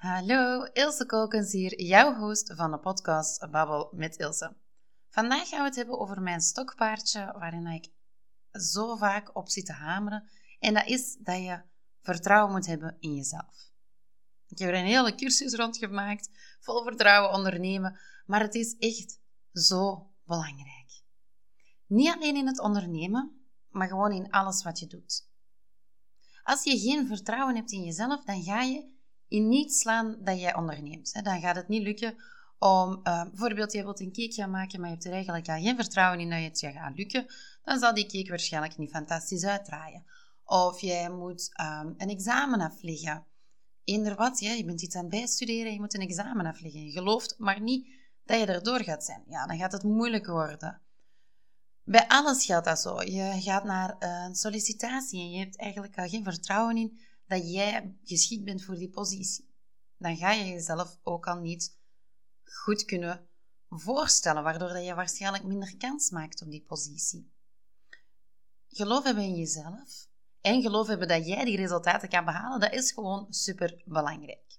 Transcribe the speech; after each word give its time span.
Hallo, 0.00 0.64
Ilse 0.72 1.06
Kolkens 1.06 1.52
hier, 1.52 1.82
jouw 1.82 2.14
host 2.14 2.52
van 2.54 2.70
de 2.70 2.78
podcast 2.78 3.50
Babbel 3.50 3.90
met 3.92 4.16
Ilse. 4.16 4.56
Vandaag 5.08 5.48
gaan 5.48 5.58
we 5.58 5.64
het 5.64 5.76
hebben 5.76 5.98
over 5.98 6.22
mijn 6.22 6.40
stokpaardje 6.40 7.34
waarin 7.38 7.66
ik 7.66 7.88
zo 8.52 8.96
vaak 8.96 9.36
op 9.36 9.48
zit 9.48 9.66
te 9.66 9.72
hameren. 9.72 10.28
En 10.58 10.74
dat 10.74 10.86
is 10.86 11.16
dat 11.18 11.36
je 11.36 11.62
vertrouwen 12.02 12.52
moet 12.52 12.66
hebben 12.66 12.96
in 12.98 13.14
jezelf. 13.14 13.70
Ik 14.48 14.58
heb 14.58 14.68
er 14.68 14.74
een 14.74 14.84
hele 14.84 15.14
cursus 15.14 15.54
rondgemaakt, 15.54 16.30
vol 16.60 16.82
vertrouwen 16.82 17.32
ondernemen, 17.32 18.00
maar 18.26 18.40
het 18.40 18.54
is 18.54 18.76
echt 18.78 19.20
zo 19.52 20.10
belangrijk. 20.24 21.02
Niet 21.86 22.14
alleen 22.14 22.36
in 22.36 22.46
het 22.46 22.60
ondernemen, 22.60 23.46
maar 23.68 23.88
gewoon 23.88 24.12
in 24.12 24.30
alles 24.30 24.62
wat 24.62 24.78
je 24.78 24.86
doet. 24.86 25.28
Als 26.42 26.64
je 26.64 26.78
geen 26.78 27.06
vertrouwen 27.06 27.56
hebt 27.56 27.72
in 27.72 27.82
jezelf, 27.82 28.24
dan 28.24 28.42
ga 28.42 28.62
je 28.62 28.98
in 29.30 29.48
niet 29.48 29.74
slaan 29.74 30.16
dat 30.20 30.40
jij 30.40 30.54
onderneemt. 30.54 31.24
Dan 31.24 31.40
gaat 31.40 31.56
het 31.56 31.68
niet 31.68 31.82
lukken 31.82 32.14
om, 32.58 33.00
uh, 33.04 33.22
bijvoorbeeld, 33.22 33.72
je 33.72 33.82
wilt 33.82 34.00
een 34.00 34.12
cake 34.12 34.32
gaan 34.32 34.50
maken, 34.50 34.80
maar 34.80 34.88
je 34.88 34.94
hebt 34.94 35.06
er 35.06 35.12
eigenlijk 35.12 35.48
al 35.48 35.60
geen 35.60 35.76
vertrouwen 35.76 36.20
in 36.20 36.30
dat 36.30 36.42
het 36.42 36.60
je 36.60 36.72
gaat 36.72 36.96
lukken, 36.96 37.26
dan 37.64 37.78
zal 37.78 37.94
die 37.94 38.06
cake 38.06 38.28
waarschijnlijk 38.28 38.78
niet 38.78 38.90
fantastisch 38.90 39.44
uitdraaien. 39.44 40.04
Of 40.44 40.80
jij 40.80 41.10
moet 41.10 41.50
um, 41.60 41.94
een 41.96 42.08
examen 42.08 42.60
afleggen. 42.60 43.24
Eender 43.84 44.14
wat, 44.14 44.40
ja, 44.40 44.52
je 44.52 44.64
bent 44.64 44.82
iets 44.82 44.94
aan 44.94 45.02
het 45.02 45.10
bijstuderen, 45.10 45.72
je 45.72 45.80
moet 45.80 45.94
een 45.94 46.00
examen 46.00 46.46
afleggen. 46.46 46.84
Je 46.84 46.90
gelooft 46.90 47.34
maar 47.38 47.60
niet 47.60 47.88
dat 48.24 48.40
je 48.40 48.46
erdoor 48.46 48.82
gaat 48.82 49.04
zijn. 49.04 49.22
Ja, 49.28 49.46
dan 49.46 49.58
gaat 49.58 49.72
het 49.72 49.82
moeilijk 49.82 50.26
worden. 50.26 50.80
Bij 51.84 52.08
alles 52.08 52.44
geldt 52.44 52.66
dat 52.66 52.80
zo. 52.80 53.02
Je 53.02 53.40
gaat 53.40 53.64
naar 53.64 53.96
een 53.98 54.34
sollicitatie 54.34 55.20
en 55.20 55.30
je 55.30 55.38
hebt 55.38 55.58
eigenlijk 55.58 55.98
al 55.98 56.08
geen 56.08 56.24
vertrouwen 56.24 56.76
in 56.76 56.98
dat 57.30 57.50
jij 57.52 57.96
geschikt 58.04 58.44
bent 58.44 58.64
voor 58.64 58.74
die 58.74 58.90
positie. 58.90 59.54
Dan 59.98 60.16
ga 60.16 60.32
je 60.32 60.44
jezelf 60.44 60.98
ook 61.02 61.26
al 61.26 61.36
niet 61.36 61.78
goed 62.44 62.84
kunnen 62.84 63.28
voorstellen, 63.68 64.42
waardoor 64.42 64.68
dat 64.68 64.84
je 64.84 64.94
waarschijnlijk 64.94 65.44
minder 65.44 65.76
kans 65.76 66.10
maakt 66.10 66.42
op 66.42 66.50
die 66.50 66.64
positie. 66.66 67.32
Geloof 68.68 69.04
hebben 69.04 69.24
in 69.24 69.36
jezelf 69.36 70.06
en 70.40 70.62
geloof 70.62 70.86
hebben 70.86 71.08
dat 71.08 71.26
jij 71.26 71.44
die 71.44 71.56
resultaten 71.56 72.08
kan 72.08 72.24
behalen, 72.24 72.60
dat 72.60 72.72
is 72.72 72.92
gewoon 72.92 73.26
super 73.32 73.82
belangrijk. 73.84 74.58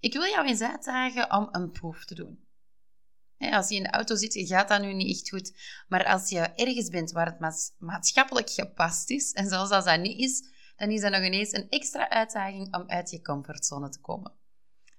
Ik 0.00 0.12
wil 0.12 0.26
jou 0.26 0.46
eens 0.46 0.60
uitdagen 0.60 1.32
om 1.32 1.48
een 1.50 1.70
proef 1.70 2.04
te 2.04 2.14
doen. 2.14 2.44
Als 3.38 3.68
je 3.68 3.74
in 3.74 3.82
de 3.82 3.90
auto 3.90 4.16
zit, 4.16 4.48
gaat 4.48 4.68
dat 4.68 4.80
nu 4.80 4.92
niet 4.92 5.16
echt 5.16 5.28
goed. 5.28 5.52
Maar 5.88 6.04
als 6.04 6.28
je 6.28 6.38
ergens 6.38 6.88
bent 6.88 7.12
waar 7.12 7.26
het 7.26 7.72
maatschappelijk 7.78 8.50
gepast 8.50 9.10
is, 9.10 9.32
en 9.32 9.48
zelfs 9.48 9.70
als 9.70 9.84
dat 9.84 10.00
niet 10.00 10.20
is, 10.20 10.55
dan 10.76 10.90
is 10.90 11.00
dat 11.00 11.10
nog 11.10 11.22
ineens 11.22 11.52
een 11.52 11.68
extra 11.68 12.08
uitdaging 12.08 12.74
om 12.74 12.84
uit 12.86 13.10
je 13.10 13.22
comfortzone 13.22 13.88
te 13.88 14.00
komen. 14.00 14.32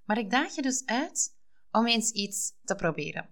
Maar 0.06 0.18
ik 0.18 0.30
daag 0.30 0.56
je 0.56 0.62
dus 0.62 0.86
uit 0.86 1.36
om 1.72 1.88
eens 1.88 2.12
iets 2.12 2.54
te 2.64 2.76
proberen. 2.76 3.30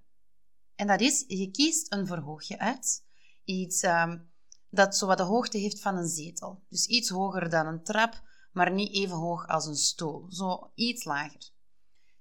En 0.76 0.88
dat 0.88 1.02
is, 1.02 1.24
je 1.28 1.52
kiest 1.52 1.94
een 1.94 2.08
verhoogje 2.08 2.60
uit. 2.60 3.06
Iets 3.44 3.84
um, 3.84 4.32
dat 4.70 5.00
wat 5.00 5.18
de 5.18 5.24
hoogte 5.24 5.58
heeft 5.58 5.82
van 5.82 5.98
een 5.98 6.08
zetel. 6.08 6.64
Dus 6.70 6.86
iets 6.86 7.10
hoger 7.10 7.50
dan 7.50 7.68
een 7.68 7.84
trap, 7.84 8.22
maar 8.52 8.72
niet 8.72 8.94
even 8.94 9.18
hoog 9.18 9.48
als 9.48 9.66
een 9.66 9.76
stoel. 9.76 10.26
Zo 10.32 10.72
iets 10.76 11.04
lager. 11.04 11.50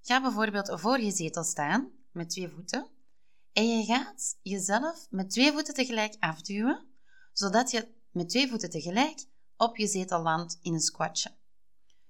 Ga 0.00 0.20
bijvoorbeeld 0.20 0.80
voor 0.80 1.00
je 1.00 1.10
zetel 1.10 1.44
staan 1.44 1.90
met 2.12 2.30
twee 2.30 2.48
voeten. 2.48 2.88
En 3.52 3.78
je 3.78 3.84
gaat 3.84 4.38
jezelf 4.42 5.06
met 5.10 5.30
twee 5.30 5.52
voeten 5.52 5.74
tegelijk 5.74 6.16
afduwen, 6.18 6.86
zodat 7.32 7.70
je 7.70 7.88
met 8.10 8.28
twee 8.28 8.48
voeten 8.48 8.70
tegelijk 8.70 9.24
op 9.64 9.76
je 9.76 9.86
zetel 9.86 10.22
landt 10.22 10.58
in 10.62 10.74
een 10.74 10.80
squatje. 10.80 11.32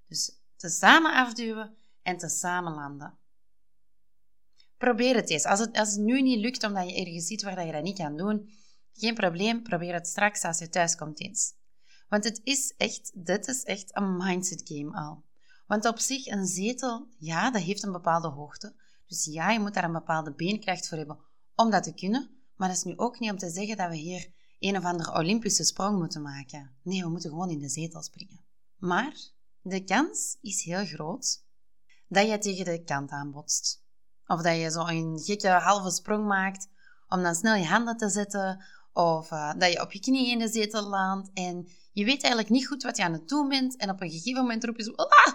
Dus 0.08 0.38
te 0.56 0.68
samen 0.68 1.12
afduwen 1.12 1.76
en 2.02 2.16
te 2.16 2.28
samen 2.28 2.74
landen. 2.74 3.18
Probeer 4.76 5.14
het 5.14 5.30
eens. 5.30 5.44
Als 5.44 5.60
het, 5.60 5.76
als 5.76 5.92
het 5.92 6.00
nu 6.00 6.22
niet 6.22 6.38
lukt 6.38 6.64
omdat 6.64 6.88
je 6.88 6.94
ergens 6.94 7.26
ziet 7.26 7.42
waar 7.42 7.66
je 7.66 7.72
dat 7.72 7.82
niet 7.82 7.98
kan 7.98 8.16
doen, 8.16 8.50
geen 8.92 9.14
probleem, 9.14 9.62
probeer 9.62 9.94
het 9.94 10.06
straks 10.06 10.42
als 10.42 10.58
je 10.58 10.68
thuis 10.68 10.96
komt 10.96 11.20
eens. 11.20 11.52
Want 12.08 12.24
het 12.24 12.40
is 12.44 12.74
echt, 12.76 13.26
dit 13.26 13.48
is 13.48 13.62
echt 13.62 13.96
een 13.96 14.16
mindset 14.16 14.62
game 14.64 14.96
al. 14.96 15.24
Want 15.66 15.86
op 15.86 15.98
zich, 15.98 16.26
een 16.26 16.46
zetel, 16.46 17.08
ja, 17.18 17.50
dat 17.50 17.62
heeft 17.62 17.82
een 17.82 17.92
bepaalde 17.92 18.28
hoogte. 18.28 18.74
Dus 19.06 19.24
ja, 19.24 19.50
je 19.50 19.60
moet 19.60 19.74
daar 19.74 19.84
een 19.84 19.92
bepaalde 19.92 20.34
beenkracht 20.34 20.88
voor 20.88 20.98
hebben 20.98 21.18
om 21.54 21.70
dat 21.70 21.82
te 21.82 21.94
kunnen. 21.94 22.30
Maar 22.56 22.68
dat 22.68 22.76
is 22.76 22.82
nu 22.82 22.96
ook 22.96 23.18
niet 23.18 23.30
om 23.30 23.38
te 23.38 23.50
zeggen 23.50 23.76
dat 23.76 23.88
we 23.88 23.96
hier 23.96 24.32
een 24.64 24.76
of 24.76 24.84
andere 24.84 25.18
Olympische 25.18 25.64
sprong 25.64 25.98
moeten 25.98 26.22
maken. 26.22 26.70
Nee, 26.82 27.02
we 27.02 27.08
moeten 27.08 27.30
gewoon 27.30 27.50
in 27.50 27.58
de 27.58 27.68
zetel 27.68 28.02
springen. 28.02 28.40
Maar 28.78 29.14
de 29.62 29.84
kans 29.84 30.36
is 30.40 30.62
heel 30.62 30.84
groot 30.84 31.44
dat 32.08 32.28
je 32.28 32.38
tegen 32.38 32.64
de 32.64 32.84
kant 32.84 33.10
aanbotst. 33.10 33.82
Of 34.26 34.42
dat 34.42 34.56
je 34.56 34.70
zo 34.70 34.86
een 34.86 35.18
gekke 35.18 35.48
halve 35.48 35.90
sprong 35.90 36.26
maakt 36.26 36.68
om 37.08 37.22
dan 37.22 37.34
snel 37.34 37.54
je 37.54 37.66
handen 37.66 37.96
te 37.96 38.08
zetten. 38.08 38.64
Of 38.92 39.30
uh, 39.30 39.52
dat 39.58 39.72
je 39.72 39.80
op 39.80 39.92
je 39.92 40.00
knieën 40.00 40.30
in 40.30 40.38
de 40.38 40.48
zetel 40.48 40.88
landt 40.88 41.30
en 41.34 41.68
je 41.92 42.04
weet 42.04 42.22
eigenlijk 42.22 42.48
niet 42.48 42.66
goed 42.66 42.82
wat 42.82 42.96
je 42.96 43.04
aan 43.04 43.12
het 43.12 43.28
doen 43.28 43.48
bent. 43.48 43.76
En 43.76 43.90
op 43.90 44.00
een 44.00 44.10
gegeven 44.10 44.40
moment 44.40 44.64
roep 44.64 44.76
je 44.76 44.82
zo... 44.82 44.92
Ah! 44.92 45.34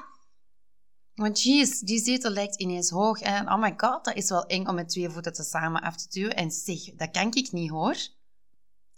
Want 1.16 1.41
jeez, 1.41 1.79
die 1.79 2.03
zetel 2.03 2.31
lijkt 2.31 2.59
ineens 2.59 2.90
hoog. 2.90 3.19
En 3.19 3.51
oh 3.51 3.61
my 3.61 3.73
god, 3.78 4.06
dat 4.06 4.16
is 4.16 4.29
wel 4.29 4.46
eng 4.46 4.67
om 4.67 4.75
met 4.75 4.90
twee 4.90 5.09
voeten 5.09 5.34
te 5.34 5.44
samen 5.44 5.81
af 5.81 5.96
te 5.96 6.09
duwen. 6.09 6.35
En 6.35 6.51
zeg, 6.51 6.96
dat 6.96 7.11
kan 7.11 7.34
ik 7.34 7.51
niet 7.51 7.69
hoor. 7.69 7.97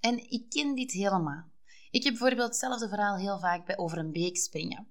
En 0.02 0.32
ik 0.32 0.50
ken 0.50 0.76
dit 0.76 0.92
helemaal. 0.92 1.44
Ik 1.92 2.04
heb 2.04 2.14
bijvoorbeeld 2.14 2.48
hetzelfde 2.48 2.90
verhaal 2.90 3.18
heel 3.18 3.40
vaak 3.40 3.66
bij 3.66 3.78
over 3.78 3.98
een 3.98 4.12
beek 4.12 4.38
springen. 4.38 4.88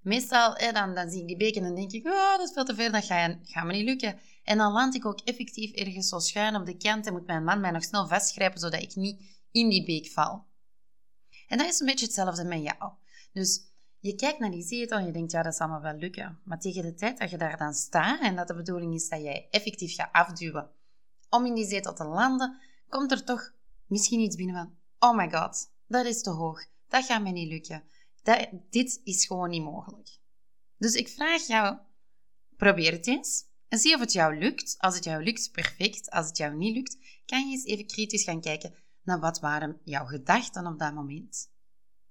Meestal 0.00 0.72
dan, 0.72 0.94
dan 0.94 1.10
zie 1.10 1.20
ik 1.20 1.26
die 1.26 1.36
beek 1.36 1.56
en 1.56 1.62
dan 1.62 1.74
denk 1.74 1.92
ik, 1.92 2.06
oh, 2.06 2.36
dat 2.36 2.48
is 2.48 2.52
veel 2.52 2.64
te 2.64 2.74
ver, 2.74 2.92
dat 2.92 3.04
gaat, 3.04 3.64
me 3.64 3.72
niet 3.72 3.84
lukken. 3.84 4.18
En 4.42 4.58
dan 4.58 4.72
land 4.72 4.94
ik 4.94 5.06
ook 5.06 5.20
effectief 5.20 5.72
ergens 5.72 6.08
zo 6.08 6.18
schuin 6.18 6.56
op 6.56 6.66
de 6.66 6.76
kant 6.76 7.06
en 7.06 7.12
moet 7.12 7.26
mijn 7.26 7.44
man 7.44 7.60
mij 7.60 7.70
nog 7.70 7.84
snel 7.84 8.08
vastgrijpen, 8.08 8.60
zodat 8.60 8.82
ik 8.82 8.94
niet 8.94 9.22
in 9.50 9.68
die 9.68 9.84
beek 9.84 10.06
val. 10.06 10.44
En 11.48 11.58
dat 11.58 11.66
is 11.66 11.80
een 11.80 11.86
beetje 11.86 12.04
hetzelfde 12.04 12.44
met 12.44 12.62
jou. 12.62 12.92
Dus 13.32 13.60
je 13.98 14.14
kijkt 14.14 14.38
naar 14.38 14.50
die 14.50 14.62
zetel 14.62 14.98
en 14.98 15.06
je 15.06 15.12
denkt, 15.12 15.32
ja, 15.32 15.42
dat 15.42 15.54
zal 15.54 15.68
me 15.68 15.80
wel 15.80 15.94
lukken. 15.94 16.40
Maar 16.44 16.60
tegen 16.60 16.82
de 16.82 16.94
tijd 16.94 17.18
dat 17.18 17.30
je 17.30 17.36
daar 17.36 17.56
dan 17.56 17.74
staat 17.74 18.20
en 18.20 18.36
dat 18.36 18.48
de 18.48 18.54
bedoeling 18.54 18.94
is 18.94 19.08
dat 19.08 19.22
jij 19.22 19.48
effectief 19.50 19.94
gaat 19.94 20.12
afduwen 20.12 20.70
om 21.30 21.46
in 21.46 21.54
die 21.54 21.66
zetel 21.66 21.94
te 21.94 22.04
landen, 22.04 22.60
komt 22.88 23.10
er 23.10 23.24
toch 23.24 23.52
misschien 23.94 24.20
iets 24.20 24.36
binnen 24.36 24.54
van, 24.54 24.76
oh 25.10 25.16
my 25.16 25.30
god, 25.30 25.70
dat 25.86 26.06
is 26.06 26.22
te 26.22 26.30
hoog, 26.30 26.66
dat 26.88 27.04
gaat 27.04 27.22
mij 27.22 27.32
niet 27.32 27.48
lukken. 27.48 27.84
Dat, 28.22 28.48
dit 28.70 29.00
is 29.04 29.26
gewoon 29.26 29.50
niet 29.50 29.62
mogelijk. 29.62 30.18
Dus 30.78 30.94
ik 30.94 31.08
vraag 31.08 31.46
jou, 31.46 31.78
probeer 32.56 32.92
het 32.92 33.06
eens 33.06 33.44
en 33.68 33.78
zie 33.78 33.94
of 33.94 34.00
het 34.00 34.12
jou 34.12 34.38
lukt. 34.38 34.74
Als 34.78 34.94
het 34.94 35.04
jou 35.04 35.22
lukt, 35.22 35.50
perfect. 35.52 36.10
Als 36.10 36.26
het 36.26 36.36
jou 36.36 36.56
niet 36.56 36.74
lukt, 36.74 36.98
kan 37.26 37.48
je 37.48 37.54
eens 37.54 37.64
even 37.64 37.86
kritisch 37.86 38.24
gaan 38.24 38.40
kijken 38.40 38.74
naar 39.02 39.20
wat 39.20 39.40
waren 39.40 39.80
jouw 39.84 40.04
gedachten 40.04 40.66
op 40.66 40.78
dat 40.78 40.94
moment. 40.94 41.50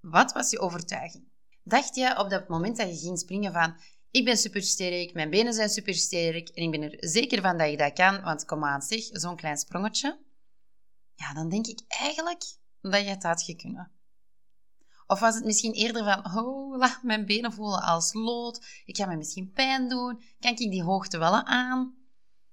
Wat 0.00 0.32
was 0.32 0.50
je 0.50 0.58
overtuiging? 0.58 1.24
Dacht 1.62 1.94
je 1.94 2.18
op 2.18 2.30
dat 2.30 2.48
moment 2.48 2.76
dat 2.76 2.88
je 2.88 2.96
ging 2.96 3.18
springen 3.18 3.52
van 3.52 3.76
ik 4.10 4.24
ben 4.24 4.36
supersterk, 4.36 5.14
mijn 5.14 5.30
benen 5.30 5.52
zijn 5.52 5.68
supersterk 5.68 6.48
en 6.48 6.62
ik 6.62 6.70
ben 6.70 6.82
er 6.82 6.96
zeker 7.08 7.42
van 7.42 7.58
dat 7.58 7.70
je 7.70 7.76
dat 7.76 7.92
kan, 7.92 8.22
want 8.22 8.44
kom 8.44 8.64
aan 8.64 8.82
zeg, 8.82 9.00
zo'n 9.12 9.36
klein 9.36 9.56
sprongetje. 9.56 10.18
Ja, 11.14 11.34
dan 11.34 11.48
denk 11.48 11.66
ik 11.66 11.80
eigenlijk 11.88 12.44
dat 12.80 13.00
je 13.00 13.08
het 13.08 13.22
had 13.22 13.42
gekund. 13.42 13.88
Of 15.06 15.20
was 15.20 15.34
het 15.34 15.44
misschien 15.44 15.72
eerder 15.72 16.04
van, 16.04 16.36
oh, 16.36 17.02
mijn 17.02 17.26
benen 17.26 17.52
voelen 17.52 17.82
als 17.82 18.12
lood, 18.12 18.66
ik 18.84 18.96
ga 18.96 19.06
me 19.06 19.16
misschien 19.16 19.52
pijn 19.52 19.88
doen, 19.88 20.22
kan 20.40 20.50
ik 20.50 20.56
die 20.56 20.82
hoogte 20.82 21.18
wel 21.18 21.42
aan? 21.44 21.94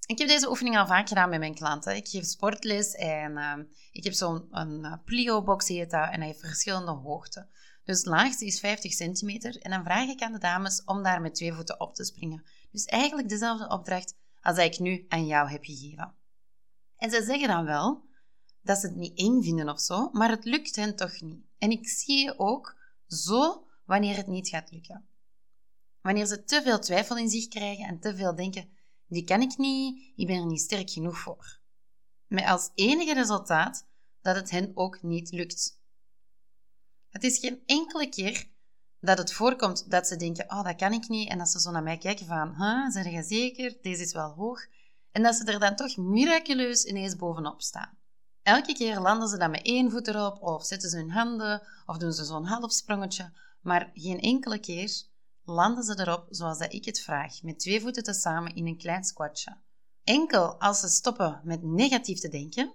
Ik 0.05 0.17
heb 0.17 0.27
deze 0.27 0.49
oefening 0.49 0.77
al 0.77 0.87
vaak 0.87 1.07
gedaan 1.07 1.29
met 1.29 1.39
mijn 1.39 1.55
klanten. 1.55 1.95
Ik 1.95 2.07
geef 2.07 2.25
sportles 2.25 2.91
en 2.91 3.31
uh, 3.31 3.53
ik 3.91 4.03
heb 4.03 4.13
zo'n 4.13 4.47
uh, 4.51 4.93
plio-box 5.05 5.69
en 5.69 5.89
hij 5.89 6.25
heeft 6.25 6.39
verschillende 6.39 6.91
hoogten. 6.91 7.49
Dus 7.83 7.97
het 7.97 8.05
laagste 8.05 8.45
is 8.45 8.59
50 8.59 8.93
centimeter 8.93 9.61
en 9.61 9.71
dan 9.71 9.83
vraag 9.83 10.07
ik 10.07 10.21
aan 10.21 10.31
de 10.31 10.39
dames 10.39 10.83
om 10.83 11.03
daar 11.03 11.21
met 11.21 11.35
twee 11.35 11.53
voeten 11.53 11.79
op 11.79 11.95
te 11.95 12.03
springen. 12.03 12.43
Dus 12.71 12.85
eigenlijk 12.85 13.29
dezelfde 13.29 13.69
opdracht 13.69 14.15
als 14.41 14.57
ik 14.57 14.79
nu 14.79 15.05
aan 15.09 15.25
jou 15.25 15.49
heb 15.49 15.63
gegeven. 15.63 16.13
En 16.97 17.09
ze 17.09 17.23
zeggen 17.23 17.47
dan 17.47 17.65
wel 17.65 18.03
dat 18.61 18.77
ze 18.77 18.87
het 18.87 18.95
niet 18.95 19.17
eng 19.17 19.41
vinden 19.41 19.69
of 19.69 19.79
zo, 19.79 20.09
maar 20.11 20.29
het 20.29 20.45
lukt 20.45 20.75
hen 20.75 20.95
toch 20.95 21.21
niet. 21.21 21.45
En 21.57 21.71
ik 21.71 21.87
zie 21.87 22.23
je 22.23 22.39
ook 22.39 22.75
zo 23.07 23.67
wanneer 23.85 24.15
het 24.15 24.27
niet 24.27 24.49
gaat 24.49 24.71
lukken. 24.71 25.05
Wanneer 26.01 26.25
ze 26.25 26.43
te 26.43 26.61
veel 26.61 26.79
twijfel 26.79 27.17
in 27.17 27.29
zich 27.29 27.47
krijgen 27.47 27.85
en 27.85 27.99
te 27.99 28.15
veel 28.15 28.35
denken, 28.35 28.69
die 29.07 29.23
kan 29.23 29.41
ik 29.41 29.57
niet, 29.57 30.13
ik 30.15 30.27
ben 30.27 30.35
er 30.35 30.45
niet 30.45 30.61
sterk 30.61 30.89
genoeg 30.89 31.17
voor. 31.17 31.59
Met 32.27 32.45
als 32.45 32.71
enige 32.75 33.13
resultaat 33.13 33.87
dat 34.21 34.35
het 34.35 34.49
hen 34.49 34.71
ook 34.73 35.01
niet 35.01 35.31
lukt. 35.31 35.79
Het 37.09 37.23
is 37.23 37.39
geen 37.39 37.61
enkele 37.65 38.09
keer 38.09 38.49
dat 38.99 39.17
het 39.17 39.33
voorkomt 39.33 39.91
dat 39.91 40.07
ze 40.07 40.15
denken, 40.15 40.51
oh, 40.51 40.63
dat 40.63 40.75
kan 40.75 40.93
ik 40.93 41.07
niet, 41.07 41.29
en 41.29 41.37
dat 41.37 41.49
ze 41.49 41.59
zo 41.59 41.71
naar 41.71 41.83
mij 41.83 41.97
kijken 41.97 42.25
van, 42.25 42.55
huh, 42.55 42.89
zijn 42.89 43.11
je 43.11 43.23
zeker, 43.23 43.77
deze 43.81 44.01
is 44.01 44.13
wel 44.13 44.29
hoog, 44.29 44.65
en 45.11 45.23
dat 45.23 45.35
ze 45.35 45.45
er 45.45 45.59
dan 45.59 45.75
toch 45.75 45.97
miraculeus 45.97 46.85
ineens 46.85 47.15
bovenop 47.15 47.61
staan. 47.61 47.97
Elke 48.43 48.73
keer 48.73 48.99
landen 48.99 49.27
ze 49.27 49.37
dan 49.37 49.51
met 49.51 49.65
één 49.65 49.91
voet 49.91 50.07
erop, 50.07 50.41
of 50.41 50.65
zetten 50.65 50.89
ze 50.89 50.97
hun 50.97 51.11
handen, 51.11 51.61
of 51.85 51.97
doen 51.97 52.13
ze 52.13 52.23
zo'n 52.23 52.45
half 52.45 52.71
sprongetje, 52.71 53.31
maar 53.61 53.91
geen 53.93 54.19
enkele 54.19 54.59
keer 54.59 55.03
landen 55.43 55.83
ze 55.83 55.99
erop 55.99 56.25
zoals 56.29 56.57
dat 56.57 56.73
ik 56.73 56.85
het 56.85 56.99
vraag, 56.99 57.43
met 57.43 57.59
twee 57.59 57.81
voeten 57.81 58.03
tezamen 58.03 58.55
in 58.55 58.67
een 58.67 58.77
klein 58.77 59.03
squatje. 59.03 59.57
Enkel 60.03 60.59
als 60.59 60.79
ze 60.79 60.87
stoppen 60.87 61.41
met 61.43 61.63
negatief 61.63 62.19
te 62.19 62.29
denken 62.29 62.73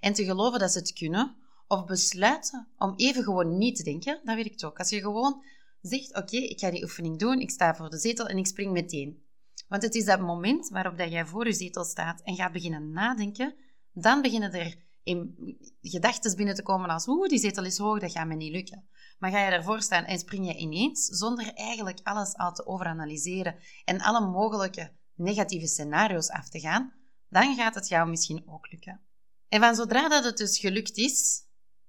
en 0.00 0.12
te 0.12 0.24
geloven 0.24 0.58
dat 0.58 0.72
ze 0.72 0.78
het 0.78 0.92
kunnen, 0.92 1.36
of 1.66 1.84
besluiten 1.84 2.68
om 2.76 2.92
even 2.96 3.22
gewoon 3.22 3.58
niet 3.58 3.76
te 3.76 3.82
denken, 3.82 4.20
dat 4.24 4.36
werkt 4.36 4.64
ook. 4.64 4.78
Als 4.78 4.88
je 4.88 5.00
gewoon 5.00 5.44
zegt, 5.80 6.16
oké, 6.16 6.36
ik 6.36 6.58
ga 6.58 6.70
die 6.70 6.82
oefening 6.82 7.18
doen, 7.18 7.40
ik 7.40 7.50
sta 7.50 7.74
voor 7.74 7.90
de 7.90 7.98
zetel 7.98 8.26
en 8.26 8.38
ik 8.38 8.46
spring 8.46 8.72
meteen. 8.72 9.22
Want 9.68 9.82
het 9.82 9.94
is 9.94 10.04
dat 10.04 10.20
moment 10.20 10.68
waarop 10.68 10.98
dat 10.98 11.10
jij 11.10 11.26
voor 11.26 11.46
je 11.46 11.52
zetel 11.52 11.84
staat 11.84 12.20
en 12.22 12.34
gaat 12.34 12.52
beginnen 12.52 12.90
nadenken, 12.90 13.54
dan 13.92 14.22
beginnen 14.22 14.52
er 14.52 14.86
in 15.08 15.34
gedachten 15.80 16.36
binnen 16.36 16.54
te 16.54 16.62
komen 16.62 16.90
als, 16.90 17.08
oeh, 17.08 17.28
die 17.28 17.38
zetel 17.38 17.64
is 17.64 17.78
hoog, 17.78 18.00
dat 18.00 18.12
gaat 18.12 18.26
me 18.26 18.34
niet 18.34 18.52
lukken. 18.52 18.88
Maar 19.18 19.30
ga 19.30 19.44
je 19.44 19.50
ervoor 19.50 19.82
staan 19.82 20.04
en 20.04 20.18
spring 20.18 20.46
je 20.46 20.56
ineens, 20.56 21.06
zonder 21.06 21.52
eigenlijk 21.54 22.00
alles 22.02 22.36
al 22.36 22.52
te 22.52 22.66
overanalyseren 22.66 23.56
en 23.84 24.00
alle 24.00 24.30
mogelijke 24.30 24.92
negatieve 25.14 25.66
scenario's 25.66 26.28
af 26.28 26.48
te 26.48 26.60
gaan, 26.60 26.92
dan 27.28 27.54
gaat 27.54 27.74
het 27.74 27.88
jou 27.88 28.08
misschien 28.08 28.42
ook 28.46 28.70
lukken. 28.70 29.00
En 29.48 29.60
van 29.60 29.74
zodra 29.74 30.08
dat 30.08 30.24
het 30.24 30.36
dus 30.36 30.58
gelukt 30.58 30.96
is, 30.96 31.42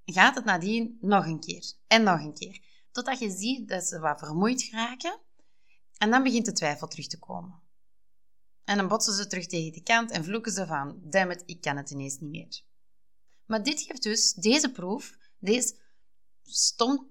gaat 0.05 0.35
het 0.35 0.45
nadien 0.45 0.97
nog 1.01 1.25
een 1.25 1.39
keer 1.39 1.73
en 1.87 2.03
nog 2.03 2.19
een 2.19 2.33
keer. 2.33 2.61
Totdat 2.91 3.19
je 3.19 3.29
ziet 3.29 3.67
dat 3.69 3.83
ze 3.83 3.99
wat 3.99 4.19
vermoeid 4.19 4.69
raken 4.71 5.19
en 5.97 6.09
dan 6.09 6.23
begint 6.23 6.45
de 6.45 6.53
twijfel 6.53 6.87
terug 6.87 7.07
te 7.07 7.19
komen. 7.19 7.61
En 8.63 8.77
dan 8.77 8.87
botsen 8.87 9.13
ze 9.13 9.27
terug 9.27 9.47
tegen 9.47 9.71
de 9.71 9.83
kant 9.83 10.11
en 10.11 10.23
vloeken 10.23 10.51
ze 10.51 10.65
van, 10.65 10.99
damn 11.03 11.31
it, 11.31 11.43
ik 11.45 11.61
kan 11.61 11.77
het 11.77 11.89
ineens 11.89 12.19
niet 12.19 12.29
meer. 12.29 12.61
Maar 13.49 13.63
dit 13.63 13.81
geeft 13.81 14.03
dus, 14.03 14.33
deze 14.33 14.71
proef, 14.71 15.17
deze 15.39 15.75
stom 16.43 17.07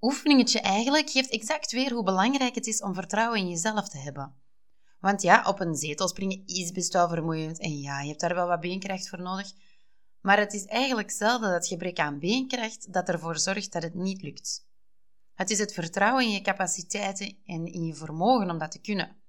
oefeningetje 0.00 0.60
eigenlijk, 0.60 1.10
geeft 1.10 1.30
exact 1.30 1.72
weer 1.72 1.92
hoe 1.92 2.04
belangrijk 2.04 2.54
het 2.54 2.66
is 2.66 2.82
om 2.82 2.94
vertrouwen 2.94 3.38
in 3.38 3.48
jezelf 3.48 3.88
te 3.88 3.98
hebben. 3.98 4.34
Want 5.00 5.22
ja, 5.22 5.44
op 5.46 5.60
een 5.60 5.74
zetel 5.74 6.08
springen 6.08 6.46
is 6.46 6.72
best 6.72 6.92
wel 6.92 7.08
vermoeiend 7.08 7.58
en 7.60 7.78
ja, 7.78 8.00
je 8.00 8.08
hebt 8.08 8.20
daar 8.20 8.34
wel 8.34 8.46
wat 8.46 8.60
beenkracht 8.60 9.08
voor 9.08 9.20
nodig. 9.22 9.52
Maar 10.20 10.38
het 10.38 10.52
is 10.52 10.64
eigenlijk 10.64 11.10
zelden 11.10 11.50
dat 11.50 11.66
gebrek 11.66 11.98
aan 11.98 12.18
beenkracht 12.18 12.92
dat 12.92 13.08
ervoor 13.08 13.38
zorgt 13.38 13.72
dat 13.72 13.82
het 13.82 13.94
niet 13.94 14.22
lukt. 14.22 14.66
Het 15.34 15.50
is 15.50 15.58
het 15.58 15.72
vertrouwen 15.72 16.24
in 16.24 16.30
je 16.30 16.40
capaciteiten 16.40 17.36
en 17.44 17.66
in 17.66 17.84
je 17.84 17.94
vermogen 17.94 18.50
om 18.50 18.58
dat 18.58 18.70
te 18.70 18.80
kunnen. 18.80 19.22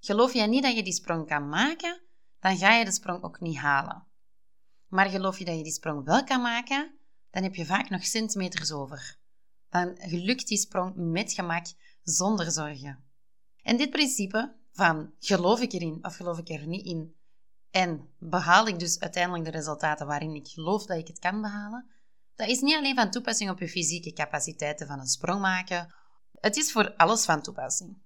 Geloof 0.00 0.32
jij 0.32 0.46
niet 0.46 0.62
dat 0.62 0.76
je 0.76 0.82
die 0.82 0.92
sprong 0.92 1.26
kan 1.26 1.48
maken, 1.48 2.00
dan 2.40 2.56
ga 2.56 2.76
je 2.76 2.84
de 2.84 2.92
sprong 2.92 3.22
ook 3.22 3.40
niet 3.40 3.56
halen. 3.56 4.10
Maar 4.92 5.10
geloof 5.10 5.38
je 5.38 5.44
dat 5.44 5.56
je 5.56 5.62
die 5.62 5.72
sprong 5.72 6.04
wel 6.04 6.24
kan 6.24 6.42
maken, 6.42 6.90
dan 7.30 7.42
heb 7.42 7.54
je 7.54 7.66
vaak 7.66 7.90
nog 7.90 8.04
centimeters 8.04 8.72
over. 8.72 9.16
Dan 9.68 9.96
gelukt 9.98 10.46
die 10.46 10.58
sprong 10.58 10.94
met 10.96 11.32
gemak, 11.32 11.66
zonder 12.02 12.50
zorgen. 12.50 13.04
En 13.62 13.76
dit 13.76 13.90
principe 13.90 14.54
van 14.72 15.12
geloof 15.18 15.60
ik 15.60 15.72
erin 15.72 15.98
of 16.02 16.16
geloof 16.16 16.38
ik 16.38 16.48
er 16.48 16.66
niet 16.66 16.84
in, 16.84 17.14
en 17.70 18.08
behaal 18.18 18.66
ik 18.66 18.78
dus 18.78 19.00
uiteindelijk 19.00 19.44
de 19.44 19.50
resultaten 19.50 20.06
waarin 20.06 20.34
ik 20.34 20.48
geloof 20.48 20.86
dat 20.86 20.98
ik 20.98 21.06
het 21.06 21.18
kan 21.18 21.40
behalen, 21.40 21.90
dat 22.34 22.48
is 22.48 22.60
niet 22.60 22.76
alleen 22.76 22.94
van 22.94 23.10
toepassing 23.10 23.50
op 23.50 23.58
je 23.58 23.68
fysieke 23.68 24.12
capaciteiten 24.12 24.86
van 24.86 25.00
een 25.00 25.06
sprong 25.06 25.40
maken, 25.40 25.94
het 26.40 26.56
is 26.56 26.72
voor 26.72 26.94
alles 26.96 27.24
van 27.24 27.42
toepassing. 27.42 27.98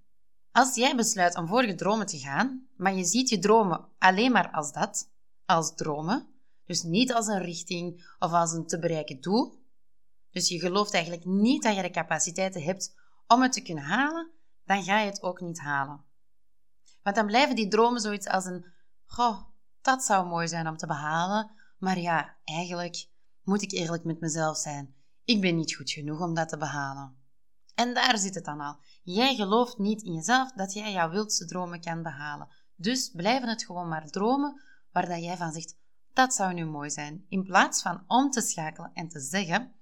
Als 0.51 0.75
jij 0.75 0.95
besluit 0.95 1.35
om 1.35 1.47
voor 1.47 1.65
je 1.65 1.75
dromen 1.75 2.05
te 2.05 2.19
gaan, 2.19 2.67
maar 2.77 2.93
je 2.93 3.03
ziet 3.03 3.29
je 3.29 3.39
dromen 3.39 3.87
alleen 3.97 4.31
maar 4.31 4.51
als 4.51 4.71
dat, 4.71 5.09
als 5.45 5.75
dromen, 5.75 6.35
dus 6.67 6.83
niet 6.83 7.13
als 7.13 7.27
een 7.27 7.41
richting 7.41 8.15
of 8.19 8.31
als 8.31 8.51
een 8.51 8.67
te 8.67 8.79
bereiken 8.79 9.21
doel, 9.21 9.65
dus 10.31 10.47
je 10.47 10.59
gelooft 10.59 10.93
eigenlijk 10.93 11.25
niet 11.25 11.63
dat 11.63 11.75
je 11.75 11.81
de 11.81 11.89
capaciteiten 11.89 12.63
hebt 12.63 12.95
om 13.27 13.41
het 13.41 13.53
te 13.53 13.61
kunnen 13.61 13.83
halen, 13.83 14.31
dan 14.65 14.83
ga 14.83 14.99
je 14.99 15.09
het 15.09 15.21
ook 15.21 15.41
niet 15.41 15.59
halen. 15.59 16.03
Want 17.03 17.15
dan 17.15 17.25
blijven 17.25 17.55
die 17.55 17.67
dromen 17.67 18.01
zoiets 18.01 18.27
als 18.27 18.45
een, 18.45 18.65
goh, 19.05 19.41
dat 19.81 20.03
zou 20.03 20.27
mooi 20.27 20.47
zijn 20.47 20.67
om 20.67 20.77
te 20.77 20.87
behalen, 20.87 21.51
maar 21.77 21.99
ja, 21.99 22.37
eigenlijk 22.43 23.09
moet 23.43 23.61
ik 23.61 23.71
eerlijk 23.71 24.03
met 24.03 24.19
mezelf 24.19 24.57
zijn. 24.57 24.95
Ik 25.25 25.41
ben 25.41 25.55
niet 25.55 25.75
goed 25.75 25.91
genoeg 25.91 26.19
om 26.19 26.33
dat 26.33 26.49
te 26.49 26.57
behalen. 26.57 27.17
En 27.75 27.93
daar 27.93 28.17
zit 28.17 28.35
het 28.35 28.45
dan 28.45 28.61
al. 28.61 28.77
Jij 29.03 29.35
gelooft 29.35 29.77
niet 29.77 30.01
in 30.01 30.13
jezelf 30.13 30.51
dat 30.51 30.73
jij 30.73 30.91
jouw 30.91 31.09
wildste 31.09 31.45
dromen 31.45 31.81
kan 31.81 32.03
behalen. 32.03 32.47
Dus 32.75 33.09
blijven 33.09 33.49
het 33.49 33.65
gewoon 33.65 33.87
maar 33.87 34.09
dromen 34.09 34.61
waar 34.91 35.07
dat 35.07 35.23
jij 35.23 35.37
van 35.37 35.51
zegt, 35.51 35.77
dat 36.17 36.33
zou 36.33 36.53
nu 36.53 36.65
mooi 36.65 36.89
zijn. 36.89 37.25
In 37.29 37.43
plaats 37.43 37.81
van 37.81 38.03
om 38.07 38.29
te 38.31 38.41
schakelen 38.41 38.91
en 38.93 39.07
te 39.07 39.19
zeggen, 39.19 39.73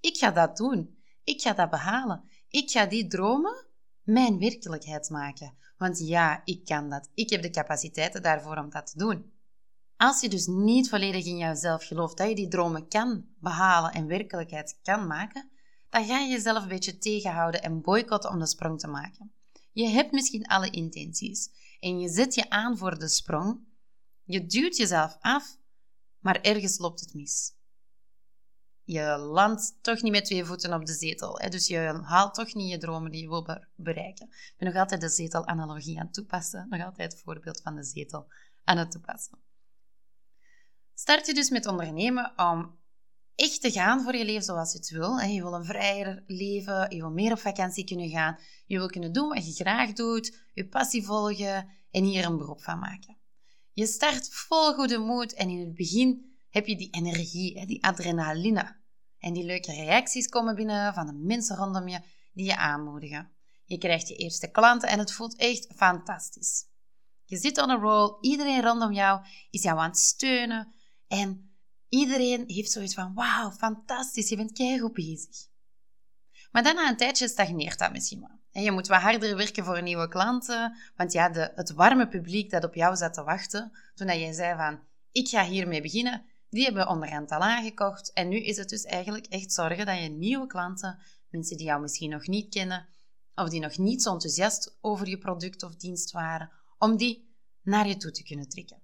ik 0.00 0.16
ga 0.16 0.30
dat 0.30 0.56
doen. 0.56 0.98
Ik 1.24 1.40
ga 1.40 1.52
dat 1.52 1.70
behalen. 1.70 2.24
Ik 2.48 2.70
ga 2.70 2.86
die 2.86 3.06
dromen 3.06 3.66
mijn 4.02 4.38
werkelijkheid 4.38 5.10
maken. 5.10 5.54
Want 5.78 5.98
ja, 5.98 6.42
ik 6.44 6.64
kan 6.64 6.90
dat. 6.90 7.10
Ik 7.14 7.30
heb 7.30 7.42
de 7.42 7.50
capaciteiten 7.50 8.22
daarvoor 8.22 8.56
om 8.56 8.70
dat 8.70 8.86
te 8.86 8.98
doen. 8.98 9.32
Als 9.96 10.20
je 10.20 10.28
dus 10.28 10.46
niet 10.46 10.88
volledig 10.88 11.24
in 11.24 11.36
jezelf 11.36 11.84
gelooft 11.84 12.16
dat 12.16 12.28
je 12.28 12.34
die 12.34 12.48
dromen 12.48 12.88
kan 12.88 13.24
behalen 13.38 13.92
en 13.92 14.06
werkelijkheid 14.06 14.78
kan 14.82 15.06
maken, 15.06 15.50
dan 15.88 16.04
ga 16.04 16.18
je 16.18 16.30
jezelf 16.30 16.62
een 16.62 16.68
beetje 16.68 16.98
tegenhouden 16.98 17.62
en 17.62 17.80
boycotten 17.80 18.30
om 18.30 18.38
de 18.38 18.46
sprong 18.46 18.78
te 18.78 18.88
maken. 18.88 19.32
Je 19.72 19.88
hebt 19.88 20.12
misschien 20.12 20.46
alle 20.46 20.70
intenties 20.70 21.50
en 21.80 22.00
je 22.00 22.08
zet 22.08 22.34
je 22.34 22.50
aan 22.50 22.78
voor 22.78 22.98
de 22.98 23.08
sprong. 23.08 23.60
Je 24.24 24.46
duwt 24.46 24.76
jezelf 24.76 25.16
af, 25.20 25.56
maar 26.24 26.40
ergens 26.40 26.78
loopt 26.78 27.00
het 27.00 27.14
mis. 27.14 27.52
Je 28.84 29.16
landt 29.18 29.78
toch 29.80 30.02
niet 30.02 30.12
met 30.12 30.24
twee 30.24 30.44
voeten 30.44 30.72
op 30.72 30.86
de 30.86 30.92
zetel. 30.92 31.38
Hè? 31.38 31.48
Dus 31.48 31.66
je 31.66 32.00
haalt 32.04 32.34
toch 32.34 32.54
niet 32.54 32.70
je 32.70 32.78
dromen 32.78 33.10
die 33.10 33.22
je 33.22 33.28
wil 33.28 33.60
bereiken. 33.76 34.26
Ik 34.26 34.54
ben 34.56 34.68
nog 34.68 34.76
altijd 34.76 35.00
de 35.00 35.08
zetelanalogie 35.08 35.98
aan 35.98 36.04
het 36.04 36.14
toepassen. 36.14 36.66
Nog 36.68 36.84
altijd 36.84 37.12
het 37.12 37.22
voorbeeld 37.22 37.60
van 37.60 37.74
de 37.74 37.84
zetel 37.84 38.26
aan 38.64 38.78
het 38.78 38.90
toepassen. 38.90 39.38
Start 40.94 41.26
je 41.26 41.34
dus 41.34 41.50
met 41.50 41.66
ondernemen 41.66 42.32
om 42.36 42.78
echt 43.34 43.60
te 43.60 43.70
gaan 43.70 44.02
voor 44.02 44.16
je 44.16 44.24
leven 44.24 44.42
zoals 44.42 44.72
je 44.72 44.78
het 44.78 44.90
wil. 44.90 45.18
Je 45.18 45.42
wil 45.42 45.54
een 45.54 45.64
vrijer 45.64 46.22
leven, 46.26 46.94
je 46.94 47.00
wil 47.00 47.10
meer 47.10 47.32
op 47.32 47.38
vakantie 47.38 47.84
kunnen 47.84 48.08
gaan, 48.08 48.38
je 48.66 48.78
wil 48.78 48.88
kunnen 48.88 49.12
doen 49.12 49.28
wat 49.28 49.46
je 49.46 49.64
graag 49.64 49.92
doet, 49.92 50.38
je 50.52 50.68
passie 50.68 51.04
volgen 51.04 51.68
en 51.90 52.04
hier 52.04 52.24
een 52.24 52.38
beroep 52.38 52.62
van 52.62 52.78
maken. 52.78 53.22
Je 53.74 53.86
start 53.86 54.28
vol 54.30 54.74
goede 54.74 54.98
moed 54.98 55.34
en 55.34 55.48
in 55.48 55.60
het 55.60 55.74
begin 55.74 56.36
heb 56.50 56.66
je 56.66 56.76
die 56.76 56.90
energie, 56.90 57.66
die 57.66 57.84
adrenaline. 57.84 58.76
En 59.18 59.32
die 59.32 59.44
leuke 59.44 59.72
reacties 59.72 60.28
komen 60.28 60.54
binnen 60.54 60.94
van 60.94 61.06
de 61.06 61.12
mensen 61.12 61.56
rondom 61.56 61.88
je 61.88 62.00
die 62.32 62.44
je 62.44 62.56
aanmoedigen. 62.56 63.30
Je 63.64 63.78
krijgt 63.78 64.08
je 64.08 64.14
eerste 64.14 64.50
klanten 64.50 64.88
en 64.88 64.98
het 64.98 65.12
voelt 65.12 65.36
echt 65.36 65.66
fantastisch. 65.76 66.66
Je 67.24 67.36
zit 67.36 67.58
on 67.58 67.70
a 67.70 67.74
roll, 67.74 68.16
iedereen 68.20 68.62
rondom 68.62 68.92
jou 68.92 69.24
is 69.50 69.62
jou 69.62 69.78
aan 69.78 69.88
het 69.88 69.98
steunen, 69.98 70.74
en 71.08 71.56
iedereen 71.88 72.44
heeft 72.46 72.70
zoiets 72.70 72.94
van, 72.94 73.14
wauw, 73.14 73.50
fantastisch, 73.50 74.28
je 74.28 74.36
bent 74.36 74.52
keigoed 74.52 74.92
bezig. 74.92 75.46
Maar 76.50 76.62
dan 76.62 76.74
na 76.74 76.88
een 76.88 76.96
tijdje 76.96 77.28
stagneert 77.28 77.78
dat 77.78 77.92
misschien 77.92 78.20
wel. 78.20 78.33
En 78.54 78.62
je 78.62 78.72
moet 78.72 78.86
wat 78.86 79.00
harder 79.00 79.36
werken 79.36 79.64
voor 79.64 79.82
nieuwe 79.82 80.08
klanten, 80.08 80.76
want 80.96 81.12
ja, 81.12 81.28
de, 81.28 81.52
het 81.54 81.72
warme 81.72 82.08
publiek 82.08 82.50
dat 82.50 82.64
op 82.64 82.74
jou 82.74 82.96
zat 82.96 83.14
te 83.14 83.22
wachten, 83.22 83.72
toen 83.94 84.06
jij 84.06 84.32
zei 84.32 84.56
van, 84.56 84.80
ik 85.12 85.28
ga 85.28 85.44
hiermee 85.44 85.82
beginnen, 85.82 86.24
die 86.50 86.64
hebben 86.64 86.88
onderhand 86.88 87.30
al 87.30 87.40
aangekocht. 87.40 88.12
En 88.12 88.28
nu 88.28 88.36
is 88.36 88.56
het 88.56 88.68
dus 88.68 88.84
eigenlijk 88.84 89.26
echt 89.26 89.52
zorgen 89.52 89.86
dat 89.86 89.98
je 90.02 90.08
nieuwe 90.08 90.46
klanten, 90.46 90.98
mensen 91.28 91.56
die 91.56 91.66
jou 91.66 91.80
misschien 91.80 92.10
nog 92.10 92.26
niet 92.26 92.54
kennen, 92.54 92.86
of 93.34 93.48
die 93.48 93.60
nog 93.60 93.78
niet 93.78 94.02
zo 94.02 94.12
enthousiast 94.12 94.78
over 94.80 95.08
je 95.08 95.18
product 95.18 95.62
of 95.62 95.76
dienst 95.76 96.10
waren, 96.10 96.50
om 96.78 96.96
die 96.96 97.34
naar 97.62 97.88
je 97.88 97.96
toe 97.96 98.10
te 98.10 98.22
kunnen 98.22 98.48
trekken. 98.48 98.82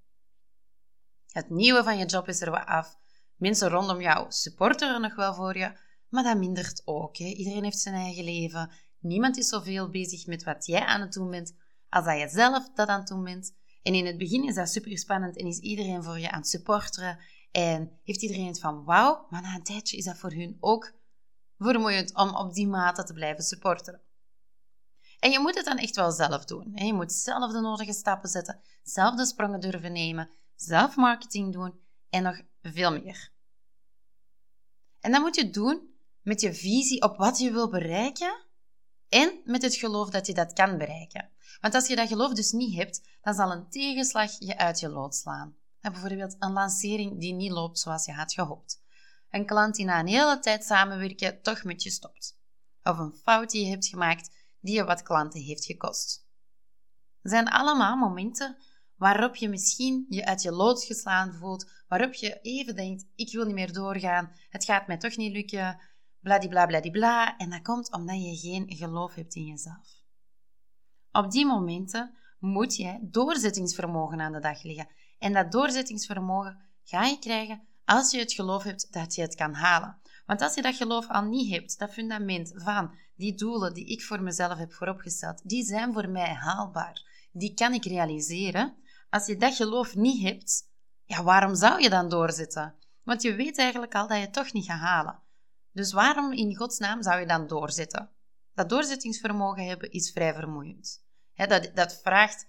Het 1.27 1.51
nieuwe 1.51 1.83
van 1.83 1.99
je 1.99 2.05
job 2.05 2.29
is 2.29 2.41
er 2.41 2.51
wat 2.51 2.67
af. 2.67 2.99
Mensen 3.37 3.69
rondom 3.69 4.01
jou 4.01 4.27
supporten 4.29 4.95
er 4.95 5.01
nog 5.01 5.15
wel 5.15 5.35
voor 5.35 5.59
je, 5.59 5.73
maar 6.09 6.23
dat 6.23 6.39
mindert 6.39 6.83
ook. 6.85 7.17
Hè. 7.17 7.25
Iedereen 7.25 7.65
heeft 7.65 7.79
zijn 7.79 7.95
eigen 7.95 8.25
leven. 8.25 8.71
Niemand 9.01 9.37
is 9.37 9.49
zoveel 9.49 9.91
bezig 9.91 10.27
met 10.27 10.45
wat 10.45 10.67
jij 10.67 10.85
aan 10.85 11.01
het 11.01 11.13
doen 11.13 11.31
bent 11.31 11.55
als 11.89 12.05
dat 12.05 12.17
jij 12.17 12.29
zelf 12.29 12.71
dat 12.75 12.89
aan 12.89 12.99
het 12.99 13.09
doen 13.09 13.25
bent. 13.25 13.55
En 13.83 13.95
in 13.95 14.07
het 14.07 14.19
begin 14.19 14.45
is 14.45 14.55
dat 14.55 14.69
super 14.69 14.99
spannend 14.99 15.37
en 15.37 15.47
is 15.47 15.59
iedereen 15.59 16.03
voor 16.03 16.19
je 16.19 16.31
aan 16.31 16.41
het 16.41 16.49
supporteren. 16.49 17.19
En 17.51 17.99
heeft 18.05 18.23
iedereen 18.23 18.47
het 18.47 18.61
van 18.61 18.85
wauw, 18.85 19.27
maar 19.31 19.43
na 19.43 19.55
een 19.55 19.63
tijdje 19.63 19.97
is 19.97 20.05
dat 20.05 20.19
voor 20.19 20.33
hun 20.33 20.57
ook 20.61 20.93
vermoeiend 21.59 22.17
om 22.17 22.35
op 22.35 22.55
die 22.55 22.69
mate 22.69 23.05
te 23.05 23.13
blijven 23.13 23.45
supporteren. 23.45 24.01
En 25.19 25.31
je 25.31 25.41
moet 25.41 25.55
het 25.55 25.65
dan 25.65 25.79
echt 25.79 25.97
wel 25.97 26.11
zelf 26.11 26.45
doen. 26.45 26.73
Je 26.75 26.93
moet 26.93 27.13
zelf 27.13 27.53
de 27.53 27.61
nodige 27.61 27.93
stappen 27.93 28.29
zetten, 28.29 28.61
zelf 28.83 29.17
de 29.17 29.27
sprongen 29.27 29.61
durven 29.61 29.93
nemen 29.93 30.31
zelfmarketing 30.61 31.53
doen 31.53 31.81
en 32.11 32.23
nog 32.23 32.41
veel 32.63 32.93
meer. 32.93 33.33
En 35.01 35.13
dat 35.13 35.21
moet 35.21 35.37
je 35.37 35.51
doen 35.51 35.95
met 36.23 36.41
je 36.41 36.55
visie 36.55 37.03
op 37.03 37.17
wat 37.17 37.39
je 37.39 37.53
wil 37.53 37.69
bereiken 37.69 38.45
en 39.11 39.41
met 39.45 39.63
het 39.63 39.75
geloof 39.75 40.11
dat 40.11 40.27
je 40.27 40.35
dat 40.35 40.53
kan 40.53 40.79
bereiken. 40.79 41.29
Want 41.61 41.75
als 41.75 41.87
je 41.87 41.97
dat 41.97 42.09
geloof 42.09 42.33
dus 42.33 42.53
niet 42.53 42.77
hebt, 42.77 43.09
dan 43.23 43.35
zal 43.35 43.53
een 43.53 43.71
tegenslag 43.71 44.39
je 44.39 44.59
uit 44.59 44.81
je 44.81 44.89
lood 44.89 45.15
slaan. 45.15 45.57
En 45.81 45.93
bijvoorbeeld 45.93 46.37
een 46.39 46.53
lancering 46.53 47.21
die 47.21 47.33
niet 47.33 47.51
loopt 47.51 47.79
zoals 47.79 48.05
je 48.05 48.13
had 48.13 48.33
gehoopt. 48.33 48.83
Een 49.31 49.47
klant 49.47 49.75
die 49.75 49.85
na 49.85 50.01
een 50.01 50.07
hele 50.07 50.39
tijd 50.39 50.65
samenwerken 50.65 51.43
toch 51.43 51.65
met 51.65 51.83
je 51.83 51.91
stopt. 51.91 52.39
Of 52.83 52.99
een 52.99 53.15
fout 53.23 53.51
die 53.51 53.65
je 53.65 53.71
hebt 53.71 53.87
gemaakt 53.87 54.31
die 54.61 54.75
je 54.75 54.85
wat 54.85 55.03
klanten 55.03 55.41
heeft 55.41 55.65
gekost. 55.65 56.27
Het 57.23 57.33
zijn 57.33 57.49
allemaal 57.49 57.97
momenten 57.97 58.57
waarop 58.97 59.37
je 59.37 59.49
misschien 59.49 60.07
je 60.09 60.27
uit 60.27 60.43
je 60.43 60.53
lood 60.53 60.85
geslaan 60.85 61.35
voelt, 61.35 61.71
waarop 61.89 62.15
je 62.15 62.41
even 62.41 62.77
denkt, 62.77 63.07
ik 63.15 63.33
wil 63.33 63.45
niet 63.45 63.55
meer 63.55 63.73
doorgaan, 63.73 64.33
het 64.49 64.65
gaat 64.65 64.87
mij 64.87 64.99
toch 64.99 65.17
niet 65.17 65.33
lukken, 65.33 65.81
bladibla 66.21 67.39
En 67.39 67.51
dat 67.51 67.63
komt 67.63 67.93
omdat 67.93 68.23
je 68.23 68.37
geen 68.37 68.77
geloof 68.77 69.15
hebt 69.15 69.35
in 69.35 69.45
jezelf. 69.45 70.01
Op 71.13 71.31
die 71.31 71.47
momenten 71.47 72.15
moet 72.39 72.77
je 72.77 72.99
doorzettingsvermogen 73.03 74.21
aan 74.21 74.33
de 74.33 74.41
dag 74.41 74.63
leggen. 74.63 74.89
En 75.19 75.33
dat 75.33 75.53
doorzettingsvermogen 75.53 76.59
ga 76.85 77.05
je 77.05 77.19
krijgen 77.19 77.63
als 77.85 78.11
je 78.11 78.19
het 78.19 78.33
geloof 78.33 78.63
hebt 78.63 78.93
dat 78.93 79.15
je 79.15 79.23
het 79.23 79.35
kan 79.35 79.55
halen. 79.55 79.99
Want 80.27 80.43
als 80.43 80.55
je 80.55 80.63
dat 80.63 80.75
geloof 80.75 81.09
al 81.09 81.23
niet 81.23 81.51
hebt, 81.51 81.79
dat 81.79 81.93
fundament 81.93 82.53
van 82.55 82.95
die 83.17 83.35
doelen 83.35 83.75
die 83.75 83.85
ik 83.85 84.03
voor 84.03 84.23
mezelf 84.23 84.59
heb 84.59 84.73
vooropgesteld, 84.73 85.49
die 85.49 85.65
zijn 85.65 85.93
voor 85.93 86.09
mij 86.09 86.35
haalbaar. 86.35 87.29
Die 87.33 87.55
kan 87.55 87.73
ik 87.73 87.85
realiseren. 87.85 88.75
Als 89.11 89.27
je 89.27 89.37
dat 89.37 89.55
geloof 89.55 89.95
niet 89.95 90.23
hebt, 90.23 90.69
ja, 91.05 91.23
waarom 91.23 91.55
zou 91.55 91.83
je 91.83 91.91
dan 91.91 92.09
doorzetten? 92.09 92.75
Want 93.03 93.23
je 93.23 93.35
weet 93.35 93.59
eigenlijk 93.59 93.95
al 93.95 94.09
dat 94.09 94.17
je 94.17 94.23
het 94.23 94.33
toch 94.33 94.53
niet 94.53 94.65
gaat 94.65 94.81
halen. 94.81 95.23
Dus 95.73 95.93
waarom 95.93 96.33
in 96.33 96.57
godsnaam 96.57 97.03
zou 97.03 97.21
je 97.21 97.27
dan 97.27 97.47
doorzetten? 97.47 98.11
Dat 98.55 98.69
doorzettingsvermogen 98.69 99.67
hebben 99.67 99.91
is 99.91 100.11
vrij 100.11 100.35
vermoeiend. 100.35 101.03
dat, 101.35 101.71
dat 101.75 102.01
vraagt 102.03 102.47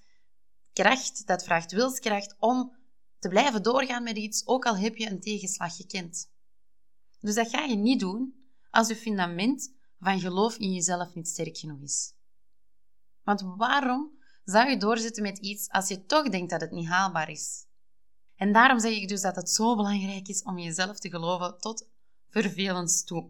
kracht, 0.73 1.27
dat 1.27 1.43
vraagt 1.43 1.71
wilskracht 1.71 2.35
om 2.39 2.75
te 3.19 3.29
blijven 3.29 3.63
doorgaan 3.63 4.03
met 4.03 4.17
iets, 4.17 4.47
ook 4.47 4.65
al 4.65 4.77
heb 4.77 4.95
je 4.95 5.09
een 5.09 5.19
tegenslag 5.19 5.75
gekend. 5.75 6.31
Dus 7.19 7.35
dat 7.35 7.49
ga 7.49 7.63
je 7.63 7.75
niet 7.75 7.99
doen 7.99 8.35
als 8.69 8.87
je 8.87 8.95
fundament 8.95 9.73
van 9.99 10.19
geloof 10.19 10.57
in 10.57 10.73
jezelf 10.73 11.13
niet 11.13 11.27
sterk 11.27 11.57
genoeg 11.57 11.81
is. 11.81 12.13
Want 13.23 13.41
waarom 13.57 14.11
zou 14.43 14.69
je 14.69 14.77
doorzetten 14.77 15.23
met 15.23 15.37
iets 15.37 15.69
als 15.69 15.87
je 15.87 16.05
toch 16.05 16.29
denkt 16.29 16.49
dat 16.49 16.61
het 16.61 16.71
niet 16.71 16.87
haalbaar 16.87 17.29
is? 17.29 17.65
En 18.35 18.53
daarom 18.53 18.79
zeg 18.79 18.91
ik 18.91 19.07
dus 19.07 19.21
dat 19.21 19.35
het 19.35 19.49
zo 19.49 19.75
belangrijk 19.75 20.27
is 20.27 20.43
om 20.43 20.59
jezelf 20.59 20.99
te 20.99 21.09
geloven 21.09 21.57
tot 21.59 21.87
vervelend 22.31 23.07
toe. 23.07 23.29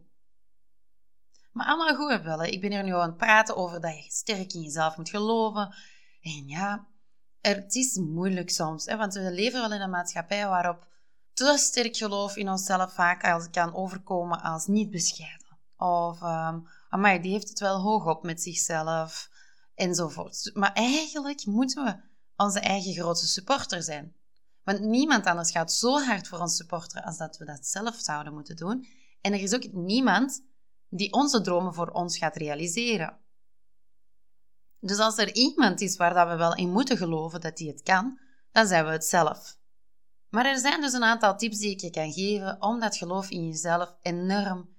Maar 1.51 1.65
allemaal 1.65 1.96
goed. 1.96 2.25
Hè? 2.25 2.46
Ik 2.46 2.62
ben 2.62 2.72
hier 2.72 2.84
nu 2.84 2.93
aan 2.93 3.10
het 3.10 3.17
praten 3.17 3.55
over 3.55 3.81
dat 3.81 3.96
je 3.96 4.12
sterk 4.12 4.53
in 4.53 4.62
jezelf 4.62 4.98
moet 4.98 5.10
geloven. 5.10 5.75
En 6.22 6.48
ja, 6.48 6.88
het 7.41 7.75
is 7.75 7.96
moeilijk 7.96 8.50
soms. 8.50 8.86
Hè? 8.86 8.98
Want 8.98 9.13
we 9.13 9.31
leven 9.31 9.62
wel 9.62 9.74
in 9.74 9.81
een 9.81 9.89
maatschappij 9.89 10.48
waarop 10.48 10.88
te 11.34 11.58
sterk 11.58 11.98
geloof 11.98 12.36
in 12.36 12.50
onszelf 12.50 12.93
vaak 12.93 13.24
als 13.24 13.50
kan 13.50 13.75
overkomen 13.75 14.41
als 14.41 14.67
niet 14.67 14.91
bescheiden. 14.91 15.58
Of, 15.77 16.22
um, 16.22 16.67
amai, 16.89 17.22
die 17.22 17.31
heeft 17.31 17.50
het 17.50 17.60
wel 17.60 17.79
hoog 17.79 18.05
op 18.05 18.24
met 18.24 18.41
zichzelf. 18.41 19.29
Enzovoort. 19.75 20.51
Maar 20.53 20.74
eigenlijk 20.74 21.46
moeten 21.46 21.84
we 21.84 21.96
onze 22.36 22.60
eigen 22.60 22.93
grootste 22.93 23.27
supporter 23.27 23.84
zijn. 23.84 24.15
Want 24.63 24.80
niemand 24.80 25.25
anders 25.25 25.51
gaat 25.51 25.72
zo 25.72 26.00
hard 26.00 26.27
voor 26.27 26.39
ons 26.39 26.56
supporteren 26.56 27.03
als 27.03 27.18
dat 27.18 27.38
we 27.38 27.46
dat 27.46 27.65
zelf 27.65 27.96
zouden 27.96 28.34
moeten 28.34 28.56
doen. 28.56 28.88
En 29.22 29.34
er 29.34 29.41
is 29.41 29.53
ook 29.53 29.72
niemand 29.72 30.44
die 30.89 31.13
onze 31.13 31.41
dromen 31.41 31.74
voor 31.74 31.89
ons 31.89 32.18
gaat 32.18 32.36
realiseren. 32.36 33.18
Dus 34.80 34.98
als 34.98 35.18
er 35.18 35.36
iemand 35.36 35.82
is 35.82 35.98
waar 35.98 36.13
dat 36.13 36.27
we 36.27 36.36
wel 36.36 36.56
in 36.56 36.72
moeten 36.72 36.98
geloven 36.98 37.41
dat 37.41 37.58
die 37.58 37.70
het 37.70 37.82
kan, 37.82 38.20
dan 38.51 38.68
zijn 38.68 38.86
we 38.86 38.91
het 38.91 39.06
zelf. 39.06 39.60
Maar 40.30 40.46
er 40.46 40.58
zijn 40.58 40.82
dus 40.82 40.94
een 40.94 41.03
aantal 41.03 41.38
tips 41.38 41.58
die 41.58 41.72
ik 41.72 41.80
je 41.80 41.89
kan 41.89 42.12
geven 42.12 42.62
om 42.62 42.80
dat 42.80 42.98
geloof 42.98 43.30
in 43.30 43.48
jezelf 43.48 43.96
enorm 44.01 44.70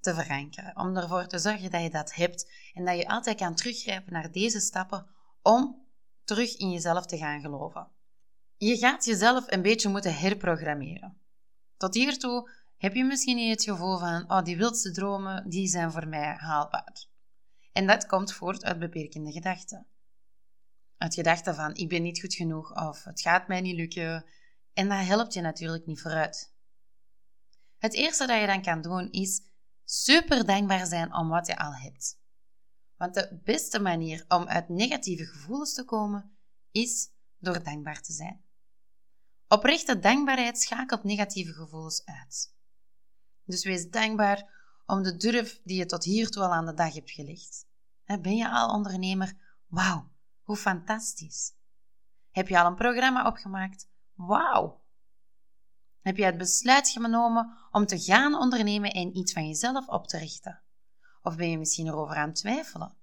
te 0.00 0.14
verankeren. 0.14 0.76
Om 0.76 0.96
ervoor 0.96 1.26
te 1.26 1.38
zorgen 1.38 1.70
dat 1.70 1.82
je 1.82 1.90
dat 1.90 2.14
hebt 2.14 2.52
en 2.74 2.84
dat 2.84 2.96
je 2.96 3.08
altijd 3.08 3.36
kan 3.36 3.54
teruggrijpen 3.54 4.12
naar 4.12 4.32
deze 4.32 4.60
stappen 4.60 5.06
om 5.42 5.86
terug 6.24 6.56
in 6.56 6.70
jezelf 6.70 7.06
te 7.06 7.16
gaan 7.16 7.40
geloven. 7.40 7.88
Je 8.58 8.76
gaat 8.76 9.04
jezelf 9.04 9.44
een 9.46 9.62
beetje 9.62 9.88
moeten 9.88 10.18
herprogrammeren. 10.18 11.20
Tot 11.76 11.94
hiertoe 11.94 12.50
heb 12.76 12.94
je 12.94 13.04
misschien 13.04 13.36
niet 13.36 13.50
het 13.50 13.64
gevoel 13.64 13.98
van, 13.98 14.30
oh, 14.30 14.42
die 14.42 14.56
wildste 14.56 14.90
dromen, 14.90 15.48
die 15.48 15.66
zijn 15.66 15.92
voor 15.92 16.08
mij 16.08 16.34
haalbaar. 16.36 17.06
En 17.72 17.86
dat 17.86 18.06
komt 18.06 18.32
voort 18.32 18.64
uit 18.64 18.78
beperkende 18.78 19.32
gedachten. 19.32 19.86
Uit 20.96 21.14
gedachten 21.14 21.54
van, 21.54 21.74
ik 21.74 21.88
ben 21.88 22.02
niet 22.02 22.20
goed 22.20 22.34
genoeg 22.34 22.86
of 22.88 23.04
het 23.04 23.20
gaat 23.20 23.48
mij 23.48 23.60
niet 23.60 23.76
lukken. 23.76 24.24
En 24.72 24.88
dat 24.88 25.06
helpt 25.06 25.32
je 25.32 25.40
natuurlijk 25.40 25.86
niet 25.86 26.00
vooruit. 26.00 26.54
Het 27.78 27.94
eerste 27.94 28.26
dat 28.26 28.40
je 28.40 28.46
dan 28.46 28.62
kan 28.62 28.82
doen 28.82 29.10
is 29.10 29.42
super 29.84 30.46
dankbaar 30.46 30.86
zijn 30.86 31.14
om 31.14 31.28
wat 31.28 31.46
je 31.46 31.58
al 31.58 31.74
hebt. 31.74 32.20
Want 32.96 33.14
de 33.14 33.40
beste 33.44 33.80
manier 33.80 34.24
om 34.28 34.46
uit 34.46 34.68
negatieve 34.68 35.24
gevoelens 35.24 35.74
te 35.74 35.84
komen 35.84 36.38
is 36.70 37.10
door 37.38 37.62
dankbaar 37.62 38.00
te 38.02 38.12
zijn. 38.12 38.46
Oprechte 39.48 39.98
dankbaarheid 39.98 40.58
schakelt 40.58 41.04
negatieve 41.04 41.52
gevoelens 41.52 42.04
uit. 42.04 42.54
Dus 43.44 43.64
wees 43.64 43.90
dankbaar 43.90 44.50
om 44.86 45.02
de 45.02 45.16
durf 45.16 45.60
die 45.64 45.76
je 45.76 45.86
tot 45.86 46.04
hiertoe 46.04 46.42
al 46.42 46.52
aan 46.52 46.66
de 46.66 46.74
dag 46.74 46.94
hebt 46.94 47.10
gelegd. 47.10 47.66
Ben 48.04 48.36
je 48.36 48.50
al 48.50 48.70
ondernemer? 48.70 49.36
Wauw, 49.66 50.08
hoe 50.42 50.56
fantastisch. 50.56 51.52
Heb 52.30 52.48
je 52.48 52.60
al 52.60 52.66
een 52.66 52.74
programma 52.74 53.26
opgemaakt? 53.26 53.88
Wauw. 54.14 54.82
Heb 56.00 56.16
je 56.16 56.24
het 56.24 56.38
besluit 56.38 56.88
genomen 56.88 57.56
om 57.70 57.86
te 57.86 57.98
gaan 57.98 58.34
ondernemen 58.34 58.90
en 58.90 59.16
iets 59.16 59.32
van 59.32 59.46
jezelf 59.46 59.88
op 59.88 60.06
te 60.06 60.18
richten? 60.18 60.62
Of 61.22 61.36
ben 61.36 61.50
je 61.50 61.58
misschien 61.58 61.86
erover 61.86 62.16
aan 62.16 62.28
het 62.28 62.36
twijfelen? 62.36 62.96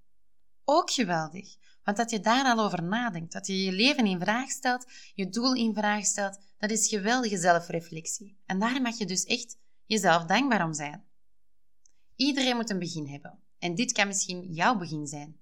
Ook 0.64 0.90
geweldig, 0.90 1.56
want 1.86 1.98
dat 1.98 2.10
je 2.10 2.20
daar 2.20 2.44
al 2.44 2.64
over 2.64 2.82
nadenkt, 2.82 3.32
dat 3.32 3.46
je 3.46 3.64
je 3.64 3.72
leven 3.72 4.06
in 4.06 4.20
vraag 4.20 4.50
stelt, 4.50 4.86
je 5.14 5.28
doel 5.28 5.54
in 5.54 5.74
vraag 5.74 6.04
stelt, 6.04 6.38
dat 6.58 6.70
is 6.70 6.88
geweldige 6.88 7.38
zelfreflectie. 7.38 8.38
En 8.46 8.58
daar 8.58 8.82
mag 8.82 8.98
je 8.98 9.06
dus 9.06 9.24
echt 9.24 9.58
jezelf 9.84 10.24
dankbaar 10.24 10.64
om 10.64 10.74
zijn. 10.74 11.04
Iedereen 12.16 12.56
moet 12.56 12.70
een 12.70 12.78
begin 12.78 13.08
hebben. 13.08 13.38
En 13.58 13.74
dit 13.74 13.92
kan 13.92 14.06
misschien 14.06 14.52
jouw 14.52 14.76
begin 14.76 15.06
zijn. 15.06 15.36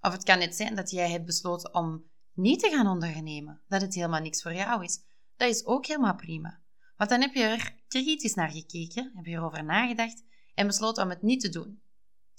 Of 0.00 0.12
het 0.12 0.24
kan 0.24 0.38
net 0.38 0.54
zijn 0.54 0.74
dat 0.74 0.90
jij 0.90 1.10
hebt 1.10 1.24
besloten 1.24 1.74
om 1.74 2.04
niet 2.32 2.60
te 2.60 2.68
gaan 2.68 2.86
ondernemen, 2.86 3.60
dat 3.68 3.80
het 3.80 3.94
helemaal 3.94 4.20
niks 4.20 4.42
voor 4.42 4.54
jou 4.54 4.84
is. 4.84 5.00
Dat 5.36 5.48
is 5.48 5.64
ook 5.64 5.86
helemaal 5.86 6.14
prima. 6.14 6.60
Want 6.96 7.10
dan 7.10 7.20
heb 7.20 7.34
je 7.34 7.42
er 7.42 7.74
kritisch 7.88 8.34
naar 8.34 8.50
gekeken, 8.50 9.12
heb 9.14 9.24
je 9.24 9.32
erover 9.32 9.64
nagedacht 9.64 10.24
en 10.54 10.66
besloten 10.66 11.02
om 11.02 11.08
het 11.10 11.22
niet 11.22 11.40
te 11.40 11.48
doen. 11.48 11.82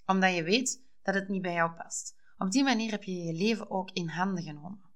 Omdat 0.05 0.35
je 0.35 0.43
weet 0.43 0.81
dat 1.01 1.15
het 1.15 1.27
niet 1.27 1.41
bij 1.41 1.53
jou 1.53 1.71
past. 1.71 2.15
Op 2.37 2.51
die 2.51 2.63
manier 2.63 2.91
heb 2.91 3.03
je 3.03 3.23
je 3.23 3.33
leven 3.33 3.69
ook 3.69 3.91
in 3.91 4.07
handen 4.07 4.43
genomen. 4.43 4.93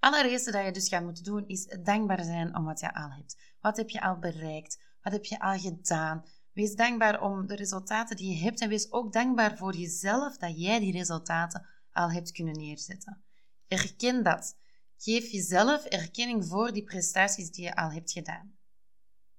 Het 0.00 0.12
allereerste 0.12 0.50
dat 0.50 0.64
je 0.64 0.72
dus 0.72 0.88
gaat 0.88 1.02
moeten 1.02 1.24
doen 1.24 1.48
is 1.48 1.76
dankbaar 1.82 2.24
zijn 2.24 2.56
om 2.56 2.64
wat 2.64 2.80
je 2.80 2.94
al 2.94 3.10
hebt. 3.10 3.54
Wat 3.60 3.76
heb 3.76 3.90
je 3.90 4.00
al 4.00 4.18
bereikt? 4.18 4.82
Wat 5.02 5.12
heb 5.12 5.24
je 5.24 5.40
al 5.40 5.58
gedaan? 5.58 6.24
Wees 6.52 6.74
dankbaar 6.74 7.22
om 7.22 7.46
de 7.46 7.54
resultaten 7.54 8.16
die 8.16 8.34
je 8.34 8.42
hebt 8.42 8.60
en 8.60 8.68
wees 8.68 8.92
ook 8.92 9.12
dankbaar 9.12 9.56
voor 9.56 9.76
jezelf 9.76 10.36
dat 10.36 10.60
jij 10.60 10.78
die 10.78 10.92
resultaten 10.92 11.66
al 11.92 12.10
hebt 12.10 12.32
kunnen 12.32 12.54
neerzetten. 12.54 13.24
Erken 13.68 14.22
dat. 14.22 14.56
Geef 14.96 15.30
jezelf 15.30 15.84
erkenning 15.84 16.46
voor 16.46 16.72
die 16.72 16.84
prestaties 16.84 17.50
die 17.50 17.64
je 17.64 17.76
al 17.76 17.90
hebt 17.90 18.12
gedaan. 18.12 18.56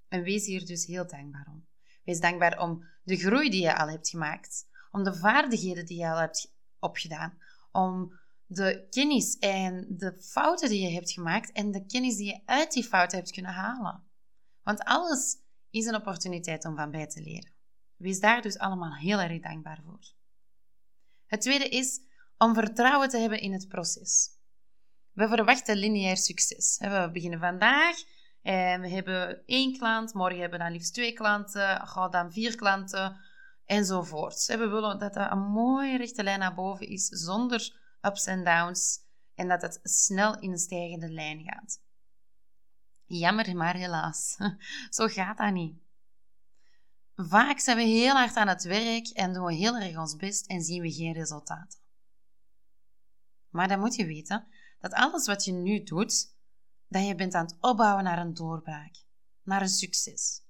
En 0.07 0.21
wees 0.21 0.45
hier 0.45 0.65
dus 0.65 0.85
heel 0.85 1.07
dankbaar 1.07 1.47
om. 1.47 1.67
Wees 2.03 2.19
dankbaar 2.19 2.59
om 2.59 2.85
de 3.03 3.17
groei 3.17 3.49
die 3.49 3.61
je 3.61 3.77
al 3.77 3.89
hebt 3.89 4.09
gemaakt, 4.09 4.67
om 4.91 5.03
de 5.03 5.15
vaardigheden 5.15 5.85
die 5.85 5.97
je 5.97 6.09
al 6.09 6.19
hebt 6.19 6.54
opgedaan, 6.85 7.37
om 7.71 8.19
de 8.45 8.87
kennis 8.89 9.37
en 9.37 9.85
de 9.89 10.17
fouten 10.21 10.69
die 10.69 10.81
je 10.81 10.93
hebt 10.93 11.11
gemaakt 11.11 11.51
en 11.51 11.71
de 11.71 11.85
kennis 11.85 12.15
die 12.15 12.27
je 12.27 12.41
uit 12.45 12.71
die 12.71 12.83
fouten 12.83 13.17
hebt 13.17 13.31
kunnen 13.31 13.51
halen. 13.51 14.03
Want 14.63 14.83
alles 14.83 15.37
is 15.69 15.85
een 15.85 15.95
opportuniteit 15.95 16.65
om 16.65 16.75
van 16.75 16.91
bij 16.91 17.07
te 17.07 17.21
leren. 17.21 17.53
Wees 17.95 18.19
daar 18.19 18.41
dus 18.41 18.57
allemaal 18.57 18.95
heel 18.95 19.19
erg 19.19 19.41
dankbaar 19.41 19.81
voor. 19.85 19.99
Het 21.25 21.41
tweede 21.41 21.69
is 21.69 21.99
om 22.37 22.53
vertrouwen 22.53 23.09
te 23.09 23.17
hebben 23.17 23.39
in 23.39 23.53
het 23.53 23.67
proces. 23.67 24.29
We 25.11 25.27
verwachten 25.27 25.77
lineair 25.77 26.17
succes. 26.17 26.77
We 26.79 27.09
beginnen 27.13 27.39
vandaag 27.39 27.95
en 28.41 28.81
we 28.81 28.89
hebben 28.89 29.45
één 29.45 29.77
klant, 29.77 30.13
morgen 30.13 30.39
hebben 30.39 30.57
we 30.57 30.65
dan 30.65 30.73
liefst 30.73 30.93
twee 30.93 31.13
klanten, 31.13 31.87
dan 32.11 32.31
vier 32.31 32.55
klanten 32.55 33.17
enzovoort. 33.65 34.45
We 34.45 34.67
willen 34.67 34.99
dat 34.99 35.13
dat 35.13 35.31
een 35.31 35.51
mooie 35.51 35.97
rechte 35.97 36.23
lijn 36.23 36.39
naar 36.39 36.55
boven 36.55 36.87
is, 36.87 37.07
zonder 37.07 37.81
ups 38.01 38.25
en 38.25 38.43
downs, 38.43 38.99
en 39.35 39.47
dat 39.47 39.61
het 39.61 39.79
snel 39.83 40.39
in 40.39 40.51
een 40.51 40.57
stijgende 40.57 41.09
lijn 41.09 41.43
gaat. 41.43 41.81
Jammer, 43.05 43.55
maar 43.55 43.75
helaas. 43.75 44.37
Zo 44.89 45.07
gaat 45.07 45.37
dat 45.37 45.53
niet. 45.53 45.83
Vaak 47.15 47.59
zijn 47.59 47.77
we 47.77 47.83
heel 47.83 48.13
hard 48.13 48.35
aan 48.35 48.47
het 48.47 48.63
werk 48.63 49.07
en 49.07 49.33
doen 49.33 49.45
we 49.45 49.53
heel 49.53 49.77
erg 49.77 49.97
ons 49.97 50.15
best 50.15 50.47
en 50.47 50.61
zien 50.61 50.81
we 50.81 50.91
geen 50.91 51.13
resultaten. 51.13 51.79
Maar 53.49 53.67
dan 53.67 53.79
moet 53.79 53.95
je 53.95 54.05
weten 54.05 54.47
dat 54.79 54.93
alles 54.93 55.27
wat 55.27 55.45
je 55.45 55.51
nu 55.51 55.83
doet, 55.83 56.35
dat 56.87 57.07
je 57.07 57.15
bent 57.15 57.33
aan 57.33 57.45
het 57.45 57.57
opbouwen 57.59 58.03
naar 58.03 58.19
een 58.19 58.33
doorbraak, 58.33 58.95
naar 59.43 59.61
een 59.61 59.67
succes. 59.67 60.44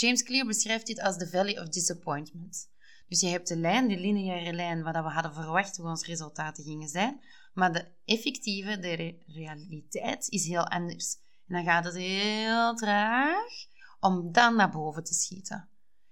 James 0.00 0.22
Clear 0.22 0.46
beschrijft 0.46 0.86
dit 0.86 1.00
als 1.00 1.16
the 1.16 1.28
Valley 1.28 1.60
of 1.60 1.68
Disappointment. 1.68 2.70
Dus 3.08 3.20
je 3.20 3.26
hebt 3.26 3.48
de 3.48 3.56
lijn, 3.56 3.88
de 3.88 3.96
lineaire 3.96 4.52
lijn, 4.52 4.82
wat 4.82 4.94
we 4.94 5.00
hadden 5.00 5.34
verwacht 5.34 5.76
hoe 5.76 5.86
onze 5.86 6.06
resultaten 6.06 6.64
gingen 6.64 6.88
zijn. 6.88 7.20
Maar 7.52 7.72
de 7.72 7.88
effectieve, 8.04 8.78
de 8.78 9.18
realiteit, 9.26 10.28
is 10.28 10.46
heel 10.46 10.66
anders. 10.66 11.18
En 11.46 11.54
dan 11.54 11.64
gaat 11.64 11.84
het 11.84 11.94
heel 11.94 12.74
traag 12.74 13.52
om 14.00 14.32
dan 14.32 14.56
naar 14.56 14.70
boven 14.70 15.04
te 15.04 15.14
schieten. 15.14 15.68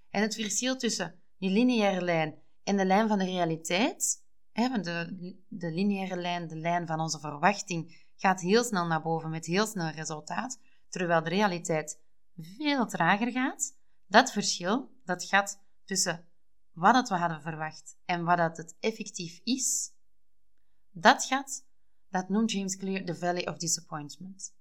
En 0.09 0.21
het 0.21 0.35
verschil 0.35 0.77
tussen 0.77 1.19
die 1.37 1.49
lineaire 1.49 2.01
lijn 2.01 2.35
en 2.63 2.77
de 2.77 2.85
lijn 2.85 3.07
van 3.07 3.17
de 3.17 3.25
realiteit, 3.25 4.23
hè, 4.51 4.81
de, 4.81 5.35
de 5.47 5.71
lineaire 5.71 6.21
lijn, 6.21 6.47
de 6.47 6.57
lijn 6.57 6.87
van 6.87 6.99
onze 6.99 7.19
verwachting, 7.19 8.05
gaat 8.15 8.41
heel 8.41 8.63
snel 8.63 8.85
naar 8.85 9.01
boven 9.01 9.29
met 9.29 9.45
heel 9.45 9.65
snel 9.65 9.89
resultaat, 9.89 10.59
terwijl 10.89 11.23
de 11.23 11.29
realiteit 11.29 11.99
veel 12.35 12.85
trager 12.85 13.31
gaat. 13.31 13.76
Dat 14.07 14.31
verschil, 14.31 14.91
dat 15.03 15.23
gaat 15.23 15.63
tussen 15.85 16.25
wat 16.71 16.95
het 16.95 17.09
we 17.09 17.15
hadden 17.15 17.41
verwacht 17.41 17.97
en 18.05 18.23
wat 18.23 18.57
het 18.57 18.75
effectief 18.79 19.39
is, 19.43 19.91
dat 20.91 21.25
gaat, 21.25 21.65
dat 22.09 22.29
noemt 22.29 22.51
James 22.51 22.77
Clear 22.77 23.05
de 23.05 23.15
Valley 23.15 23.47
of 23.47 23.57
Disappointment. 23.57 24.53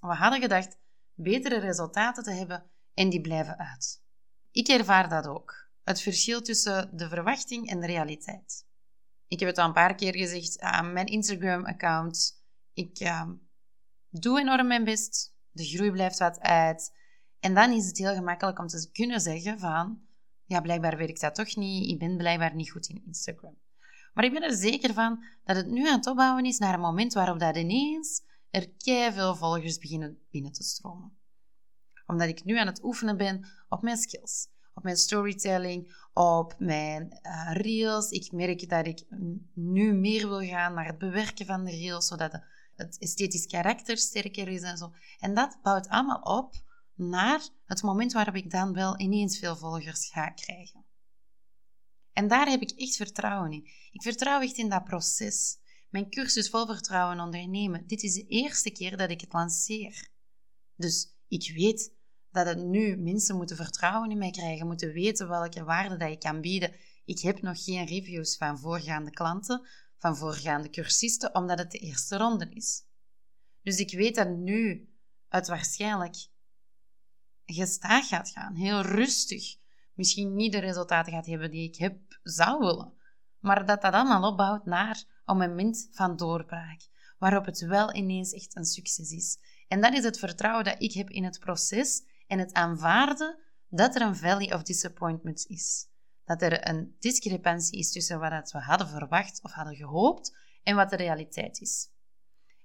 We 0.00 0.14
hadden 0.14 0.40
gedacht 0.40 0.78
betere 1.14 1.58
resultaten 1.58 2.22
te 2.22 2.30
hebben 2.30 2.70
en 2.94 3.08
die 3.08 3.20
blijven 3.20 3.58
uit. 3.58 4.02
Ik 4.50 4.68
ervaar 4.68 5.08
dat 5.08 5.26
ook. 5.26 5.68
Het 5.84 6.00
verschil 6.00 6.42
tussen 6.42 6.96
de 6.96 7.08
verwachting 7.08 7.68
en 7.68 7.80
de 7.80 7.86
realiteit. 7.86 8.66
Ik 9.28 9.40
heb 9.40 9.48
het 9.48 9.58
al 9.58 9.66
een 9.66 9.72
paar 9.72 9.94
keer 9.94 10.16
gezegd 10.16 10.60
aan 10.60 10.92
mijn 10.92 11.06
Instagram-account. 11.06 12.42
Ik 12.72 13.00
uh, 13.00 13.30
doe 14.10 14.40
enorm 14.40 14.66
mijn 14.66 14.84
best. 14.84 15.34
De 15.50 15.64
groei 15.64 15.90
blijft 15.90 16.18
wat 16.18 16.40
uit. 16.40 16.92
En 17.44 17.54
dan 17.54 17.72
is 17.72 17.86
het 17.86 17.98
heel 17.98 18.14
gemakkelijk 18.14 18.58
om 18.58 18.66
te 18.66 18.90
kunnen 18.92 19.20
zeggen 19.20 19.58
van... 19.58 20.02
Ja, 20.44 20.60
blijkbaar 20.60 20.96
werkt 20.96 21.20
dat 21.20 21.34
toch 21.34 21.56
niet. 21.56 21.90
Ik 21.90 21.98
ben 21.98 22.16
blijkbaar 22.16 22.54
niet 22.54 22.70
goed 22.70 22.88
in 22.88 23.02
Instagram. 23.06 23.56
Maar 24.14 24.24
ik 24.24 24.32
ben 24.32 24.42
er 24.42 24.56
zeker 24.56 24.94
van 24.94 25.24
dat 25.44 25.56
het 25.56 25.66
nu 25.66 25.88
aan 25.88 25.96
het 25.96 26.06
opbouwen 26.06 26.44
is 26.44 26.58
naar 26.58 26.74
een 26.74 26.80
moment 26.80 27.12
waarop 27.12 27.38
dat 27.38 27.56
ineens 27.56 28.22
er 28.50 28.68
veel 29.12 29.36
volgers 29.36 29.78
beginnen 29.78 30.18
binnen 30.30 30.52
te 30.52 30.62
stromen. 30.62 31.16
Omdat 32.06 32.28
ik 32.28 32.44
nu 32.44 32.58
aan 32.58 32.66
het 32.66 32.84
oefenen 32.84 33.16
ben 33.16 33.46
op 33.68 33.82
mijn 33.82 33.96
skills, 33.96 34.48
op 34.74 34.82
mijn 34.82 34.96
storytelling, 34.96 36.08
op 36.12 36.54
mijn 36.58 37.20
uh, 37.22 37.50
reels. 37.52 38.10
Ik 38.10 38.32
merk 38.32 38.68
dat 38.68 38.86
ik 38.86 39.04
nu 39.54 39.92
meer 39.92 40.28
wil 40.28 40.42
gaan 40.42 40.74
naar 40.74 40.86
het 40.86 40.98
bewerken 40.98 41.46
van 41.46 41.64
de 41.64 41.70
reels, 41.70 42.06
zodat 42.06 42.40
het 42.76 42.98
esthetisch 42.98 43.46
karakter 43.46 43.96
sterker 43.96 44.48
is 44.48 44.62
en 44.62 44.76
zo. 44.76 44.92
En 45.20 45.34
dat 45.34 45.58
bouwt 45.62 45.88
allemaal 45.88 46.20
op 46.22 46.62
naar 46.94 47.48
het 47.64 47.82
moment 47.82 48.12
waarop 48.12 48.34
ik 48.34 48.50
dan 48.50 48.72
wel 48.72 49.00
ineens 49.00 49.38
veel 49.38 49.56
volgers 49.56 50.08
ga 50.08 50.28
krijgen. 50.28 50.84
En 52.12 52.28
daar 52.28 52.48
heb 52.48 52.60
ik 52.60 52.70
echt 52.70 52.96
vertrouwen 52.96 53.52
in. 53.52 53.68
Ik 53.90 54.02
vertrouw 54.02 54.40
echt 54.40 54.56
in 54.56 54.68
dat 54.68 54.84
proces. 54.84 55.58
Mijn 55.90 56.10
cursus 56.10 56.50
vol 56.50 56.66
vertrouwen 56.66 57.20
ondernemen. 57.20 57.86
Dit 57.86 58.02
is 58.02 58.14
de 58.14 58.26
eerste 58.26 58.70
keer 58.70 58.96
dat 58.96 59.10
ik 59.10 59.20
het 59.20 59.32
lanceer. 59.32 60.08
Dus 60.76 61.14
ik 61.28 61.52
weet 61.54 61.92
dat 62.30 62.46
het 62.46 62.58
nu 62.58 62.96
mensen 62.96 63.36
moeten 63.36 63.56
vertrouwen 63.56 64.10
in 64.10 64.18
mij 64.18 64.30
krijgen, 64.30 64.66
moeten 64.66 64.92
weten 64.92 65.28
welke 65.28 65.64
waarde 65.64 65.96
dat 65.96 66.10
ik 66.10 66.20
kan 66.20 66.40
bieden. 66.40 66.74
Ik 67.04 67.20
heb 67.20 67.42
nog 67.42 67.64
geen 67.64 67.86
reviews 67.86 68.36
van 68.36 68.58
voorgaande 68.58 69.10
klanten, 69.10 69.66
van 69.98 70.16
voorgaande 70.16 70.70
cursisten, 70.70 71.34
omdat 71.34 71.58
het 71.58 71.70
de 71.70 71.78
eerste 71.78 72.16
ronde 72.16 72.48
is. 72.50 72.82
Dus 73.62 73.78
ik 73.78 73.92
weet 73.92 74.14
dat 74.14 74.28
nu 74.28 74.88
het 75.28 75.48
waarschijnlijk 75.48 76.16
gestaag 77.46 78.08
gaat 78.08 78.30
gaan, 78.30 78.54
heel 78.54 78.80
rustig. 78.80 79.56
Misschien 79.94 80.34
niet 80.34 80.52
de 80.52 80.58
resultaten 80.58 81.12
gaat 81.12 81.26
hebben 81.26 81.50
die 81.50 81.68
ik 81.68 81.76
heb, 81.76 81.96
zou 82.22 82.58
willen. 82.58 82.92
Maar 83.38 83.66
dat 83.66 83.82
dat 83.82 83.92
allemaal 83.92 84.30
opbouwt 84.30 84.64
naar 84.64 85.04
een 85.24 85.36
moment 85.36 85.88
van 85.90 86.16
doorbraak, 86.16 86.80
waarop 87.18 87.44
het 87.44 87.60
wel 87.60 87.94
ineens 87.94 88.32
echt 88.32 88.56
een 88.56 88.64
succes 88.64 89.10
is. 89.10 89.38
En 89.68 89.80
dat 89.80 89.92
is 89.92 90.04
het 90.04 90.18
vertrouwen 90.18 90.64
dat 90.64 90.82
ik 90.82 90.92
heb 90.92 91.10
in 91.10 91.24
het 91.24 91.38
proces 91.38 92.02
en 92.26 92.38
het 92.38 92.52
aanvaarden 92.52 93.38
dat 93.68 93.94
er 93.94 94.02
een 94.02 94.16
valley 94.16 94.54
of 94.54 94.62
disappointment 94.62 95.46
is. 95.46 95.86
Dat 96.24 96.42
er 96.42 96.68
een 96.68 96.96
discrepantie 96.98 97.78
is 97.78 97.92
tussen 97.92 98.20
wat 98.20 98.52
we 98.52 98.58
hadden 98.58 98.88
verwacht 98.88 99.42
of 99.42 99.52
hadden 99.52 99.76
gehoopt 99.76 100.36
en 100.62 100.76
wat 100.76 100.90
de 100.90 100.96
realiteit 100.96 101.60
is. 101.60 101.88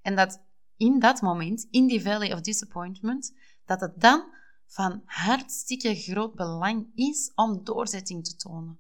En 0.02 0.16
dat 0.16 0.42
in 0.78 1.00
dat 1.00 1.22
moment, 1.22 1.68
in 1.70 1.88
die 1.88 2.02
valley 2.02 2.34
of 2.34 2.42
disappointment, 2.42 3.34
dat 3.66 3.82
het 3.82 4.00
dan 4.02 4.34
van 4.70 5.02
hartstikke 5.06 5.96
groot 5.96 6.36
belang 6.36 6.92
is 6.96 7.32
om 7.36 7.64
doorzetting 7.64 8.26
te 8.26 8.36
tonen. 8.36 8.80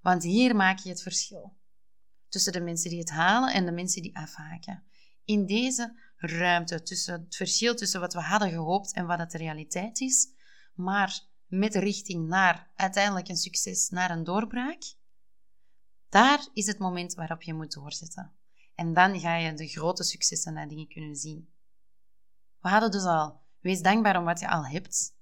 Want 0.00 0.22
hier 0.22 0.56
maak 0.56 0.78
je 0.78 0.88
het 0.88 1.02
verschil 1.02 1.56
tussen 2.28 2.52
de 2.52 2.60
mensen 2.60 2.90
die 2.90 2.98
het 2.98 3.10
halen 3.10 3.52
en 3.52 3.64
de 3.64 3.72
mensen 3.72 4.02
die 4.02 4.16
afhaken. 4.16 4.82
In 5.24 5.46
deze 5.46 6.00
ruimte 6.16 6.82
tussen 6.82 7.20
het 7.20 7.36
verschil 7.36 7.74
tussen 7.74 8.00
wat 8.00 8.12
we 8.12 8.20
hadden 8.20 8.50
gehoopt 8.50 8.92
en 8.92 9.06
wat 9.06 9.18
het 9.18 9.30
de 9.30 9.38
realiteit 9.38 10.00
is, 10.00 10.28
maar 10.74 11.20
met 11.46 11.74
richting 11.74 12.28
naar 12.28 12.70
uiteindelijk 12.74 13.28
een 13.28 13.36
succes, 13.36 13.88
naar 13.88 14.10
een 14.10 14.24
doorbraak, 14.24 14.82
daar 16.08 16.46
is 16.52 16.66
het 16.66 16.78
moment 16.78 17.14
waarop 17.14 17.42
je 17.42 17.54
moet 17.54 17.72
doorzetten. 17.72 18.32
En 18.74 18.92
dan 18.92 19.20
ga 19.20 19.36
je 19.36 19.54
de 19.54 19.68
grote 19.68 20.04
successen 20.04 20.56
en 20.56 20.68
dingen 20.68 20.88
kunnen 20.88 21.16
zien. 21.16 21.48
We 22.60 22.68
hadden 22.68 22.90
dus 22.90 23.04
al, 23.04 23.40
wees 23.60 23.82
dankbaar 23.82 24.18
om 24.18 24.24
wat 24.24 24.40
je 24.40 24.48
al 24.48 24.66
hebt, 24.66 25.14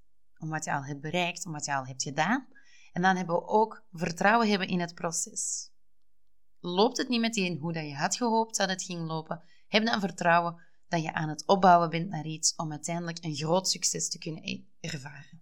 om 0.43 0.49
wat 0.49 0.65
je 0.65 0.73
al 0.73 0.83
hebt 0.83 1.01
bereikt, 1.01 1.45
om 1.45 1.51
wat 1.51 1.65
je 1.65 1.75
al 1.75 1.85
hebt 1.85 2.03
gedaan. 2.03 2.47
En 2.91 3.01
dan 3.01 3.15
hebben 3.15 3.35
we 3.35 3.47
ook 3.47 3.83
vertrouwen 3.91 4.49
hebben 4.49 4.67
in 4.67 4.79
het 4.79 4.95
proces. 4.95 5.71
Loopt 6.59 6.97
het 6.97 7.09
niet 7.09 7.19
meteen 7.19 7.57
hoe 7.57 7.73
dat 7.73 7.83
je 7.83 7.95
had 7.95 8.15
gehoopt 8.15 8.57
dat 8.57 8.69
het 8.69 8.83
ging 8.83 9.07
lopen, 9.07 9.43
heb 9.67 9.85
dan 9.85 9.99
vertrouwen 9.99 10.61
dat 10.87 11.03
je 11.03 11.13
aan 11.13 11.29
het 11.29 11.45
opbouwen 11.45 11.89
bent 11.89 12.09
naar 12.09 12.25
iets 12.25 12.55
om 12.55 12.71
uiteindelijk 12.71 13.23
een 13.23 13.35
groot 13.35 13.69
succes 13.69 14.09
te 14.09 14.17
kunnen 14.17 14.43
e- 14.43 14.63
ervaren. 14.79 15.41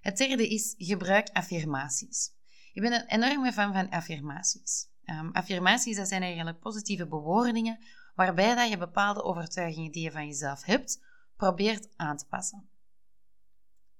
Het 0.00 0.16
derde 0.16 0.48
is 0.48 0.74
gebruik 0.78 1.28
affirmaties. 1.28 2.32
Ik 2.72 2.82
ben 2.82 2.92
een 2.92 3.06
enorme 3.06 3.52
fan 3.52 3.72
van 3.72 3.90
affirmaties. 3.90 4.88
Um, 5.04 5.32
affirmaties 5.32 5.96
dat 5.96 6.08
zijn 6.08 6.22
eigenlijk 6.22 6.58
positieve 6.58 7.06
bewoordingen 7.06 7.78
waarbij 8.14 8.54
dat 8.54 8.68
je 8.68 8.78
bepaalde 8.78 9.22
overtuigingen 9.22 9.92
die 9.92 10.02
je 10.02 10.10
van 10.10 10.26
jezelf 10.26 10.64
hebt, 10.64 11.04
probeert 11.36 11.88
aan 11.96 12.16
te 12.16 12.26
passen. 12.26 12.68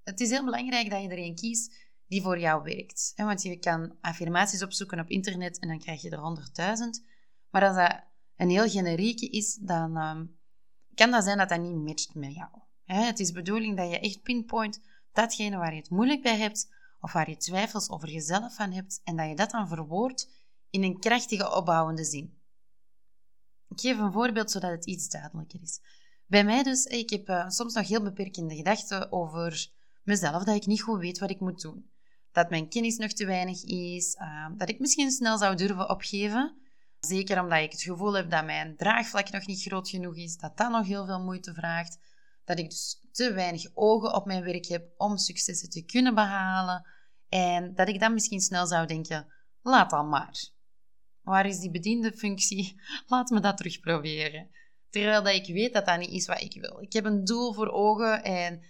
Het 0.07 0.21
is 0.21 0.31
heel 0.31 0.45
belangrijk 0.45 0.91
dat 0.91 1.03
je 1.03 1.09
er 1.09 1.19
een 1.19 1.35
kiest 1.35 1.75
die 2.07 2.23
voor 2.23 2.39
jou 2.39 2.63
werkt. 2.63 3.13
Want 3.17 3.43
je 3.43 3.57
kan 3.59 3.97
affirmaties 4.01 4.63
opzoeken 4.63 5.01
op 5.01 5.09
internet 5.09 5.59
en 5.59 5.69
dan 5.69 5.79
krijg 5.79 6.03
je 6.03 6.11
er 6.11 6.19
honderdduizend. 6.19 7.05
Maar 7.51 7.67
als 7.67 7.77
dat 7.77 8.01
een 8.37 8.51
heel 8.51 8.69
generieke 8.69 9.29
is, 9.29 9.55
dan 9.55 9.97
ehm, 9.97 10.27
kan 10.95 11.11
dat 11.11 11.25
zijn 11.25 11.39
dat 11.39 11.49
dat 11.49 11.61
niet 11.61 11.75
matcht 11.75 12.15
met 12.15 12.35
jou. 12.35 12.49
Het 12.85 13.19
is 13.19 13.27
de 13.27 13.33
bedoeling 13.33 13.77
dat 13.77 13.91
je 13.91 14.01
echt 14.01 14.23
pinpoint 14.23 14.81
datgene 15.13 15.57
waar 15.57 15.73
je 15.73 15.81
het 15.81 15.91
moeilijk 15.91 16.23
bij 16.23 16.39
hebt 16.39 16.73
of 17.01 17.13
waar 17.13 17.31
je 17.31 17.37
twijfels 17.37 17.91
over 17.91 18.11
jezelf 18.11 18.55
van 18.55 18.73
hebt 18.73 19.01
en 19.05 19.17
dat 19.17 19.29
je 19.29 19.37
dat 19.37 19.51
dan 19.51 19.69
verwoordt 19.69 20.31
in 20.71 20.83
een 20.83 20.99
krachtige 20.99 21.55
opbouwende 21.55 22.05
zin. 22.05 22.39
Ik 23.69 23.81
geef 23.81 23.99
een 23.99 24.13
voorbeeld 24.13 24.51
zodat 24.51 24.71
het 24.71 24.87
iets 24.87 25.09
duidelijker 25.09 25.63
is. 25.63 25.81
Bij 26.27 26.45
mij 26.45 26.63
dus, 26.63 26.85
ik 26.85 27.11
heb 27.11 27.29
uh, 27.29 27.49
soms 27.49 27.75
nog 27.75 27.89
heel 27.89 28.03
beperkende 28.03 28.57
gedachten 28.57 29.13
over 29.13 29.75
mezelf, 30.07 30.45
dat 30.45 30.57
ik 30.57 30.67
niet 30.67 30.83
goed 30.83 31.01
weet 31.01 31.19
wat 31.19 31.31
ik 31.31 31.41
moet 31.41 31.61
doen. 31.61 31.91
Dat 32.33 32.51
mijn 32.51 32.69
kennis 32.69 32.97
nog 32.97 33.13
te 33.13 33.27
weinig 33.27 33.65
is, 33.65 34.17
uh, 34.21 34.49
dat 34.57 34.69
ik 34.69 34.79
misschien 34.79 35.11
snel 35.11 35.39
zou 35.39 35.57
durven 35.57 35.91
opgeven. 35.91 36.57
Zeker 37.01 37.43
omdat 37.43 37.59
ik 37.59 37.73
het 37.73 37.83
gevoel 37.83 38.17
heb 38.17 38.31
dat 38.31 38.45
mijn 38.45 38.77
draagvlak 38.77 39.31
nog 39.31 39.47
niet 39.47 39.63
groot 39.63 39.89
genoeg 39.89 40.17
is, 40.17 40.37
dat 40.37 40.57
dat 40.57 40.71
nog 40.71 40.87
heel 40.87 41.07
veel 41.07 41.21
moeite 41.21 41.55
vraagt. 41.55 41.99
Dat 42.45 42.59
ik 42.59 42.71
dus 42.71 43.01
te 43.13 43.33
weinig 43.33 43.67
ogen 43.75 44.15
op 44.15 44.27
mijn 44.27 44.45
werk 44.45 44.67
heb 44.67 44.89
om 44.97 45.17
successen 45.17 45.71
te 45.71 45.85
kunnen 45.85 46.15
behalen. 46.15 46.89
En 47.29 47.75
dat 47.75 47.89
ik 47.89 48.01
dan 48.01 48.13
misschien 48.13 48.41
snel 48.41 48.67
zou 48.67 48.87
denken, 48.87 49.33
laat 49.63 49.91
dan 49.91 50.09
maar. 50.09 50.55
Waar 51.23 51.47
is 51.47 51.59
die 51.59 51.71
bediende 51.71 52.13
functie? 52.13 52.81
Laat 53.07 53.31
me 53.31 53.41
dat 53.41 53.57
terug 53.57 53.81
proberen. 53.81 54.51
Terwijl 54.91 55.23
dat 55.23 55.35
ik 55.35 55.47
weet 55.47 55.73
dat 55.73 55.87
dat 55.87 55.99
niet 55.99 56.11
is 56.11 56.27
wat 56.27 56.41
ik 56.41 56.61
wil. 56.61 56.81
Ik 56.81 56.93
heb 56.93 57.05
een 57.05 57.25
doel 57.25 57.53
voor 57.53 57.69
ogen 57.69 58.25
en 58.25 58.63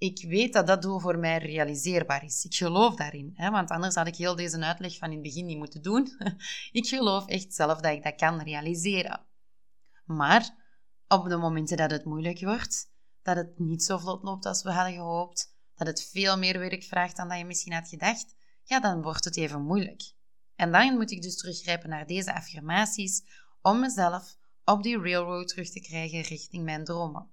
ik 0.00 0.24
weet 0.28 0.52
dat 0.52 0.66
dat 0.66 0.82
doel 0.82 0.98
voor 0.98 1.18
mij 1.18 1.38
realiseerbaar 1.38 2.24
is. 2.24 2.44
Ik 2.44 2.54
geloof 2.54 2.94
daarin, 2.94 3.32
hè, 3.34 3.50
want 3.50 3.70
anders 3.70 3.94
had 3.94 4.06
ik 4.06 4.16
heel 4.16 4.36
deze 4.36 4.64
uitleg 4.64 4.98
van 4.98 5.08
in 5.08 5.14
het 5.14 5.22
begin 5.22 5.46
niet 5.46 5.58
moeten 5.58 5.82
doen. 5.82 6.08
ik 6.80 6.86
geloof 6.86 7.26
echt 7.26 7.54
zelf 7.54 7.80
dat 7.80 7.92
ik 7.92 8.02
dat 8.02 8.14
kan 8.14 8.42
realiseren. 8.42 9.26
Maar 10.04 10.50
op 11.08 11.28
de 11.28 11.36
momenten 11.36 11.76
dat 11.76 11.90
het 11.90 12.04
moeilijk 12.04 12.40
wordt, 12.40 12.90
dat 13.22 13.36
het 13.36 13.58
niet 13.58 13.82
zo 13.82 13.98
vlot 13.98 14.22
loopt 14.22 14.46
als 14.46 14.62
we 14.62 14.72
hadden 14.72 14.94
gehoopt, 14.94 15.54
dat 15.74 15.86
het 15.86 16.08
veel 16.12 16.38
meer 16.38 16.58
werk 16.58 16.82
vraagt 16.82 17.16
dan 17.16 17.28
dat 17.28 17.38
je 17.38 17.44
misschien 17.44 17.72
had 17.72 17.88
gedacht, 17.88 18.34
ja, 18.62 18.80
dan 18.80 19.02
wordt 19.02 19.24
het 19.24 19.36
even 19.36 19.62
moeilijk. 19.62 20.12
En 20.56 20.72
dan 20.72 20.96
moet 20.96 21.10
ik 21.10 21.22
dus 21.22 21.36
teruggrijpen 21.36 21.88
naar 21.88 22.06
deze 22.06 22.34
affirmaties 22.34 23.22
om 23.62 23.80
mezelf 23.80 24.36
op 24.64 24.82
die 24.82 25.00
railroad 25.00 25.48
terug 25.48 25.70
te 25.70 25.80
krijgen 25.80 26.20
richting 26.20 26.64
mijn 26.64 26.84
dromen. 26.84 27.30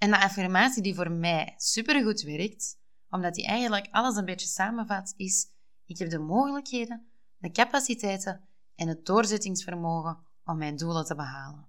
En 0.00 0.10
de 0.10 0.20
affirmatie 0.20 0.82
die 0.82 0.94
voor 0.94 1.10
mij 1.10 1.54
supergoed 1.56 2.22
werkt, 2.22 2.78
omdat 3.08 3.34
die 3.34 3.46
eigenlijk 3.46 3.88
alles 3.90 4.16
een 4.16 4.24
beetje 4.24 4.46
samenvat, 4.46 5.14
is: 5.16 5.46
Ik 5.86 5.98
heb 5.98 6.10
de 6.10 6.18
mogelijkheden, 6.18 7.10
de 7.36 7.50
capaciteiten 7.50 8.48
en 8.74 8.88
het 8.88 9.06
doorzettingsvermogen 9.06 10.18
om 10.44 10.58
mijn 10.58 10.76
doelen 10.76 11.04
te 11.04 11.14
behalen. 11.14 11.68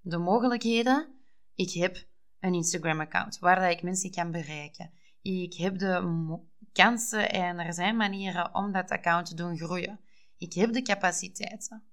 De 0.00 0.18
mogelijkheden, 0.18 1.20
ik 1.54 1.70
heb 1.70 2.06
een 2.40 2.54
Instagram-account 2.54 3.38
waar 3.38 3.70
ik 3.70 3.82
mensen 3.82 4.10
kan 4.10 4.30
bereiken. 4.30 4.92
Ik 5.22 5.54
heb 5.54 5.78
de 5.78 6.38
kansen 6.72 7.30
en 7.30 7.58
er 7.58 7.74
zijn 7.74 7.96
manieren 7.96 8.54
om 8.54 8.72
dat 8.72 8.90
account 8.90 9.26
te 9.26 9.34
doen 9.34 9.56
groeien. 9.56 10.00
Ik 10.36 10.52
heb 10.52 10.72
de 10.72 10.82
capaciteiten. 10.82 11.84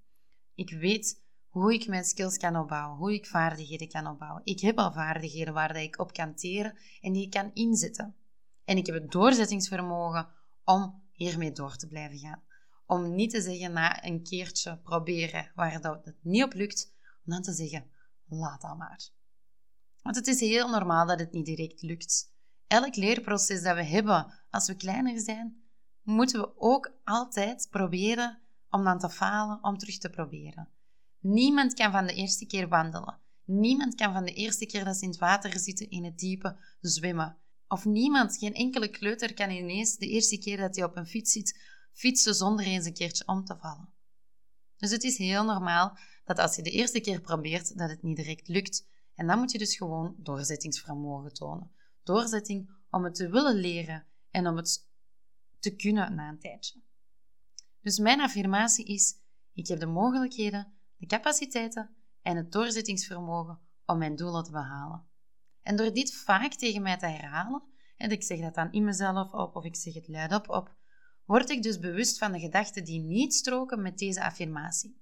Ik 0.53 0.69
weet 0.69 1.24
hoe 1.55 1.73
ik 1.73 1.87
mijn 1.87 2.03
skills 2.03 2.37
kan 2.37 2.55
opbouwen, 2.55 2.97
hoe 2.97 3.13
ik 3.13 3.25
vaardigheden 3.25 3.89
kan 3.89 4.07
opbouwen. 4.07 4.41
Ik 4.43 4.59
heb 4.59 4.77
al 4.77 4.91
vaardigheden 4.91 5.53
waar 5.53 5.75
ik 5.75 5.99
op 5.99 6.13
kan 6.13 6.35
teren 6.35 6.77
en 7.01 7.13
die 7.13 7.23
ik 7.23 7.31
kan 7.31 7.51
inzetten. 7.53 8.15
En 8.65 8.77
ik 8.77 8.85
heb 8.85 8.95
het 8.95 9.11
doorzettingsvermogen 9.11 10.27
om 10.63 11.03
hiermee 11.11 11.51
door 11.51 11.75
te 11.75 11.87
blijven 11.87 12.17
gaan. 12.17 12.43
Om 12.85 13.15
niet 13.15 13.29
te 13.29 13.41
zeggen 13.41 13.71
na 13.71 14.05
een 14.05 14.23
keertje 14.23 14.79
proberen 14.83 15.51
waar 15.55 15.81
dat 15.81 16.05
het 16.05 16.15
niet 16.21 16.43
op 16.43 16.53
lukt, 16.53 16.93
om 17.25 17.31
dan 17.31 17.41
te 17.41 17.53
zeggen, 17.53 17.89
laat 18.25 18.61
dat 18.61 18.77
maar. 18.77 19.09
Want 20.01 20.15
het 20.15 20.27
is 20.27 20.39
heel 20.39 20.69
normaal 20.69 21.07
dat 21.07 21.19
het 21.19 21.31
niet 21.31 21.45
direct 21.45 21.81
lukt. 21.81 22.33
Elk 22.67 22.95
leerproces 22.95 23.61
dat 23.61 23.75
we 23.75 23.83
hebben 23.83 24.33
als 24.49 24.67
we 24.67 24.75
kleiner 24.75 25.19
zijn, 25.19 25.63
moeten 26.01 26.41
we 26.41 26.53
ook 26.57 26.91
altijd 27.03 27.67
proberen 27.69 28.41
om 28.69 28.83
dan 28.83 28.99
te 28.99 29.09
falen, 29.09 29.63
om 29.63 29.77
terug 29.77 29.97
te 29.97 30.09
proberen. 30.09 30.74
Niemand 31.27 31.73
kan 31.73 31.91
van 31.91 32.05
de 32.05 32.13
eerste 32.13 32.45
keer 32.45 32.67
wandelen. 32.67 33.17
Niemand 33.45 33.95
kan 33.95 34.13
van 34.13 34.25
de 34.25 34.33
eerste 34.33 34.65
keer 34.65 34.85
dat 34.85 34.95
ze 34.95 35.03
in 35.03 35.09
het 35.09 35.19
water 35.19 35.59
zitten 35.59 35.89
in 35.89 36.03
het 36.03 36.19
diepe 36.19 36.57
zwemmen. 36.79 37.37
Of 37.67 37.85
niemand, 37.85 38.37
geen 38.37 38.53
enkele 38.53 38.87
kleuter 38.87 39.33
kan 39.33 39.49
ineens 39.49 39.97
de 39.97 40.07
eerste 40.07 40.37
keer 40.37 40.57
dat 40.57 40.75
hij 40.75 40.85
op 40.85 40.95
een 40.95 41.05
fiets 41.05 41.31
zit, 41.31 41.59
fietsen 41.93 42.35
zonder 42.35 42.65
eens 42.65 42.85
een 42.85 42.93
keertje 42.93 43.27
om 43.27 43.45
te 43.45 43.57
vallen. 43.57 43.89
Dus 44.77 44.91
het 44.91 45.03
is 45.03 45.17
heel 45.17 45.43
normaal 45.43 45.97
dat 46.25 46.39
als 46.39 46.55
je 46.55 46.61
de 46.61 46.71
eerste 46.71 46.99
keer 46.99 47.21
probeert, 47.21 47.77
dat 47.77 47.89
het 47.89 48.03
niet 48.03 48.17
direct 48.17 48.47
lukt. 48.47 48.87
En 49.15 49.27
dan 49.27 49.39
moet 49.39 49.51
je 49.51 49.57
dus 49.57 49.75
gewoon 49.75 50.15
doorzettingsvermogen 50.17 51.33
tonen. 51.33 51.71
Doorzetting 52.03 52.69
om 52.89 53.03
het 53.03 53.15
te 53.15 53.29
willen 53.29 53.55
leren 53.55 54.05
en 54.31 54.47
om 54.47 54.55
het 54.55 54.87
te 55.59 55.75
kunnen 55.75 56.15
na 56.15 56.29
een 56.29 56.39
tijdje. 56.39 56.81
Dus 57.81 57.99
mijn 57.99 58.21
affirmatie 58.21 58.85
is: 58.85 59.15
ik 59.53 59.67
heb 59.67 59.79
de 59.79 59.85
mogelijkheden, 59.85 60.73
de 60.97 61.05
capaciteiten 61.05 61.95
en 62.21 62.37
het 62.37 62.51
doorzettingsvermogen 62.51 63.59
om 63.85 63.97
mijn 63.97 64.15
doelen 64.15 64.43
te 64.43 64.51
behalen. 64.51 65.05
En 65.61 65.75
door 65.75 65.93
dit 65.93 66.15
vaak 66.15 66.53
tegen 66.53 66.81
mij 66.81 66.97
te 66.97 67.05
herhalen, 67.05 67.63
en 67.97 68.11
ik 68.11 68.23
zeg 68.23 68.39
dat 68.39 68.55
dan 68.55 68.71
in 68.71 68.83
mezelf 68.83 69.31
op 69.31 69.55
of 69.55 69.63
ik 69.63 69.75
zeg 69.75 69.93
het 69.93 70.07
luidop 70.07 70.49
op, 70.49 70.75
word 71.25 71.49
ik 71.49 71.63
dus 71.63 71.79
bewust 71.79 72.17
van 72.17 72.31
de 72.31 72.39
gedachten 72.39 72.83
die 72.83 72.99
niet 72.99 73.33
stroken 73.33 73.81
met 73.81 73.97
deze 73.97 74.23
affirmatie. 74.23 75.01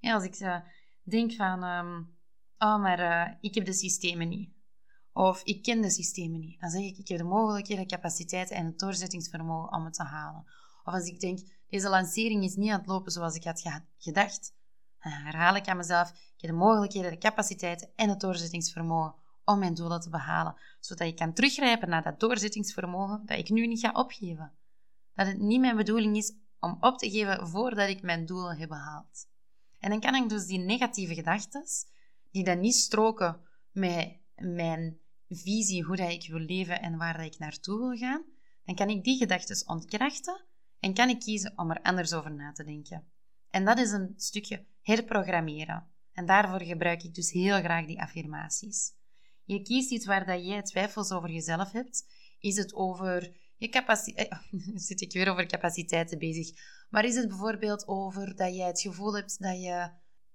Als 0.00 0.24
ik 0.24 0.40
uh, 0.40 0.60
denk 1.02 1.32
van, 1.32 1.64
um, 1.64 2.16
oh, 2.58 2.80
maar 2.80 3.00
uh, 3.00 3.34
ik 3.40 3.54
heb 3.54 3.64
de 3.64 3.72
systemen 3.72 4.28
niet. 4.28 4.54
Of 5.12 5.42
ik 5.44 5.62
ken 5.62 5.80
de 5.80 5.90
systemen 5.90 6.40
niet. 6.40 6.60
Dan 6.60 6.70
zeg 6.70 6.82
ik, 6.82 6.98
ik 6.98 7.08
heb 7.08 7.18
de 7.18 7.24
mogelijkheden, 7.24 7.88
de 7.88 7.94
capaciteiten 7.94 8.56
en 8.56 8.66
het 8.66 8.78
doorzettingsvermogen 8.78 9.72
om 9.72 9.84
het 9.84 9.94
te 9.94 10.02
halen. 10.02 10.44
Of 10.84 10.94
als 10.94 11.06
ik 11.06 11.20
denk, 11.20 11.38
deze 11.68 11.88
lancering 11.88 12.44
is 12.44 12.54
niet 12.54 12.70
aan 12.70 12.78
het 12.78 12.88
lopen 12.88 13.12
zoals 13.12 13.34
ik 13.34 13.44
had 13.44 13.70
gedacht. 13.98 14.55
Dan 15.10 15.14
herhaal 15.14 15.56
ik 15.56 15.68
aan 15.68 15.76
mezelf, 15.76 16.10
ik 16.10 16.40
heb 16.40 16.50
de 16.50 16.56
mogelijkheden, 16.56 17.10
de 17.10 17.18
capaciteiten 17.18 17.88
en 17.96 18.08
het 18.08 18.20
doorzettingsvermogen 18.20 19.14
om 19.44 19.58
mijn 19.58 19.74
doelen 19.74 20.00
te 20.00 20.10
behalen. 20.10 20.56
Zodat 20.80 21.06
ik 21.06 21.16
kan 21.16 21.32
teruggrijpen 21.32 21.88
naar 21.88 22.02
dat 22.02 22.20
doorzettingsvermogen 22.20 23.22
dat 23.26 23.38
ik 23.38 23.48
nu 23.48 23.66
niet 23.66 23.80
ga 23.80 23.92
opgeven. 23.92 24.52
Dat 25.14 25.26
het 25.26 25.38
niet 25.38 25.60
mijn 25.60 25.76
bedoeling 25.76 26.16
is 26.16 26.34
om 26.60 26.76
op 26.80 26.98
te 26.98 27.10
geven 27.10 27.48
voordat 27.48 27.88
ik 27.88 28.02
mijn 28.02 28.26
doelen 28.26 28.56
heb 28.56 28.68
behaald. 28.68 29.28
En 29.80 29.90
dan 29.90 30.00
kan 30.00 30.14
ik 30.14 30.28
dus 30.28 30.46
die 30.46 30.58
negatieve 30.58 31.14
gedachten, 31.14 31.64
die 32.30 32.44
dan 32.44 32.60
niet 32.60 32.74
stroken 32.74 33.40
met 33.70 34.16
mijn 34.36 34.98
visie, 35.28 35.84
hoe 35.84 35.96
dat 35.96 36.10
ik 36.10 36.28
wil 36.28 36.40
leven 36.40 36.80
en 36.80 36.96
waar 36.96 37.16
dat 37.16 37.26
ik 37.26 37.38
naartoe 37.38 37.78
wil 37.78 37.96
gaan, 37.96 38.22
dan 38.64 38.74
kan 38.74 38.88
ik 38.88 39.04
die 39.04 39.16
gedachten 39.16 39.68
ontkrachten 39.68 40.44
en 40.80 40.94
kan 40.94 41.08
ik 41.08 41.20
kiezen 41.20 41.52
om 41.56 41.70
er 41.70 41.82
anders 41.82 42.12
over 42.12 42.32
na 42.32 42.52
te 42.52 42.64
denken. 42.64 43.04
En 43.50 43.64
dat 43.64 43.78
is 43.78 43.90
een 43.90 44.14
stukje 44.16 44.64
herprogrammeren. 44.86 45.86
En 46.12 46.26
daarvoor 46.26 46.62
gebruik 46.62 47.02
ik 47.02 47.14
dus 47.14 47.30
heel 47.30 47.58
graag 47.58 47.86
die 47.86 48.00
affirmaties. 48.00 48.92
Je 49.44 49.62
kiest 49.62 49.90
iets 49.90 50.06
waar 50.06 50.26
dat 50.26 50.46
jij 50.46 50.62
twijfels 50.62 51.10
over 51.10 51.30
jezelf 51.30 51.72
hebt. 51.72 52.04
Is 52.38 52.56
het 52.56 52.74
over 52.74 53.36
je 53.56 53.68
capaciteit... 53.68 54.28
Eh, 54.28 54.38
zit 54.88 55.00
ik 55.00 55.12
weer 55.12 55.30
over 55.30 55.46
capaciteiten 55.46 56.18
bezig. 56.18 56.48
Maar 56.90 57.04
is 57.04 57.14
het 57.14 57.28
bijvoorbeeld 57.28 57.88
over 57.88 58.36
dat 58.36 58.56
jij 58.56 58.66
het 58.66 58.80
gevoel 58.80 59.14
hebt 59.14 59.42
dat 59.42 59.62
je 59.62 59.90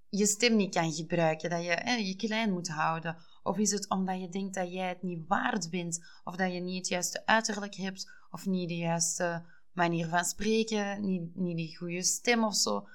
je 0.10 0.26
stem 0.26 0.56
niet 0.56 0.74
kan 0.74 0.92
gebruiken, 0.92 1.50
dat 1.50 1.64
je 1.64 2.06
je 2.06 2.16
klein 2.16 2.52
moet 2.52 2.68
houden? 2.68 3.18
Of 3.44 3.58
is 3.58 3.72
het 3.72 3.90
omdat 3.90 4.20
je 4.20 4.30
denkt 4.30 4.54
dat 4.54 4.72
jij 4.72 4.88
het 4.88 5.02
niet 5.04 5.28
waard 5.28 5.70
bent, 5.70 6.00
of 6.24 6.36
dat 6.36 6.54
je 6.54 6.60
niet 6.60 6.78
het 6.78 6.88
juiste 6.88 7.26
uiterlijk 7.26 7.76
hebt, 7.76 8.12
of 8.32 8.46
niet 8.46 8.70
de 8.70 8.78
juiste 8.78 9.46
manier 9.72 10.08
van 10.08 10.26
spreken, 10.26 11.06
niet, 11.06 11.36
niet 11.36 11.58
die 11.58 11.78
goede 11.78 12.04
stem 12.04 12.44
of 12.44 12.56
zo? 12.56 12.88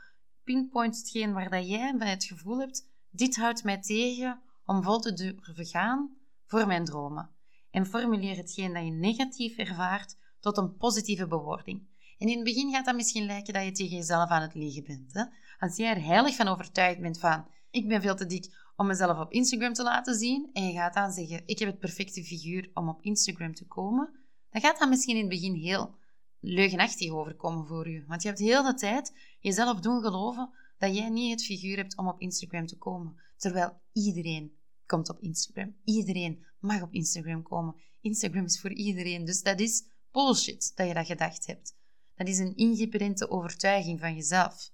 Pinpoint 0.46 0.96
hetgeen 0.96 1.32
waar 1.32 1.50
dat 1.50 1.68
jij 1.68 1.96
bij 1.96 2.10
het 2.10 2.24
gevoel 2.24 2.58
hebt, 2.58 2.88
dit 3.10 3.36
houdt 3.36 3.64
mij 3.64 3.80
tegen 3.80 4.40
om 4.64 4.82
vol 4.82 4.98
te 4.98 5.12
durven 5.12 5.66
gaan 5.66 6.16
voor 6.44 6.66
mijn 6.66 6.84
dromen. 6.84 7.30
En 7.70 7.86
formuleer 7.86 8.36
hetgeen 8.36 8.72
dat 8.72 8.84
je 8.84 8.90
negatief 8.90 9.56
ervaart 9.56 10.16
tot 10.40 10.56
een 10.56 10.76
positieve 10.76 11.26
bewoording. 11.26 11.86
En 12.18 12.28
in 12.28 12.34
het 12.34 12.44
begin 12.44 12.70
gaat 12.70 12.84
dat 12.84 12.94
misschien 12.94 13.26
lijken 13.26 13.54
dat 13.54 13.64
je 13.64 13.72
tegen 13.72 13.96
jezelf 13.96 14.28
aan 14.28 14.42
het 14.42 14.54
liegen 14.54 14.84
bent. 14.84 15.12
Hè? 15.12 15.24
Als 15.58 15.76
jij 15.76 15.94
er 15.94 16.04
heilig 16.04 16.36
van 16.36 16.48
overtuigd 16.48 17.00
bent 17.00 17.18
van, 17.18 17.46
ik 17.70 17.88
ben 17.88 18.00
veel 18.00 18.16
te 18.16 18.26
dik 18.26 18.54
om 18.76 18.86
mezelf 18.86 19.18
op 19.18 19.32
Instagram 19.32 19.72
te 19.72 19.82
laten 19.82 20.14
zien, 20.14 20.50
en 20.52 20.66
je 20.66 20.72
gaat 20.72 20.94
dan 20.94 21.12
zeggen, 21.12 21.42
ik 21.46 21.58
heb 21.58 21.68
het 21.68 21.78
perfecte 21.78 22.24
figuur 22.24 22.70
om 22.74 22.88
op 22.88 23.02
Instagram 23.02 23.54
te 23.54 23.66
komen, 23.66 24.10
dan 24.50 24.60
gaat 24.60 24.78
dat 24.78 24.88
misschien 24.88 25.16
in 25.16 25.20
het 25.20 25.30
begin 25.30 25.54
heel 25.54 25.94
leugenachtig 26.40 27.10
overkomen 27.10 27.66
voor 27.66 27.88
je. 27.88 28.04
Want 28.06 28.22
je 28.22 28.28
hebt 28.28 28.40
heel 28.40 28.62
de 28.62 28.74
tijd 28.74 29.12
jezelf 29.40 29.80
doen 29.80 30.02
geloven 30.02 30.50
dat 30.78 30.96
jij 30.96 31.08
niet 31.08 31.30
het 31.30 31.44
figuur 31.44 31.76
hebt 31.76 31.96
om 31.96 32.08
op 32.08 32.20
Instagram 32.20 32.66
te 32.66 32.76
komen. 32.76 33.20
Terwijl 33.36 33.80
iedereen 33.92 34.56
komt 34.86 35.08
op 35.08 35.20
Instagram. 35.20 35.76
Iedereen 35.84 36.44
mag 36.58 36.82
op 36.82 36.92
Instagram 36.92 37.42
komen. 37.42 37.74
Instagram 38.00 38.44
is 38.44 38.60
voor 38.60 38.72
iedereen. 38.72 39.24
Dus 39.24 39.42
dat 39.42 39.60
is 39.60 39.84
bullshit 40.10 40.72
dat 40.74 40.88
je 40.88 40.94
dat 40.94 41.06
gedacht 41.06 41.46
hebt. 41.46 41.76
Dat 42.14 42.28
is 42.28 42.38
een 42.38 42.56
ingeprinte 42.56 43.30
overtuiging 43.30 44.00
van 44.00 44.14
jezelf. 44.14 44.70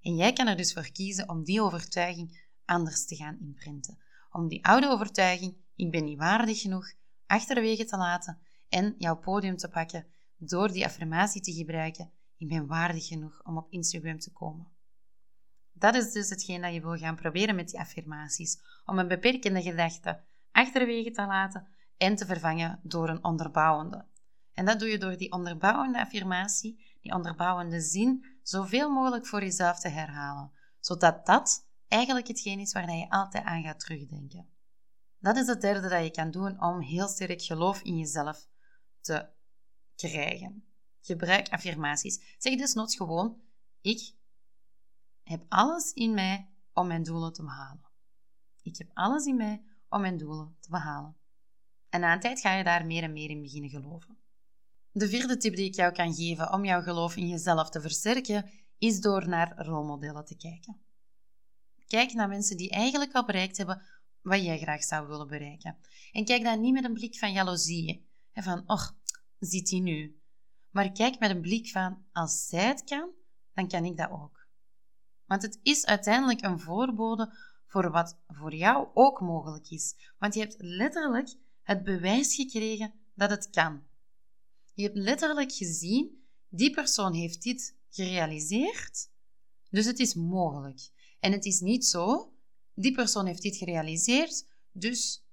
En 0.00 0.16
jij 0.16 0.32
kan 0.32 0.46
er 0.46 0.56
dus 0.56 0.72
voor 0.72 0.90
kiezen 0.92 1.28
om 1.28 1.44
die 1.44 1.62
overtuiging 1.62 2.46
anders 2.64 3.06
te 3.06 3.16
gaan 3.16 3.38
imprinten. 3.40 3.98
Om 4.30 4.48
die 4.48 4.64
oude 4.64 4.88
overtuiging, 4.88 5.56
ik 5.74 5.90
ben 5.90 6.04
niet 6.04 6.18
waardig 6.18 6.60
genoeg, 6.60 6.92
achterwege 7.26 7.84
te 7.84 7.96
laten 7.96 8.38
en 8.68 8.94
jouw 8.98 9.16
podium 9.16 9.56
te 9.56 9.68
pakken 9.68 10.06
door 10.38 10.72
die 10.72 10.84
affirmatie 10.84 11.40
te 11.40 11.52
gebruiken, 11.52 12.10
ik 12.36 12.48
ben 12.48 12.66
waardig 12.66 13.06
genoeg 13.06 13.44
om 13.44 13.56
op 13.56 13.70
Instagram 13.70 14.18
te 14.18 14.32
komen. 14.32 14.68
Dat 15.72 15.94
is 15.94 16.12
dus 16.12 16.30
hetgeen 16.30 16.62
dat 16.62 16.74
je 16.74 16.80
wil 16.80 16.96
gaan 16.96 17.16
proberen 17.16 17.54
met 17.54 17.68
die 17.68 17.78
affirmaties, 17.78 18.58
om 18.84 18.98
een 18.98 19.08
beperkende 19.08 19.62
gedachte 19.62 20.20
achterwege 20.52 21.10
te 21.10 21.26
laten 21.26 21.66
en 21.96 22.16
te 22.16 22.26
vervangen 22.26 22.80
door 22.82 23.08
een 23.08 23.24
onderbouwende. 23.24 24.04
En 24.52 24.64
dat 24.64 24.78
doe 24.78 24.88
je 24.88 24.98
door 24.98 25.16
die 25.16 25.32
onderbouwende 25.32 26.00
affirmatie, 26.00 26.96
die 27.00 27.14
onderbouwende 27.14 27.80
zin, 27.80 28.24
zoveel 28.42 28.90
mogelijk 28.90 29.26
voor 29.26 29.40
jezelf 29.40 29.80
te 29.80 29.88
herhalen, 29.88 30.52
zodat 30.80 31.26
dat 31.26 31.66
eigenlijk 31.88 32.28
hetgeen 32.28 32.58
is 32.58 32.72
waar 32.72 32.94
je 32.94 33.10
altijd 33.10 33.44
aan 33.44 33.62
gaat 33.62 33.80
terugdenken. 33.80 34.48
Dat 35.18 35.36
is 35.36 35.46
het 35.46 35.60
derde 35.60 35.88
dat 35.88 36.04
je 36.04 36.10
kan 36.10 36.30
doen 36.30 36.62
om 36.62 36.80
heel 36.80 37.08
sterk 37.08 37.42
geloof 37.42 37.82
in 37.82 37.96
jezelf 37.96 38.46
te 39.00 39.28
krijgen. 40.06 40.64
Gebruik 41.00 41.48
affirmaties. 41.48 42.34
Zeg 42.38 42.56
desnoods 42.56 42.96
gewoon: 42.96 43.40
Ik 43.80 44.12
heb 45.22 45.44
alles 45.48 45.92
in 45.92 46.14
mij 46.14 46.48
om 46.72 46.86
mijn 46.86 47.02
doelen 47.02 47.32
te 47.32 47.42
behalen. 47.42 47.86
Ik 48.62 48.76
heb 48.76 48.90
alles 48.94 49.26
in 49.26 49.36
mij 49.36 49.62
om 49.88 50.00
mijn 50.00 50.16
doelen 50.16 50.56
te 50.60 50.70
behalen. 50.70 51.16
En 51.88 52.00
na 52.00 52.12
een 52.12 52.20
tijd 52.20 52.40
ga 52.40 52.54
je 52.54 52.64
daar 52.64 52.86
meer 52.86 53.02
en 53.02 53.12
meer 53.12 53.30
in 53.30 53.42
beginnen 53.42 53.70
geloven. 53.70 54.18
De 54.92 55.08
vierde 55.08 55.36
tip 55.36 55.56
die 55.56 55.66
ik 55.66 55.74
jou 55.74 55.92
kan 55.92 56.14
geven 56.14 56.52
om 56.52 56.64
jouw 56.64 56.82
geloof 56.82 57.16
in 57.16 57.28
jezelf 57.28 57.70
te 57.70 57.80
versterken, 57.80 58.50
is 58.78 59.00
door 59.00 59.28
naar 59.28 59.66
rolmodellen 59.66 60.24
te 60.24 60.36
kijken. 60.36 60.80
Kijk 61.86 62.12
naar 62.12 62.28
mensen 62.28 62.56
die 62.56 62.70
eigenlijk 62.70 63.12
al 63.14 63.24
bereikt 63.24 63.56
hebben 63.56 63.82
wat 64.22 64.44
jij 64.44 64.58
graag 64.58 64.82
zou 64.82 65.06
willen 65.06 65.28
bereiken. 65.28 65.76
En 66.12 66.24
kijk 66.24 66.42
dan 66.42 66.60
niet 66.60 66.72
met 66.72 66.84
een 66.84 66.92
blik 66.92 67.18
van 67.18 67.32
jaloezie, 67.32 68.08
van, 68.32 68.62
och, 68.66 68.97
ziet 69.38 69.70
hij 69.70 69.80
nu. 69.80 70.20
Maar 70.70 70.92
kijk 70.92 71.18
met 71.18 71.30
een 71.30 71.40
blik 71.40 71.68
van, 71.68 72.04
als 72.12 72.46
zij 72.46 72.66
het 72.66 72.84
kan, 72.84 73.10
dan 73.54 73.68
kan 73.68 73.84
ik 73.84 73.96
dat 73.96 74.10
ook. 74.10 74.46
Want 75.26 75.42
het 75.42 75.58
is 75.62 75.86
uiteindelijk 75.86 76.44
een 76.44 76.60
voorbode 76.60 77.34
voor 77.66 77.90
wat 77.90 78.18
voor 78.26 78.54
jou 78.54 78.88
ook 78.94 79.20
mogelijk 79.20 79.70
is. 79.70 79.94
Want 80.18 80.34
je 80.34 80.40
hebt 80.40 80.56
letterlijk 80.58 81.34
het 81.62 81.84
bewijs 81.84 82.34
gekregen 82.34 82.92
dat 83.14 83.30
het 83.30 83.50
kan. 83.50 83.82
Je 84.74 84.82
hebt 84.82 84.96
letterlijk 84.96 85.52
gezien, 85.52 86.24
die 86.48 86.70
persoon 86.70 87.14
heeft 87.14 87.42
dit 87.42 87.76
gerealiseerd, 87.90 89.10
dus 89.70 89.84
het 89.84 89.98
is 89.98 90.14
mogelijk. 90.14 90.90
En 91.20 91.32
het 91.32 91.44
is 91.44 91.60
niet 91.60 91.86
zo, 91.86 92.32
die 92.74 92.92
persoon 92.92 93.26
heeft 93.26 93.42
dit 93.42 93.56
gerealiseerd, 93.56 94.46
dus 94.72 95.24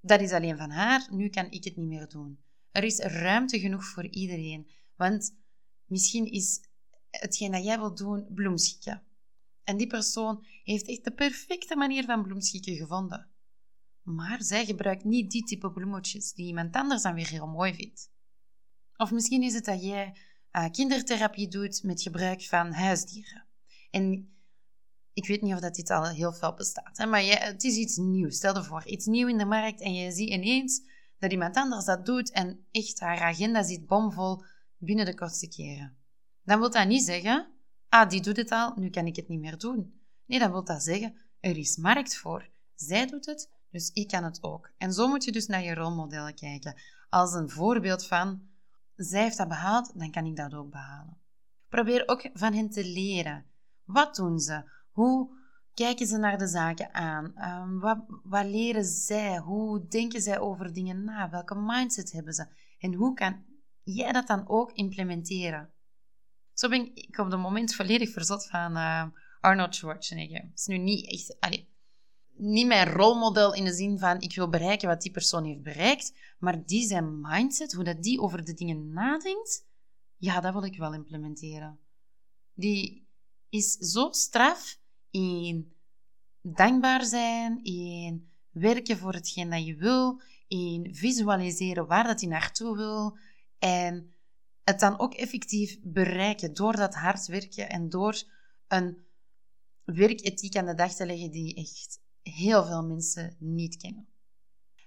dat 0.00 0.20
is 0.20 0.32
alleen 0.32 0.56
van 0.56 0.70
haar, 0.70 1.06
nu 1.10 1.28
kan 1.28 1.50
ik 1.50 1.64
het 1.64 1.76
niet 1.76 1.88
meer 1.88 2.08
doen. 2.08 2.43
Er 2.74 2.84
is 2.84 2.98
ruimte 2.98 3.58
genoeg 3.58 3.84
voor 3.84 4.06
iedereen, 4.06 4.70
want 4.96 5.36
misschien 5.86 6.30
is 6.30 6.60
hetgeen 7.10 7.52
dat 7.52 7.64
jij 7.64 7.78
wilt 7.78 7.98
doen 7.98 8.26
bloemschikken. 8.34 9.02
En 9.64 9.76
die 9.76 9.86
persoon 9.86 10.46
heeft 10.64 10.88
echt 10.88 11.04
de 11.04 11.10
perfecte 11.10 11.76
manier 11.76 12.04
van 12.04 12.22
bloemschikken 12.22 12.76
gevonden. 12.76 13.28
Maar 14.02 14.42
zij 14.42 14.64
gebruikt 14.64 15.04
niet 15.04 15.30
die 15.30 15.44
type 15.44 15.70
bloemetjes 15.70 16.32
die 16.32 16.46
iemand 16.46 16.74
anders 16.74 17.02
dan 17.02 17.14
weer 17.14 17.28
heel 17.28 17.46
mooi 17.46 17.74
vindt. 17.74 18.10
Of 18.96 19.10
misschien 19.10 19.42
is 19.42 19.54
het 19.54 19.64
dat 19.64 19.82
jij 19.82 20.16
uh, 20.52 20.70
kindertherapie 20.70 21.48
doet 21.48 21.82
met 21.82 22.02
gebruik 22.02 22.42
van 22.42 22.72
huisdieren. 22.72 23.46
En 23.90 24.34
ik 25.12 25.26
weet 25.26 25.42
niet 25.42 25.54
of 25.54 25.60
dat 25.60 25.74
dit 25.74 25.90
al 25.90 26.08
heel 26.08 26.32
veel 26.32 26.54
bestaat, 26.54 26.96
hè, 26.96 27.06
maar 27.06 27.22
het 27.22 27.64
is 27.64 27.76
iets 27.76 27.96
nieuws. 27.96 28.36
Stel 28.36 28.56
je 28.56 28.64
voor, 28.64 28.86
iets 28.86 29.06
nieuw 29.06 29.28
in 29.28 29.38
de 29.38 29.44
markt 29.44 29.80
en 29.80 29.94
je 29.94 30.12
ziet 30.12 30.30
ineens 30.30 30.82
dat 31.24 31.32
iemand 31.32 31.56
anders 31.56 31.84
dat 31.84 32.06
doet 32.06 32.30
en 32.30 32.66
echt 32.70 33.00
haar 33.00 33.20
agenda 33.20 33.62
zit 33.62 33.86
bomvol 33.86 34.44
binnen 34.78 35.04
de 35.04 35.14
kortste 35.14 35.48
keren. 35.48 35.96
Dan 36.42 36.58
wil 36.58 36.70
dat 36.70 36.86
niet 36.86 37.02
zeggen, 37.02 37.48
ah, 37.88 38.08
die 38.08 38.22
doet 38.22 38.36
het 38.36 38.50
al, 38.50 38.72
nu 38.76 38.90
kan 38.90 39.06
ik 39.06 39.16
het 39.16 39.28
niet 39.28 39.40
meer 39.40 39.58
doen. 39.58 40.00
Nee, 40.26 40.38
dan 40.38 40.50
wil 40.50 40.64
dat 40.64 40.82
zeggen, 40.82 41.16
er 41.40 41.56
is 41.56 41.76
markt 41.76 42.16
voor. 42.16 42.48
Zij 42.74 43.06
doet 43.06 43.26
het, 43.26 43.50
dus 43.70 43.90
ik 43.92 44.08
kan 44.08 44.24
het 44.24 44.42
ook. 44.42 44.70
En 44.78 44.92
zo 44.92 45.08
moet 45.08 45.24
je 45.24 45.32
dus 45.32 45.46
naar 45.46 45.62
je 45.62 45.74
rolmodellen 45.74 46.34
kijken. 46.34 46.80
Als 47.08 47.32
een 47.32 47.50
voorbeeld 47.50 48.06
van, 48.06 48.42
zij 48.96 49.22
heeft 49.22 49.36
dat 49.36 49.48
behaald, 49.48 49.98
dan 49.98 50.10
kan 50.10 50.26
ik 50.26 50.36
dat 50.36 50.54
ook 50.54 50.70
behalen. 50.70 51.18
Probeer 51.68 52.08
ook 52.08 52.30
van 52.32 52.52
hen 52.52 52.70
te 52.70 52.84
leren. 52.84 53.44
Wat 53.84 54.14
doen 54.14 54.38
ze? 54.38 54.70
Hoe 54.90 55.30
kijken 55.74 56.06
ze 56.06 56.16
naar 56.16 56.38
de 56.38 56.46
zaken 56.46 56.94
aan? 56.94 57.34
Um, 57.36 57.80
wat, 57.80 58.04
wat 58.22 58.46
leren 58.46 58.84
zij? 58.84 59.38
Hoe 59.38 59.86
denken 59.86 60.20
zij 60.20 60.38
over 60.38 60.72
dingen 60.72 61.04
na? 61.04 61.30
Welke 61.30 61.54
mindset 61.54 62.12
hebben 62.12 62.32
ze? 62.32 62.46
En 62.78 62.94
hoe 62.94 63.14
kan 63.14 63.44
jij 63.82 64.12
dat 64.12 64.26
dan 64.26 64.48
ook 64.48 64.72
implementeren? 64.72 65.72
Zo 66.52 66.68
ben 66.68 66.90
ik 66.94 67.18
op 67.18 67.30
het 67.30 67.40
moment 67.40 67.74
volledig 67.74 68.10
verzot 68.10 68.46
van 68.46 68.76
uh, 68.76 69.04
Arnold 69.40 69.74
Schwarzenegger. 69.74 70.40
Het 70.40 70.58
is 70.58 70.66
nu 70.66 70.78
niet 70.78 71.10
echt... 71.10 71.66
Niet 72.36 72.66
mijn 72.66 72.88
rolmodel 72.88 73.54
in 73.54 73.64
de 73.64 73.72
zin 73.72 73.98
van 73.98 74.20
ik 74.20 74.34
wil 74.34 74.48
bereiken 74.48 74.88
wat 74.88 75.02
die 75.02 75.12
persoon 75.12 75.44
heeft 75.44 75.62
bereikt, 75.62 76.14
maar 76.38 76.64
die 76.64 76.86
zijn 76.86 77.20
mindset, 77.20 77.72
hoe 77.72 77.84
dat 77.84 78.02
die 78.02 78.20
over 78.20 78.44
de 78.44 78.54
dingen 78.54 78.92
nadenkt, 78.92 79.66
ja, 80.16 80.40
dat 80.40 80.52
wil 80.52 80.64
ik 80.64 80.76
wel 80.76 80.94
implementeren. 80.94 81.78
Die 82.54 83.08
is 83.48 83.72
zo 83.72 84.08
straf 84.10 84.78
in 85.14 85.72
dankbaar 86.42 87.04
zijn, 87.04 87.62
in 87.62 88.28
werken 88.50 88.98
voor 88.98 89.12
hetgeen 89.12 89.50
dat 89.50 89.66
je 89.66 89.76
wil, 89.76 90.20
in 90.48 90.94
visualiseren 90.94 91.86
waar 91.86 92.04
dat 92.04 92.20
je 92.20 92.26
naartoe 92.26 92.76
wil 92.76 93.18
en 93.58 94.14
het 94.64 94.80
dan 94.80 94.98
ook 94.98 95.14
effectief 95.14 95.78
bereiken 95.82 96.54
door 96.54 96.76
dat 96.76 96.94
hard 96.94 97.26
werken 97.26 97.68
en 97.68 97.88
door 97.88 98.22
een 98.68 99.06
werkethiek 99.84 100.56
aan 100.56 100.66
de 100.66 100.74
dag 100.74 100.94
te 100.94 101.06
leggen 101.06 101.30
die 101.30 101.54
echt 101.54 102.00
heel 102.22 102.64
veel 102.64 102.84
mensen 102.84 103.36
niet 103.38 103.76
kennen. 103.76 104.08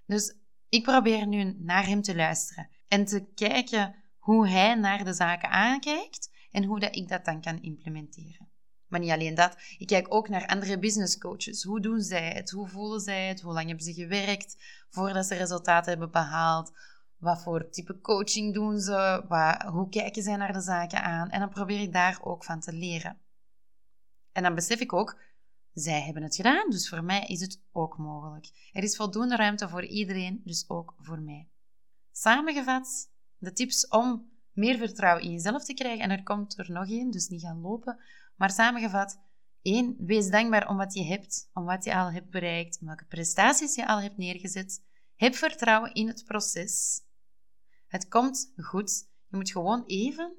Dus 0.05 0.37
ik 0.69 0.83
probeer 0.83 1.27
nu 1.27 1.55
naar 1.59 1.85
hem 1.85 2.01
te 2.01 2.15
luisteren 2.15 2.69
en 2.87 3.05
te 3.05 3.25
kijken 3.35 3.95
hoe 4.17 4.47
hij 4.47 4.75
naar 4.75 5.03
de 5.03 5.13
zaken 5.13 5.49
aankijkt 5.49 6.31
en 6.51 6.63
hoe 6.63 6.79
dat 6.79 6.95
ik 6.95 7.07
dat 7.07 7.25
dan 7.25 7.41
kan 7.41 7.61
implementeren. 7.61 8.46
Maar 8.87 8.99
niet 8.99 9.11
alleen 9.11 9.35
dat, 9.35 9.57
ik 9.77 9.87
kijk 9.87 10.13
ook 10.13 10.29
naar 10.29 10.47
andere 10.47 10.79
business 10.79 11.17
coaches. 11.17 11.63
Hoe 11.63 11.81
doen 11.81 12.01
zij 12.01 12.31
het? 12.31 12.49
Hoe 12.49 12.67
voelen 12.67 12.99
zij 12.99 13.27
het? 13.27 13.41
Hoe 13.41 13.53
lang 13.53 13.67
hebben 13.67 13.85
ze 13.85 13.93
gewerkt 13.93 14.57
voordat 14.89 15.25
ze 15.25 15.35
resultaten 15.35 15.89
hebben 15.89 16.11
behaald? 16.11 16.71
Wat 17.17 17.41
voor 17.41 17.69
type 17.69 18.01
coaching 18.01 18.53
doen 18.53 18.79
ze? 18.79 19.23
Wat, 19.27 19.61
hoe 19.61 19.89
kijken 19.89 20.23
zij 20.23 20.35
naar 20.35 20.53
de 20.53 20.61
zaken 20.61 21.03
aan? 21.03 21.29
En 21.29 21.39
dan 21.39 21.49
probeer 21.49 21.81
ik 21.81 21.93
daar 21.93 22.19
ook 22.21 22.43
van 22.43 22.59
te 22.59 22.73
leren. 22.73 23.17
En 24.31 24.43
dan 24.43 24.55
besef 24.55 24.79
ik 24.79 24.93
ook, 24.93 25.19
zij 25.73 26.01
hebben 26.01 26.23
het 26.23 26.35
gedaan, 26.35 26.69
dus 26.69 26.89
voor 26.89 27.03
mij 27.03 27.25
is 27.25 27.41
het 27.41 27.61
ook 27.71 27.97
mogelijk. 27.97 28.69
Er 28.71 28.83
is 28.83 28.95
voldoende 28.95 29.35
ruimte 29.35 29.69
voor 29.69 29.85
iedereen, 29.85 30.41
dus 30.43 30.69
ook 30.69 30.93
voor 30.97 31.19
mij. 31.19 31.47
Samengevat, 32.11 33.09
de 33.37 33.53
tips 33.53 33.87
om 33.87 34.29
meer 34.51 34.77
vertrouwen 34.77 35.23
in 35.23 35.31
jezelf 35.31 35.63
te 35.63 35.73
krijgen, 35.73 36.03
en 36.03 36.09
er 36.09 36.23
komt 36.23 36.57
er 36.57 36.71
nog 36.71 36.89
één, 36.89 37.11
dus 37.11 37.27
niet 37.27 37.41
gaan 37.41 37.61
lopen, 37.61 37.99
maar 38.37 38.51
samengevat, 38.51 39.19
één, 39.61 39.95
wees 39.99 40.29
dankbaar 40.29 40.69
om 40.69 40.77
wat 40.77 40.93
je 40.93 41.03
hebt, 41.03 41.49
om 41.53 41.65
wat 41.65 41.83
je 41.83 41.95
al 41.95 42.11
hebt 42.11 42.29
bereikt, 42.29 42.79
welke 42.79 43.05
prestaties 43.05 43.75
je 43.75 43.87
al 43.87 44.01
hebt 44.01 44.17
neergezet. 44.17 44.85
Heb 45.15 45.35
vertrouwen 45.35 45.93
in 45.93 46.07
het 46.07 46.25
proces. 46.25 47.01
Het 47.87 48.07
komt 48.07 48.53
goed. 48.57 49.09
Je 49.27 49.37
moet 49.37 49.51
gewoon 49.51 49.83
even, 49.85 50.35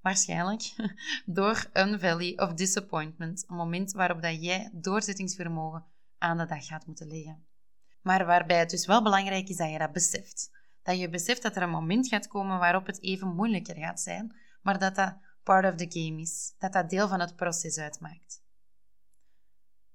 waarschijnlijk, 0.00 0.74
door 1.26 1.70
een 1.72 2.00
valley 2.00 2.32
of 2.36 2.54
disappointment, 2.54 3.44
een 3.48 3.56
moment 3.56 3.92
waarop 3.92 4.22
dat 4.22 4.42
jij 4.44 4.70
doorzettingsvermogen 4.72 5.84
aan 6.18 6.38
de 6.38 6.46
dag 6.46 6.66
gaat 6.66 6.86
moeten 6.86 7.06
leggen. 7.06 7.44
Maar 8.02 8.26
waarbij 8.26 8.58
het 8.58 8.70
dus 8.70 8.86
wel 8.86 9.02
belangrijk 9.02 9.48
is 9.48 9.56
dat 9.56 9.70
je 9.70 9.78
dat 9.78 9.92
beseft. 9.92 10.50
Dat 10.82 10.98
je 10.98 11.08
beseft 11.08 11.42
dat 11.42 11.56
er 11.56 11.62
een 11.62 11.70
moment 11.70 12.08
gaat 12.08 12.28
komen 12.28 12.58
waarop 12.58 12.86
het 12.86 13.02
even 13.02 13.34
moeilijker 13.34 13.76
gaat 13.76 14.00
zijn, 14.00 14.36
maar 14.62 14.78
dat 14.78 14.94
dat 14.94 15.16
part 15.50 15.72
of 15.72 15.74
the 15.74 16.00
game 16.00 16.20
is, 16.20 16.54
dat 16.58 16.72
dat 16.72 16.90
deel 16.90 17.08
van 17.08 17.20
het 17.20 17.36
proces 17.36 17.78
uitmaakt. 17.78 18.42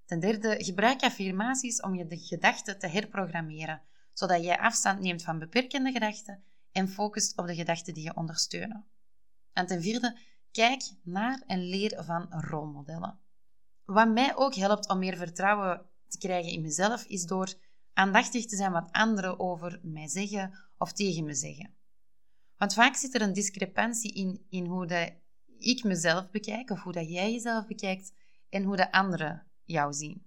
Ten 0.06 0.20
derde, 0.20 0.64
gebruik 0.64 1.02
affirmaties 1.02 1.82
om 1.82 1.96
je 1.96 2.08
de 2.08 2.18
gedachten 2.18 2.80
te 2.80 2.88
herprogrammeren, 2.88 3.82
zodat 4.14 4.44
jij 4.44 4.60
afstand 4.60 5.00
neemt 5.00 5.24
van 5.24 5.40
beperkende 5.40 5.92
gedachten 5.92 6.44
en 6.72 6.90
focust 6.90 7.38
op 7.38 7.48
de 7.48 7.56
gedachten 7.56 7.94
die 7.94 8.04
je 8.04 8.16
ondersteunen. 8.16 8.86
En 9.54 9.66
ten 9.66 9.82
vierde, 9.82 10.20
kijk 10.52 10.84
naar 11.04 11.44
en 11.48 11.60
leer 11.60 12.04
van 12.04 12.28
rolmodellen. 12.30 13.20
Wat 13.86 14.10
mij 14.10 14.36
ook 14.36 14.56
helpt 14.56 14.90
om 14.90 15.00
meer 15.00 15.18
vertrouwen 15.18 15.90
te 16.08 16.18
krijgen 16.18 16.52
in 16.52 16.62
mezelf, 16.62 17.06
is 17.06 17.26
door 17.26 17.54
aandachtig 17.94 18.46
te 18.46 18.56
zijn 18.56 18.72
wat 18.72 18.92
anderen 18.92 19.40
over 19.40 19.80
mij 19.84 20.08
zeggen 20.08 20.54
of 20.78 20.94
tegen 20.94 21.26
me 21.26 21.34
zeggen. 21.34 21.76
Want 22.58 22.74
vaak 22.74 22.96
zit 22.96 23.16
er 23.16 23.22
een 23.22 23.34
discrepantie 23.34 24.14
in, 24.14 24.46
in 24.50 24.66
hoe 24.66 24.86
de, 24.86 25.24
ik 25.60 25.84
mezelf 25.84 26.30
bekijk, 26.30 26.70
of 26.70 26.82
hoe 26.82 26.94
dat 26.94 27.10
jij 27.10 27.32
jezelf 27.32 27.68
bekijkt, 27.68 28.14
en 28.50 28.64
hoe 28.64 28.76
de 28.76 28.92
anderen 28.92 29.44
jou 29.64 29.94
zien. 29.94 30.26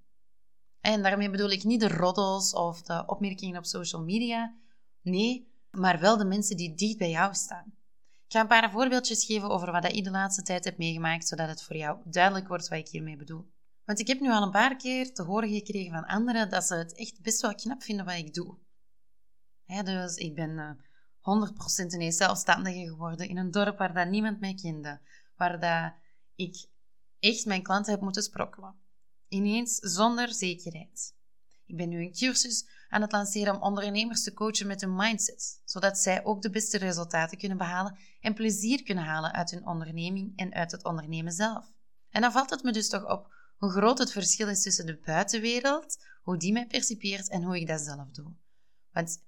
En 0.80 1.02
daarmee 1.02 1.30
bedoel 1.30 1.50
ik 1.50 1.64
niet 1.64 1.80
de 1.80 1.88
roddels 1.88 2.52
of 2.52 2.82
de 2.82 3.02
opmerkingen 3.06 3.58
op 3.58 3.64
social 3.64 4.02
media. 4.02 4.54
Nee, 5.02 5.52
maar 5.70 6.00
wel 6.00 6.16
de 6.16 6.24
mensen 6.24 6.56
die 6.56 6.74
dicht 6.74 6.98
bij 6.98 7.10
jou 7.10 7.34
staan. 7.34 7.72
Ik 8.26 8.34
ga 8.34 8.40
een 8.40 8.46
paar 8.46 8.70
voorbeeldjes 8.70 9.24
geven 9.24 9.48
over 9.48 9.72
wat 9.72 9.92
ik 9.92 10.04
de 10.04 10.10
laatste 10.10 10.42
tijd 10.42 10.64
heb 10.64 10.78
meegemaakt, 10.78 11.28
zodat 11.28 11.48
het 11.48 11.62
voor 11.62 11.76
jou 11.76 11.98
duidelijk 12.04 12.48
wordt 12.48 12.68
wat 12.68 12.78
ik 12.78 12.88
hiermee 12.88 13.16
bedoel. 13.16 13.46
Want 13.84 14.00
ik 14.00 14.06
heb 14.06 14.20
nu 14.20 14.30
al 14.30 14.42
een 14.42 14.50
paar 14.50 14.76
keer 14.76 15.14
te 15.14 15.22
horen 15.22 15.48
gekregen 15.48 15.92
van 15.92 16.04
anderen 16.04 16.50
dat 16.50 16.64
ze 16.64 16.74
het 16.74 16.94
echt 16.94 17.22
best 17.22 17.40
wel 17.40 17.54
knap 17.54 17.82
vinden 17.82 18.04
wat 18.04 18.14
ik 18.14 18.34
doe. 18.34 18.56
dus 19.84 20.16
ik 20.16 20.34
ben 20.34 20.58
eh, 20.58 20.70
100% 21.28 21.94
ineens 21.94 22.16
zelfstandige 22.16 22.88
geworden 22.88 23.28
in 23.28 23.36
een 23.36 23.50
dorp 23.50 23.78
waar 23.78 23.94
dat 23.94 24.08
niemand 24.08 24.40
mij 24.40 24.54
kende. 24.54 25.00
Waar 25.36 25.60
dat 25.60 25.92
ik 26.34 26.66
echt 27.20 27.46
mijn 27.46 27.62
klanten 27.62 27.92
heb 27.92 28.00
moeten 28.00 28.22
sprokkelen. 28.22 28.74
Ineens 29.28 29.74
zonder 29.74 30.34
zekerheid. 30.34 31.14
Ik 31.66 31.76
ben 31.76 31.88
nu 31.88 32.00
een 32.00 32.12
cursus 32.12 32.68
aan 32.88 33.00
het 33.00 33.12
lanceren 33.12 33.54
om 33.54 33.62
ondernemers 33.62 34.22
te 34.22 34.34
coachen 34.34 34.66
met 34.66 34.80
hun 34.80 34.94
mindset, 34.96 35.62
zodat 35.64 35.98
zij 35.98 36.24
ook 36.24 36.42
de 36.42 36.50
beste 36.50 36.78
resultaten 36.78 37.38
kunnen 37.38 37.58
behalen 37.58 37.98
en 38.20 38.34
plezier 38.34 38.82
kunnen 38.82 39.04
halen 39.04 39.32
uit 39.32 39.50
hun 39.50 39.66
onderneming 39.66 40.32
en 40.36 40.54
uit 40.54 40.72
het 40.72 40.84
ondernemen 40.84 41.32
zelf. 41.32 41.72
En 42.10 42.20
dan 42.20 42.32
valt 42.32 42.50
het 42.50 42.62
me 42.62 42.72
dus 42.72 42.88
toch 42.88 43.10
op 43.10 43.34
hoe 43.56 43.70
groot 43.70 43.98
het 43.98 44.12
verschil 44.12 44.48
is 44.48 44.62
tussen 44.62 44.86
de 44.86 45.00
buitenwereld, 45.04 46.04
hoe 46.22 46.36
die 46.36 46.52
mij 46.52 46.66
percipeert 46.66 47.28
en 47.28 47.42
hoe 47.42 47.60
ik 47.60 47.66
dat 47.66 47.80
zelf 47.80 48.10
doe. 48.10 48.32
Want 48.92 49.22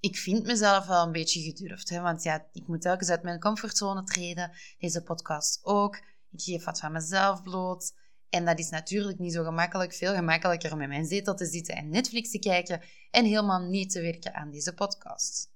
ik 0.00 0.16
vind 0.16 0.46
mezelf 0.46 0.86
wel 0.86 1.06
een 1.06 1.12
beetje 1.12 1.42
gedurfd, 1.42 1.88
hè? 1.88 2.00
want 2.00 2.22
ja, 2.22 2.48
ik 2.52 2.66
moet 2.66 2.80
telkens 2.80 3.08
uit 3.10 3.22
mijn 3.22 3.40
comfortzone 3.40 4.04
treden, 4.04 4.52
deze 4.78 5.02
podcast 5.02 5.64
ook. 5.64 5.96
Ik 6.30 6.40
geef 6.42 6.64
wat 6.64 6.80
van 6.80 6.92
mezelf 6.92 7.42
bloot. 7.42 7.94
En 8.28 8.44
dat 8.44 8.58
is 8.58 8.68
natuurlijk 8.70 9.18
niet 9.18 9.32
zo 9.32 9.44
gemakkelijk. 9.44 9.94
Veel 9.94 10.14
gemakkelijker 10.14 10.72
om 10.72 10.80
in 10.80 10.88
mijn 10.88 11.06
zetel 11.06 11.34
te 11.34 11.46
zitten 11.46 11.76
en 11.76 11.88
Netflix 11.88 12.30
te 12.30 12.38
kijken 12.38 12.82
en 13.10 13.24
helemaal 13.24 13.60
niet 13.60 13.90
te 13.90 14.00
werken 14.00 14.34
aan 14.34 14.50
deze 14.50 14.74
podcast. 14.74 15.52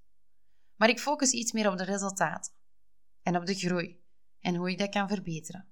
Maar 0.76 0.88
ik 0.88 1.00
focus 1.00 1.30
iets 1.30 1.52
meer 1.52 1.70
op 1.70 1.78
de 1.78 1.84
resultaten 1.84 2.52
en 3.22 3.36
op 3.36 3.46
de 3.46 3.54
groei 3.54 4.02
en 4.40 4.54
hoe 4.54 4.70
ik 4.70 4.78
dat 4.78 4.88
kan 4.88 5.08
verbeteren. 5.08 5.68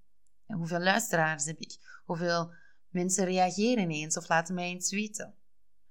En 0.47 0.57
hoeveel 0.57 0.81
luisteraars 0.81 1.45
heb 1.45 1.59
ik? 1.59 2.01
Hoeveel 2.05 2.55
mensen 2.89 3.25
reageren 3.25 3.91
eens 3.91 4.17
of 4.17 4.29
laten 4.29 4.55
mij 4.55 4.69
eens 4.69 4.91
weten? 4.91 5.35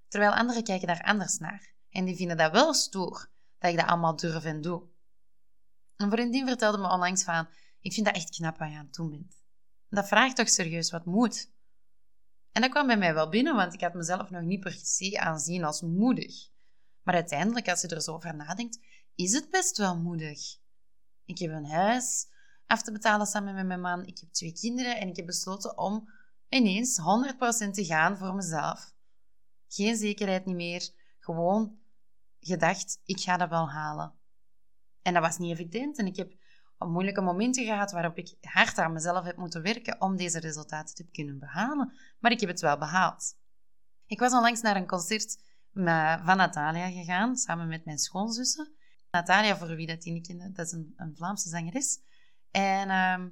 Terwijl 0.08 0.34
anderen 0.34 0.64
kijken 0.64 0.88
daar 0.88 1.02
anders 1.02 1.38
naar 1.38 1.71
en 1.92 2.06
die 2.06 2.16
vinden 2.16 2.38
dat 2.38 2.52
wel 2.52 2.74
stoer 2.74 3.30
dat 3.58 3.72
ik 3.72 3.78
dat 3.78 3.88
allemaal 3.88 4.16
durf 4.16 4.44
en 4.44 4.62
doe. 4.62 4.84
Een 5.96 6.12
vriendin 6.12 6.48
vertelde 6.48 6.78
me 6.78 6.92
onlangs 6.92 7.24
van, 7.24 7.48
ik 7.82 7.94
vind 7.94 8.06
dat 8.06 8.16
echt 8.16 8.30
knap 8.30 8.58
wat 8.58 8.70
je 8.70 8.76
aan 8.76 8.86
het 8.86 8.94
doen 8.94 9.10
bent. 9.10 9.36
Dat 9.90 10.08
vraagt 10.08 10.36
toch 10.36 10.50
serieus 10.50 10.92
wat 10.92 11.06
moed. 11.06 11.52
En 12.52 12.62
dat 12.62 12.72
kwam 12.72 12.88
bij 12.88 12.98
mij 12.98 13.14
wel 13.14 13.30
binnen, 13.30 13.56
want 13.56 13.74
ik 13.74 13.82
had 13.82 13.94
mezelf 13.94 14.30
nog 14.30 14.42
niet 14.42 14.60
per 14.60 14.72
se 14.72 15.20
aanzien 15.20 15.64
als 15.64 15.82
moedig. 15.82 16.50
Maar 17.04 17.16
uiteindelijk, 17.16 17.70
als 17.70 17.82
je 17.82 17.88
er 17.88 18.02
zo 18.02 18.14
over 18.14 18.36
nadenkt, 18.36 18.80
is 19.16 19.34
het 19.34 19.50
best 19.50 19.78
wel 19.78 19.98
moedig. 19.98 20.58
Ik 21.26 21.38
heb 21.38 21.52
een 21.52 21.70
huis 21.70 22.28
af 22.66 22.82
te 22.82 22.92
betalen 22.92 23.28
samen 23.28 23.54
met 23.54 23.66
mijn 23.66 23.82
man. 23.82 24.06
Ik 24.06 24.20
heb 24.20 24.30
twee 24.30 24.54
kinderen 24.54 24.98
en 24.98 25.08
ik 25.08 25.16
heb 25.16 25.26
besloten 25.26 25.78
om 25.78 26.10
ineens 26.50 27.00
100% 27.68 27.72
te 27.72 27.86
gaan 27.86 28.18
voor 28.18 28.36
mezelf. 28.36 28.94
Geen 29.68 29.98
zekerheid 29.98 30.46
niet 30.46 30.56
meer. 30.56 30.90
Gewoon 31.20 31.80
gedacht, 32.42 33.02
ik 33.06 33.20
ga 33.20 33.38
dat 33.38 33.50
wel 33.50 33.70
halen. 33.70 34.14
En 35.02 35.14
dat 35.14 35.24
was 35.24 35.38
niet 35.38 35.52
evident. 35.52 35.98
En 35.98 36.06
ik 36.06 36.16
heb 36.16 36.34
moeilijke 36.78 37.22
momenten 37.22 37.66
gehad 37.66 37.92
waarop 37.92 38.18
ik 38.18 38.36
hard 38.42 38.78
aan 38.78 38.94
mezelf 38.94 39.26
heb 39.26 39.38
moeten 39.38 39.62
werken 39.62 40.02
om 40.02 40.18
deze 40.18 40.40
resultaten 40.40 40.96
te 40.96 41.10
kunnen 41.12 41.40
behalen. 41.40 41.94
Maar 42.20 42.32
ik 42.32 42.40
heb 42.40 42.50
het 42.50 42.62
wel 42.62 42.78
behaald. 42.78 43.38
Ik 44.06 44.20
was 44.20 44.34
onlangs 44.34 44.62
naar 44.62 44.76
een 44.76 44.88
concert 44.88 45.44
van 46.24 46.38
Natalia 46.38 46.90
gegaan, 46.90 47.36
samen 47.36 47.68
met 47.68 47.86
mijn 47.86 47.98
schoonzussen. 47.98 48.74
Natalia, 49.12 49.58
voor 49.58 49.76
wie 49.76 49.88
dat 49.88 50.04
niet 50.04 50.28
kende, 50.28 50.52
dat 50.52 50.66
is 50.66 50.72
een, 50.72 50.94
een 50.96 51.16
Vlaamse 51.16 51.50
zangeres. 51.50 52.00
En 52.52 52.90
uh, 52.90 53.26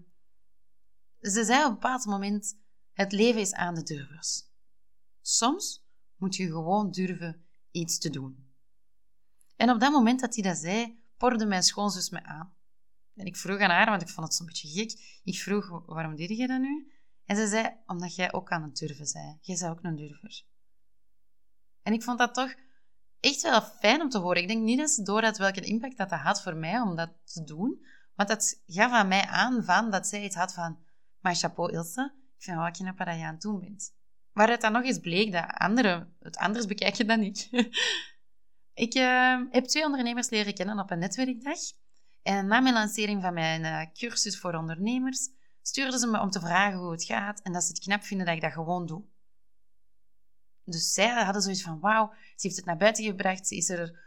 ze 1.32 1.44
zei 1.44 1.60
op 1.60 1.68
een 1.68 1.74
bepaald 1.74 2.06
moment, 2.06 2.58
het 2.94 3.12
leven 3.12 3.42
is 3.42 3.54
aan 3.54 3.76
de 3.76 3.84
durvers. 3.84 4.44
Soms 5.22 5.86
moet 6.16 6.36
je 6.36 6.46
gewoon 6.46 6.92
durven 6.92 7.46
iets 7.72 7.98
te 7.98 8.10
doen. 8.10 8.49
En 9.60 9.70
op 9.70 9.80
dat 9.80 9.92
moment 9.92 10.20
dat 10.20 10.36
hij 10.36 10.44
dat 10.44 10.58
zei, 10.58 11.04
porde 11.18 11.46
mijn 11.46 11.64
schoonzus 11.64 12.10
me 12.10 12.24
aan. 12.24 12.54
En 13.16 13.26
ik 13.26 13.38
vroeg 13.38 13.60
aan 13.60 13.70
haar, 13.70 13.90
want 13.90 14.02
ik 14.02 14.10
vond 14.10 14.28
het 14.28 14.36
zo'n 14.36 14.46
beetje 14.46 14.70
gek. 14.70 15.20
Ik 15.24 15.40
vroeg, 15.40 15.84
waarom 15.86 16.16
deed 16.16 16.38
je 16.38 16.48
dat 16.48 16.60
nu? 16.60 16.92
En 17.26 17.36
ze 17.36 17.48
zei, 17.48 17.76
omdat 17.86 18.16
jij 18.16 18.34
ook 18.34 18.50
aan 18.50 18.64
het 18.64 18.78
durven 18.78 19.10
bent. 19.14 19.46
Jij 19.46 19.58
bent 19.58 19.72
ook 19.72 19.84
een 19.84 19.96
durver. 19.96 20.42
En 21.82 21.94
ik 21.94 22.04
vond 22.04 22.18
dat 22.18 22.34
toch 22.34 22.56
echt 23.20 23.42
wel 23.42 23.62
fijn 23.62 24.02
om 24.02 24.10
te 24.10 24.18
horen. 24.18 24.42
Ik 24.42 24.48
denk 24.48 24.64
niet 24.64 24.80
eens 24.80 24.96
door 24.96 25.22
dat 25.22 25.38
welke 25.38 25.62
impact 25.62 25.98
dat, 25.98 26.10
dat 26.10 26.20
had 26.20 26.42
voor 26.42 26.56
mij 26.56 26.80
om 26.80 26.96
dat 26.96 27.12
te 27.24 27.44
doen. 27.44 27.86
Want 28.16 28.30
dat 28.30 28.62
gaf 28.66 28.92
aan 28.92 29.08
mij 29.08 29.26
aan 29.26 29.64
van 29.64 29.92
dat 29.92 30.08
zij 30.08 30.24
iets 30.24 30.36
had 30.36 30.54
van... 30.54 30.80
Maar 31.20 31.36
chapeau 31.36 31.72
Ilse, 31.72 32.14
ik 32.38 32.44
vind 32.44 32.58
wel 32.58 32.72
knap 32.72 32.98
wat 32.98 33.08
je 33.08 33.24
aan 33.24 33.34
het 33.34 33.42
doen 33.42 33.60
bent. 33.60 33.94
Waaruit 34.32 34.62
dan 34.62 34.72
nog 34.72 34.84
eens 34.84 35.00
bleek 35.00 35.32
dat 35.32 35.46
anderen 35.48 36.16
het 36.20 36.38
anders 36.38 36.66
bekijken 36.66 37.08
dan 37.08 37.22
ik. 37.22 37.48
ik 38.80 38.96
uh, 38.96 39.42
heb 39.50 39.66
twee 39.66 39.86
ondernemers 39.86 40.30
leren 40.30 40.54
kennen 40.54 40.80
op 40.80 40.92
een 40.92 41.00
netwerkdag. 41.00 41.60
En 42.22 42.48
na 42.48 42.60
mijn 42.60 42.74
lancering 42.74 43.22
van 43.22 43.34
mijn 43.34 43.62
uh, 43.62 43.82
cursus 43.94 44.40
voor 44.40 44.54
ondernemers 44.54 45.30
stuurden 45.62 46.00
ze 46.00 46.08
me 46.08 46.20
om 46.20 46.30
te 46.30 46.40
vragen 46.40 46.80
hoe 46.80 46.92
het 46.92 47.04
gaat 47.04 47.42
en 47.42 47.54
dat 47.54 47.64
ze 47.64 47.70
het 47.70 47.80
knap 47.80 48.04
vinden 48.04 48.26
dat 48.26 48.36
ik 48.36 48.42
dat 48.42 48.52
gewoon 48.52 48.86
doe. 48.86 49.04
Dus 50.64 50.94
zij 50.94 51.24
hadden 51.24 51.42
zoiets 51.42 51.62
van, 51.62 51.80
wauw, 51.80 52.14
ze 52.14 52.48
heeft 52.48 52.56
het 52.56 52.66
naar 52.66 52.78
buiten 52.78 53.04
gebracht, 53.04 53.48
ze 53.48 53.56
is 53.56 53.70
er 53.70 54.00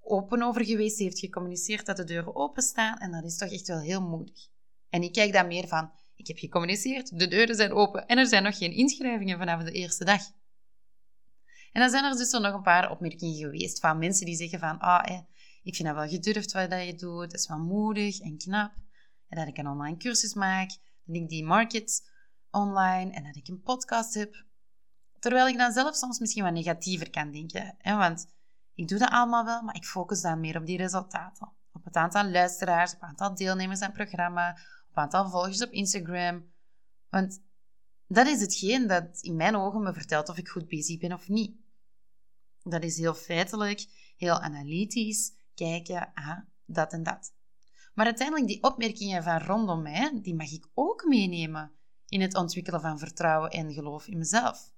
open 0.00 0.42
over 0.42 0.64
geweest, 0.64 0.96
ze 0.96 1.02
heeft 1.02 1.18
gecommuniceerd 1.18 1.86
dat 1.86 1.96
de 1.96 2.04
deuren 2.04 2.36
openstaan 2.36 2.98
en 2.98 3.12
dat 3.12 3.24
is 3.24 3.36
toch 3.36 3.50
echt 3.50 3.68
wel 3.68 3.80
heel 3.80 4.02
moedig. 4.02 4.48
En 4.90 5.02
ik 5.02 5.12
kijk 5.12 5.32
dan 5.32 5.46
meer 5.46 5.68
van, 5.68 5.90
ik 6.14 6.26
heb 6.26 6.38
gecommuniceerd, 6.38 7.18
de 7.18 7.28
deuren 7.28 7.54
zijn 7.54 7.72
open 7.72 8.06
en 8.06 8.18
er 8.18 8.26
zijn 8.26 8.42
nog 8.42 8.58
geen 8.58 8.72
inschrijvingen 8.72 9.38
vanaf 9.38 9.62
de 9.62 9.72
eerste 9.72 10.04
dag. 10.04 10.22
En 11.78 11.84
dan 11.84 11.92
zijn 11.92 12.04
er 12.04 12.16
dus 12.16 12.30
nog 12.30 12.54
een 12.54 12.62
paar 12.62 12.90
opmerkingen 12.90 13.36
geweest 13.36 13.80
van 13.80 13.98
mensen 13.98 14.26
die 14.26 14.36
zeggen 14.36 14.58
van, 14.58 14.78
ah, 14.78 15.20
ik 15.62 15.74
vind 15.74 15.88
dat 15.88 15.96
wel 15.96 16.08
gedurfd 16.08 16.52
wat 16.52 16.70
je 16.70 16.94
doet, 16.94 17.30
dat 17.30 17.40
is 17.40 17.48
wel 17.48 17.58
moedig 17.58 18.20
en 18.20 18.38
knap. 18.38 18.72
En 19.28 19.38
dat 19.38 19.46
ik 19.46 19.58
een 19.58 19.68
online 19.68 19.96
cursus 19.96 20.34
maak, 20.34 20.68
dat 21.04 21.16
ik 21.16 21.28
die 21.28 21.44
market 21.44 22.10
online 22.50 23.12
en 23.12 23.24
dat 23.24 23.36
ik 23.36 23.48
een 23.48 23.62
podcast 23.62 24.14
heb. 24.14 24.44
Terwijl 25.18 25.48
ik 25.48 25.58
dan 25.58 25.72
zelf 25.72 25.96
soms 25.96 26.18
misschien 26.18 26.42
wat 26.42 26.52
negatiever 26.52 27.10
kan 27.10 27.30
denken. 27.30 27.74
Hè? 27.78 27.96
Want 27.96 28.26
ik 28.74 28.88
doe 28.88 28.98
dat 28.98 29.10
allemaal 29.10 29.44
wel, 29.44 29.62
maar 29.62 29.74
ik 29.74 29.84
focus 29.84 30.20
dan 30.20 30.40
meer 30.40 30.56
op 30.56 30.66
die 30.66 30.76
resultaten. 30.76 31.52
Op 31.72 31.84
het 31.84 31.96
aantal 31.96 32.24
luisteraars, 32.24 32.94
op 32.94 33.00
het 33.00 33.08
aantal 33.08 33.34
deelnemers 33.34 33.80
aan 33.80 33.92
het 33.92 33.96
programma, 33.96 34.50
op 34.50 34.94
het 34.94 34.96
aantal 34.96 35.30
volgers 35.30 35.62
op 35.62 35.70
Instagram. 35.70 36.44
Want 37.08 37.40
dat 38.06 38.26
is 38.26 38.40
hetgeen 38.40 38.86
dat 38.86 39.18
in 39.20 39.36
mijn 39.36 39.56
ogen 39.56 39.82
me 39.82 39.92
vertelt 39.92 40.28
of 40.28 40.38
ik 40.38 40.48
goed 40.48 40.68
bezig 40.68 40.98
ben 40.98 41.12
of 41.12 41.28
niet. 41.28 41.66
Dat 42.68 42.82
is 42.82 42.96
heel 42.96 43.14
feitelijk, 43.14 43.86
heel 44.16 44.40
analytisch, 44.40 45.32
kijken, 45.54 46.10
ah, 46.14 46.38
dat 46.66 46.92
en 46.92 47.02
dat. 47.02 47.32
Maar 47.94 48.06
uiteindelijk 48.06 48.46
die 48.46 48.62
opmerkingen 48.62 49.22
van 49.22 49.38
rondom 49.38 49.82
mij, 49.82 50.18
die 50.22 50.34
mag 50.34 50.50
ik 50.50 50.68
ook 50.74 51.04
meenemen 51.04 51.72
in 52.08 52.20
het 52.20 52.34
ontwikkelen 52.34 52.80
van 52.80 52.98
vertrouwen 52.98 53.50
en 53.50 53.72
geloof 53.72 54.06
in 54.06 54.18
mezelf. 54.18 54.72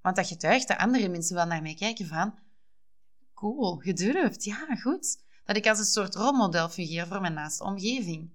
Want 0.00 0.16
dat 0.16 0.26
getuigt 0.26 0.68
dat 0.68 0.76
andere 0.76 1.08
mensen 1.08 1.34
wel 1.34 1.46
naar 1.46 1.62
mij 1.62 1.74
kijken 1.74 2.06
van... 2.06 2.38
Cool, 3.34 3.76
gedurfd, 3.76 4.44
ja, 4.44 4.76
goed. 4.76 5.22
Dat 5.44 5.56
ik 5.56 5.66
als 5.66 5.78
een 5.78 5.84
soort 5.84 6.14
rolmodel 6.14 6.68
fungeer 6.68 7.06
voor 7.06 7.20
mijn 7.20 7.32
naaste 7.32 7.64
omgeving. 7.64 8.30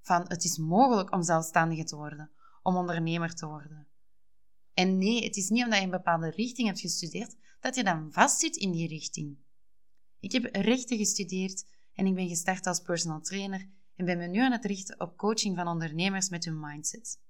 Van, 0.00 0.24
het 0.28 0.44
is 0.44 0.58
mogelijk 0.58 1.12
om 1.12 1.22
zelfstandige 1.22 1.84
te 1.84 1.96
worden, 1.96 2.30
om 2.62 2.76
ondernemer 2.76 3.34
te 3.34 3.46
worden. 3.46 3.86
En 4.76 4.98
nee, 4.98 5.24
het 5.24 5.36
is 5.36 5.48
niet 5.48 5.64
omdat 5.64 5.78
je 5.78 5.84
een 5.84 5.90
bepaalde 5.90 6.30
richting 6.30 6.66
hebt 6.66 6.80
gestudeerd, 6.80 7.36
dat 7.60 7.74
je 7.74 7.84
dan 7.84 8.12
vastzit 8.12 8.56
in 8.56 8.72
die 8.72 8.88
richting. 8.88 9.36
Ik 10.20 10.32
heb 10.32 10.44
rechten 10.54 10.96
gestudeerd 10.96 11.66
en 11.92 12.06
ik 12.06 12.14
ben 12.14 12.28
gestart 12.28 12.66
als 12.66 12.80
personal 12.80 13.20
trainer 13.20 13.68
en 13.94 14.04
ben 14.04 14.18
me 14.18 14.26
nu 14.26 14.38
aan 14.38 14.52
het 14.52 14.64
richten 14.64 15.00
op 15.00 15.16
coaching 15.16 15.56
van 15.56 15.68
ondernemers 15.68 16.28
met 16.28 16.44
hun 16.44 16.60
mindset. 16.60 17.20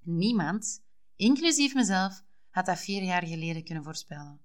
Niemand, 0.00 0.82
inclusief 1.16 1.74
mezelf, 1.74 2.22
had 2.50 2.66
dat 2.66 2.78
vier 2.78 3.02
jaar 3.02 3.26
geleden 3.26 3.64
kunnen 3.64 3.84
voorspellen. 3.84 4.40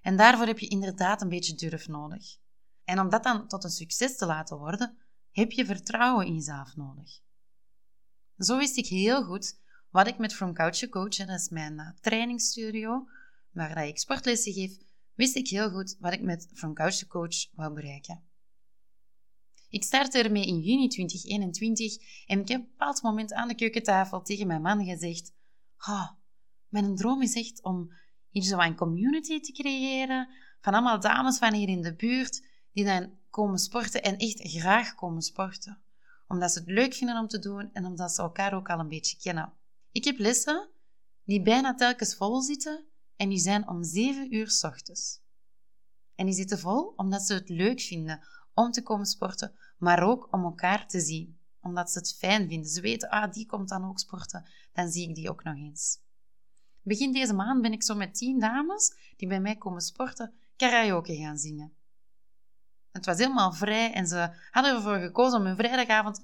En 0.00 0.16
daarvoor 0.16 0.46
heb 0.46 0.58
je 0.58 0.68
inderdaad 0.68 1.22
een 1.22 1.28
beetje 1.28 1.54
durf 1.54 1.88
nodig. 1.88 2.36
En 2.84 3.00
om 3.00 3.08
dat 3.08 3.22
dan 3.22 3.48
tot 3.48 3.64
een 3.64 3.70
succes 3.70 4.16
te 4.16 4.26
laten 4.26 4.58
worden, 4.58 4.98
heb 5.30 5.50
je 5.50 5.66
vertrouwen 5.66 6.26
in 6.26 6.34
jezelf 6.34 6.76
nodig. 6.76 7.20
Zo 8.38 8.58
wist 8.58 8.76
ik 8.76 8.86
heel 8.86 9.24
goed 9.24 9.62
wat 9.94 10.06
ik 10.06 10.18
met 10.18 10.34
From 10.34 10.54
Couch 10.54 10.88
Coach, 10.88 11.16
dat 11.16 11.28
is 11.28 11.48
mijn 11.48 11.72
uh, 11.72 11.88
trainingsstudio, 12.00 13.08
waar 13.50 13.86
ik 13.86 13.98
sportlessen 13.98 14.52
geef, 14.52 14.76
wist 15.14 15.36
ik 15.36 15.48
heel 15.48 15.70
goed 15.70 15.96
wat 16.00 16.12
ik 16.12 16.22
met 16.22 16.50
From 16.54 16.74
Couch 16.74 17.06
Coach 17.06 17.50
wou 17.52 17.74
bereiken. 17.74 18.22
Ik 19.68 19.82
startte 19.82 20.22
ermee 20.22 20.46
in 20.46 20.60
juni 20.60 20.88
2021 20.88 22.26
en 22.26 22.40
ik 22.40 22.48
heb 22.48 22.60
op 22.60 22.64
een 22.64 22.70
bepaald 22.70 23.02
moment 23.02 23.32
aan 23.32 23.48
de 23.48 23.54
keukentafel 23.54 24.22
tegen 24.22 24.46
mijn 24.46 24.62
man 24.62 24.84
gezegd: 24.84 25.32
oh, 25.86 26.10
mijn 26.68 26.96
droom 26.96 27.22
is 27.22 27.34
echt 27.34 27.62
om 27.62 27.92
hier 28.28 28.42
zo 28.42 28.58
een 28.58 28.76
community 28.76 29.40
te 29.40 29.52
creëren 29.52 30.28
van 30.60 30.72
allemaal 30.72 31.00
dames 31.00 31.38
van 31.38 31.54
hier 31.54 31.68
in 31.68 31.82
de 31.82 31.94
buurt 31.94 32.46
die 32.72 32.84
dan 32.84 33.18
komen 33.30 33.58
sporten 33.58 34.02
en 34.02 34.16
echt 34.16 34.40
graag 34.42 34.94
komen 34.94 35.22
sporten. 35.22 35.82
Omdat 36.28 36.52
ze 36.52 36.58
het 36.58 36.68
leuk 36.68 36.94
vinden 36.94 37.18
om 37.18 37.28
te 37.28 37.38
doen 37.38 37.72
en 37.72 37.84
omdat 37.84 38.12
ze 38.12 38.22
elkaar 38.22 38.54
ook 38.54 38.70
al 38.70 38.78
een 38.78 38.88
beetje 38.88 39.16
kennen. 39.16 39.52
Ik 39.94 40.04
heb 40.04 40.18
lessen 40.18 40.68
die 41.24 41.42
bijna 41.42 41.74
telkens 41.74 42.14
vol 42.14 42.40
zitten 42.40 42.84
en 43.16 43.28
die 43.28 43.38
zijn 43.38 43.68
om 43.68 43.84
7 43.84 44.34
uur 44.34 44.50
s 44.50 44.64
ochtends. 44.64 45.20
En 46.14 46.26
die 46.26 46.34
zitten 46.34 46.58
vol 46.58 46.92
omdat 46.96 47.22
ze 47.22 47.34
het 47.34 47.48
leuk 47.48 47.80
vinden 47.80 48.20
om 48.54 48.70
te 48.70 48.82
komen 48.82 49.06
sporten, 49.06 49.54
maar 49.78 50.02
ook 50.02 50.28
om 50.30 50.44
elkaar 50.44 50.88
te 50.88 51.00
zien. 51.00 51.38
Omdat 51.60 51.90
ze 51.90 51.98
het 51.98 52.14
fijn 52.14 52.48
vinden. 52.48 52.70
Ze 52.70 52.80
weten, 52.80 53.08
ah, 53.08 53.32
die 53.32 53.46
komt 53.46 53.68
dan 53.68 53.84
ook 53.84 53.98
sporten, 53.98 54.48
dan 54.72 54.90
zie 54.90 55.08
ik 55.08 55.14
die 55.14 55.30
ook 55.30 55.44
nog 55.44 55.56
eens. 55.56 55.98
Begin 56.82 57.12
deze 57.12 57.34
maand 57.34 57.62
ben 57.62 57.72
ik 57.72 57.82
zo 57.82 57.94
met 57.94 58.14
tien 58.14 58.38
dames 58.38 59.12
die 59.16 59.28
bij 59.28 59.40
mij 59.40 59.56
komen 59.56 59.80
sporten 59.80 60.34
karaoke 60.56 61.16
gaan 61.16 61.38
zingen. 61.38 61.72
Het 62.92 63.06
was 63.06 63.18
helemaal 63.18 63.52
vrij 63.52 63.92
en 63.92 64.06
ze 64.06 64.30
hadden 64.50 64.74
ervoor 64.74 64.98
gekozen 64.98 65.38
om 65.38 65.46
hun 65.46 65.56
vrijdagavond 65.56 66.22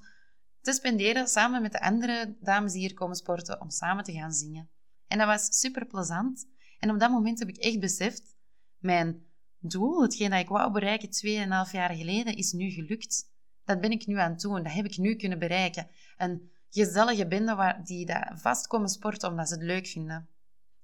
te 0.61 0.73
spenderen 0.73 1.29
samen 1.29 1.63
met 1.63 1.73
de 1.73 1.81
andere 1.81 2.37
dames 2.41 2.73
die 2.73 2.81
hier 2.81 2.95
komen 2.95 3.17
sporten 3.17 3.61
om 3.61 3.71
samen 3.71 4.05
te 4.05 4.13
gaan 4.13 4.33
zingen. 4.33 4.71
En 5.07 5.19
dat 5.19 5.27
was 5.27 5.59
super 5.59 5.87
plezant. 5.87 6.47
En 6.79 6.91
op 6.91 6.99
dat 6.99 7.11
moment 7.11 7.39
heb 7.39 7.49
ik 7.49 7.57
echt 7.57 7.81
beseft, 7.81 8.37
mijn 8.79 9.25
doel, 9.59 10.03
hetgeen 10.03 10.31
dat 10.31 10.41
ik 10.41 10.49
wou 10.49 10.73
bereiken 10.73 11.09
2,5 11.67 11.73
jaar 11.73 11.95
geleden, 11.95 12.37
is 12.37 12.53
nu 12.53 12.71
gelukt. 12.71 13.31
Dat 13.65 13.81
ben 13.81 13.91
ik 13.91 14.07
nu 14.07 14.19
aan 14.19 14.31
het 14.31 14.41
doen. 14.41 14.63
Dat 14.63 14.73
heb 14.73 14.85
ik 14.85 14.97
nu 14.97 15.15
kunnen 15.15 15.39
bereiken. 15.39 15.89
Een 16.17 16.51
gezellige 16.71 17.27
bende 17.27 17.55
waar, 17.55 17.85
die 17.85 18.07
daar 18.07 18.39
vast 18.41 18.67
komen 18.67 18.89
sporten 18.89 19.31
omdat 19.31 19.49
ze 19.49 19.55
het 19.55 19.63
leuk 19.63 19.87
vinden. 19.87 20.29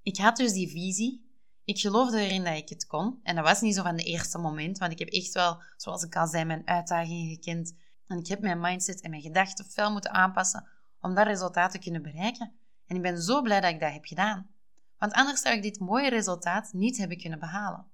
Ik 0.02 0.16
had 0.16 0.36
dus 0.36 0.52
die 0.52 0.68
visie. 0.68 1.24
Ik 1.64 1.78
geloofde 1.78 2.18
erin 2.18 2.44
dat 2.44 2.56
ik 2.56 2.68
het 2.68 2.86
kon. 2.86 3.20
En 3.22 3.34
dat 3.34 3.44
was 3.44 3.60
niet 3.60 3.74
zo 3.74 3.82
van 3.82 3.96
de 3.96 4.02
eerste 4.02 4.38
moment, 4.38 4.78
want 4.78 4.92
ik 4.92 4.98
heb 4.98 5.08
echt 5.08 5.32
wel, 5.32 5.62
zoals 5.76 6.02
ik 6.02 6.16
al 6.16 6.26
zei, 6.26 6.44
mijn 6.44 6.66
uitdagingen 6.66 7.28
gekend. 7.28 7.74
En 8.06 8.18
ik 8.18 8.26
heb 8.26 8.40
mijn 8.40 8.60
mindset 8.60 9.00
en 9.00 9.10
mijn 9.10 9.22
gedachten 9.22 9.64
fel 9.64 9.92
moeten 9.92 10.10
aanpassen 10.10 10.68
om 11.00 11.14
dat 11.14 11.26
resultaat 11.26 11.70
te 11.70 11.78
kunnen 11.78 12.02
bereiken. 12.02 12.52
En 12.86 12.96
ik 12.96 13.02
ben 13.02 13.22
zo 13.22 13.42
blij 13.42 13.60
dat 13.60 13.70
ik 13.70 13.80
dat 13.80 13.92
heb 13.92 14.04
gedaan. 14.04 14.50
Want 14.98 15.12
anders 15.12 15.40
zou 15.40 15.56
ik 15.56 15.62
dit 15.62 15.80
mooie 15.80 16.08
resultaat 16.08 16.72
niet 16.72 16.96
hebben 16.96 17.18
kunnen 17.18 17.38
behalen. 17.38 17.86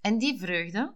En 0.00 0.18
die 0.18 0.38
vreugde, 0.38 0.94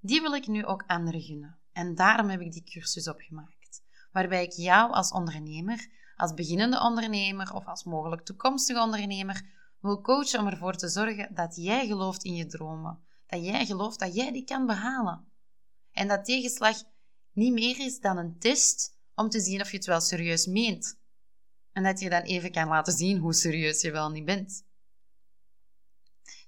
die 0.00 0.20
wil 0.20 0.34
ik 0.34 0.46
nu 0.46 0.64
ook 0.64 0.84
anderen 0.86 1.20
gunnen. 1.20 1.58
En 1.72 1.94
daarom 1.94 2.28
heb 2.28 2.40
ik 2.40 2.52
die 2.52 2.64
cursus 2.64 3.08
opgemaakt, 3.08 3.82
waarbij 4.12 4.44
ik 4.44 4.52
jou 4.52 4.92
als 4.92 5.10
ondernemer, 5.10 5.88
als 6.16 6.34
beginnende 6.34 6.80
ondernemer 6.80 7.54
of 7.54 7.66
als 7.66 7.84
mogelijk 7.84 8.22
toekomstige 8.22 8.80
ondernemer 8.80 9.42
wil 9.80 10.00
coachen 10.00 10.40
om 10.40 10.46
ervoor 10.46 10.76
te 10.76 10.88
zorgen 10.88 11.34
dat 11.34 11.56
jij 11.56 11.86
gelooft 11.86 12.24
in 12.24 12.34
je 12.34 12.46
dromen, 12.46 12.98
dat 13.26 13.44
jij 13.44 13.66
gelooft 13.66 13.98
dat 13.98 14.14
jij 14.14 14.32
die 14.32 14.44
kan 14.44 14.66
behalen. 14.66 15.24
En 15.92 16.08
dat 16.08 16.24
tegenslag 16.24 16.76
niet 17.36 17.52
meer 17.52 17.80
is 17.80 18.00
dan 18.00 18.16
een 18.16 18.38
test 18.38 18.96
om 19.14 19.28
te 19.28 19.40
zien 19.40 19.60
of 19.60 19.70
je 19.70 19.76
het 19.76 19.86
wel 19.86 20.00
serieus 20.00 20.46
meent. 20.46 20.98
En 21.72 21.82
dat 21.82 22.00
je 22.00 22.10
dan 22.10 22.22
even 22.22 22.52
kan 22.52 22.68
laten 22.68 22.92
zien 22.92 23.18
hoe 23.18 23.34
serieus 23.34 23.80
je 23.80 23.90
wel 23.90 24.10
niet 24.10 24.24
bent. 24.24 24.64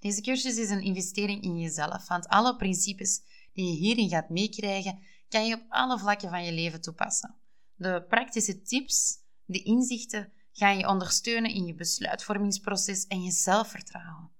Deze 0.00 0.20
cursus 0.20 0.56
is 0.56 0.70
een 0.70 0.82
investering 0.82 1.42
in 1.42 1.58
jezelf, 1.58 2.08
want 2.08 2.28
alle 2.28 2.56
principes 2.56 3.20
die 3.52 3.66
je 3.66 3.76
hierin 3.76 4.08
gaat 4.08 4.28
meekrijgen, 4.28 4.98
kan 5.28 5.46
je 5.46 5.54
op 5.54 5.64
alle 5.68 5.98
vlakken 5.98 6.30
van 6.30 6.44
je 6.44 6.52
leven 6.52 6.80
toepassen. 6.80 7.34
De 7.74 8.04
praktische 8.08 8.62
tips, 8.62 9.18
de 9.44 9.62
inzichten, 9.62 10.32
gaan 10.52 10.78
je 10.78 10.88
ondersteunen 10.88 11.50
in 11.50 11.66
je 11.66 11.74
besluitvormingsproces 11.74 13.06
en 13.06 13.22
je 13.22 13.30
zelfvertrouwen, 13.30 14.30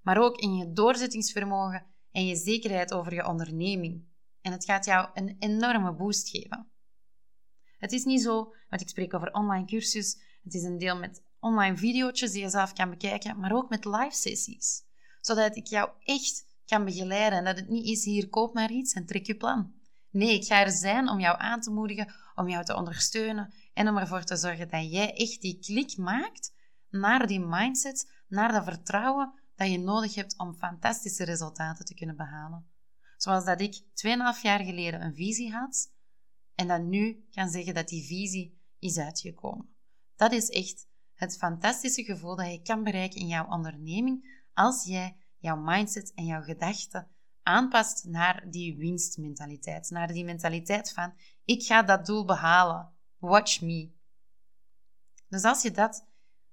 maar 0.00 0.18
ook 0.18 0.36
in 0.36 0.54
je 0.54 0.72
doorzettingsvermogen 0.72 1.86
en 2.12 2.26
je 2.26 2.36
zekerheid 2.36 2.92
over 2.92 3.14
je 3.14 3.26
onderneming. 3.26 4.04
En 4.46 4.52
het 4.52 4.64
gaat 4.64 4.84
jou 4.84 5.08
een 5.14 5.36
enorme 5.38 5.92
boost 5.92 6.28
geven. 6.28 6.66
Het 7.78 7.92
is 7.92 8.04
niet 8.04 8.22
zo, 8.22 8.54
want 8.68 8.82
ik 8.82 8.88
spreek 8.88 9.14
over 9.14 9.32
online 9.32 9.66
cursus, 9.66 10.20
het 10.42 10.54
is 10.54 10.62
een 10.62 10.78
deel 10.78 10.96
met 10.96 11.22
online 11.40 11.76
video's 11.76 12.20
die 12.20 12.42
je 12.42 12.50
zelf 12.50 12.72
kan 12.72 12.90
bekijken, 12.90 13.40
maar 13.40 13.52
ook 13.52 13.68
met 13.68 13.84
live 13.84 14.16
sessies. 14.16 14.82
Zodat 15.20 15.56
ik 15.56 15.66
jou 15.66 15.90
echt 16.02 16.46
kan 16.66 16.84
begeleiden 16.84 17.38
en 17.38 17.44
dat 17.44 17.56
het 17.56 17.68
niet 17.68 17.86
is 17.86 18.04
hier 18.04 18.28
koop 18.28 18.54
maar 18.54 18.70
iets 18.70 18.92
en 18.92 19.06
trek 19.06 19.26
je 19.26 19.36
plan. 19.36 19.74
Nee, 20.10 20.34
ik 20.34 20.44
ga 20.44 20.60
er 20.60 20.70
zijn 20.70 21.08
om 21.08 21.20
jou 21.20 21.38
aan 21.38 21.60
te 21.60 21.70
moedigen, 21.70 22.14
om 22.34 22.48
jou 22.48 22.64
te 22.64 22.76
ondersteunen 22.76 23.54
en 23.74 23.88
om 23.88 23.96
ervoor 23.96 24.24
te 24.24 24.36
zorgen 24.36 24.68
dat 24.68 24.92
jij 24.92 25.14
echt 25.14 25.40
die 25.40 25.58
klik 25.58 25.96
maakt 25.96 26.52
naar 26.90 27.26
die 27.26 27.40
mindset, 27.40 28.12
naar 28.28 28.52
dat 28.52 28.64
vertrouwen 28.64 29.32
dat 29.56 29.70
je 29.70 29.78
nodig 29.78 30.14
hebt 30.14 30.38
om 30.38 30.54
fantastische 30.54 31.24
resultaten 31.24 31.84
te 31.84 31.94
kunnen 31.94 32.16
behalen. 32.16 32.74
Zoals 33.16 33.44
dat 33.44 33.60
ik 33.60 33.80
2,5 33.80 34.42
jaar 34.42 34.64
geleden 34.64 35.02
een 35.02 35.14
visie 35.14 35.52
had 35.52 35.92
en 36.54 36.68
dat 36.68 36.82
nu 36.82 37.26
kan 37.30 37.48
zeggen 37.48 37.74
dat 37.74 37.88
die 37.88 38.06
visie 38.06 38.58
is 38.78 38.98
uitgekomen. 38.98 39.74
Dat 40.16 40.32
is 40.32 40.48
echt 40.48 40.86
het 41.14 41.36
fantastische 41.36 42.04
gevoel 42.04 42.36
dat 42.36 42.52
je 42.52 42.62
kan 42.62 42.84
bereiken 42.84 43.20
in 43.20 43.26
jouw 43.26 43.48
onderneming 43.48 44.44
als 44.54 44.84
jij 44.84 45.16
jouw 45.38 45.56
mindset 45.56 46.12
en 46.14 46.24
jouw 46.24 46.42
gedachten 46.42 47.08
aanpast 47.42 48.04
naar 48.04 48.50
die 48.50 48.76
winstmentaliteit. 48.76 49.90
Naar 49.90 50.12
die 50.12 50.24
mentaliteit 50.24 50.92
van, 50.92 51.14
ik 51.44 51.62
ga 51.62 51.82
dat 51.82 52.06
doel 52.06 52.24
behalen. 52.24 52.92
Watch 53.18 53.60
me. 53.60 53.90
Dus 55.28 55.42
als 55.42 55.62
je 55.62 55.70
dat 55.70 56.06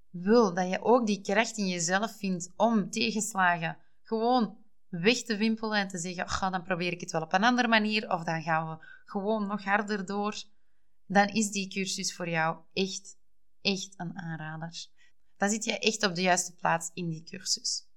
wil, 0.10 0.54
dat 0.54 0.70
je 0.70 0.82
ook 0.82 1.06
die 1.08 1.22
kracht 1.22 1.58
in 1.58 1.68
jezelf 1.68 2.18
vindt 2.18 2.54
om 2.56 2.90
tegenslagen 2.90 3.78
gewoon 4.02 4.58
weg 5.02 5.24
te 5.24 5.38
wimpelen 5.38 5.80
en 5.80 5.88
te 5.88 5.98
zeggen, 5.98 6.52
dan 6.52 6.64
probeer 6.64 6.92
ik 6.92 7.02
het 7.02 7.12
wel 7.12 7.22
op 7.22 7.34
een 7.34 7.44
andere 7.44 7.68
manier 7.68 8.10
of 8.10 8.24
dan 8.24 8.42
gaan 8.42 8.70
we 8.70 8.86
gewoon 9.06 9.48
nog 9.48 9.64
harder 9.64 10.06
door, 10.06 10.44
dan 11.06 11.28
is 11.28 11.52
die 11.52 11.70
cursus 11.70 12.16
voor 12.16 12.30
jou 12.30 12.58
echt, 12.74 13.18
echt 13.62 13.94
een 13.98 14.18
aanrader. 14.18 14.86
Dan 15.38 15.50
zit 15.50 15.64
je 15.64 15.80
echt 15.80 16.04
op 16.06 16.16
de 16.16 16.22
juiste 16.22 16.56
plaats 16.56 16.92
in 16.94 17.10
die 17.10 17.24
cursus. 17.24 17.88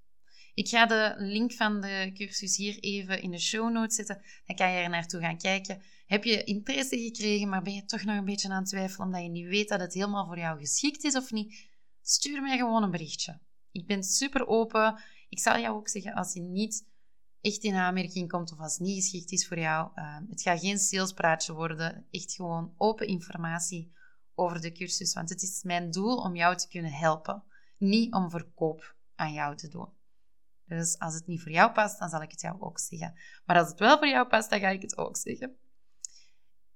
Ik 0.55 0.69
ga 0.69 0.87
de 0.87 1.15
link 1.19 1.53
van 1.53 1.81
de 1.81 2.11
cursus 2.15 2.57
hier 2.57 2.79
even 2.79 3.23
in 3.23 3.31
de 3.31 3.39
show 3.39 3.73
notes 3.73 3.97
zetten. 3.97 4.23
Dan 4.47 4.57
kan 4.57 4.73
je 4.73 4.79
er 4.79 4.91
naartoe 4.91 5.21
gaan 5.21 5.39
kijken. 5.39 5.83
Heb 6.07 6.25
je 6.25 6.45
interesse 6.45 6.99
gekregen, 6.99 7.49
maar 7.49 7.63
ben 7.63 7.75
je 7.75 7.85
toch 7.85 8.05
nog 8.05 8.17
een 8.17 8.25
beetje 8.25 8.49
aan 8.49 8.61
het 8.61 8.69
twijfelen 8.69 9.07
omdat 9.07 9.23
je 9.23 9.29
niet 9.29 9.47
weet 9.47 9.69
dat 9.69 9.81
het 9.81 9.95
helemaal 9.95 10.27
voor 10.27 10.39
jou 10.39 10.59
geschikt 10.59 11.05
is 11.05 11.17
of 11.17 11.31
niet? 11.31 11.69
Stuur 12.03 12.43
mij 12.43 12.57
gewoon 12.57 12.83
een 12.83 12.91
berichtje. 12.91 13.39
Ik 13.73 13.87
ben 13.87 14.03
super 14.03 14.47
open. 14.47 15.01
Ik 15.37 15.43
zal 15.43 15.59
jou 15.59 15.77
ook 15.77 15.89
zeggen 15.89 16.15
als 16.15 16.33
je 16.33 16.41
niet 16.41 16.87
echt 17.41 17.63
in 17.63 17.75
aanmerking 17.75 18.29
komt 18.29 18.53
of 18.53 18.59
als 18.59 18.73
het 18.73 18.87
niet 18.87 19.03
geschikt 19.03 19.33
is 19.33 19.49
voor 19.49 19.59
jou. 19.59 19.91
Uh, 19.95 20.19
het 20.29 20.43
gaat 20.43 20.61
geen 20.61 20.79
salespraatje 20.79 21.53
worden. 21.53 22.07
Echt 22.11 22.33
gewoon 22.33 22.75
open 22.77 23.07
informatie 23.07 23.93
over 24.35 24.61
de 24.61 24.73
cursus. 24.73 25.15
Want 25.15 25.29
het 25.29 25.43
is 25.43 25.63
mijn 25.63 25.91
doel 25.91 26.17
om 26.17 26.37
jou 26.37 26.57
te 26.57 26.69
kunnen 26.69 26.93
helpen. 26.93 27.43
Niet 27.79 28.15
om 28.15 28.31
verkoop 28.31 28.95
aan 29.15 29.33
jou 29.33 29.57
te 29.57 29.69
doen. 29.69 29.89
Dus 30.67 30.99
als 30.99 31.15
het 31.15 31.27
niet 31.27 31.43
voor 31.43 31.53
jou 31.53 31.73
past, 31.73 31.99
dan 31.99 32.09
zal 32.09 32.23
ik 32.23 32.31
het 32.31 32.41
jou 32.41 32.61
ook 32.61 32.79
zeggen. 32.79 33.15
Maar 33.45 33.59
als 33.59 33.69
het 33.69 33.79
wel 33.79 33.99
voor 33.99 34.09
jou 34.09 34.27
past, 34.27 34.51
dan 34.51 34.61
ga 34.61 34.69
ik 34.69 34.83
het 34.83 34.99
ook 34.99 35.17
zeggen. 35.17 35.57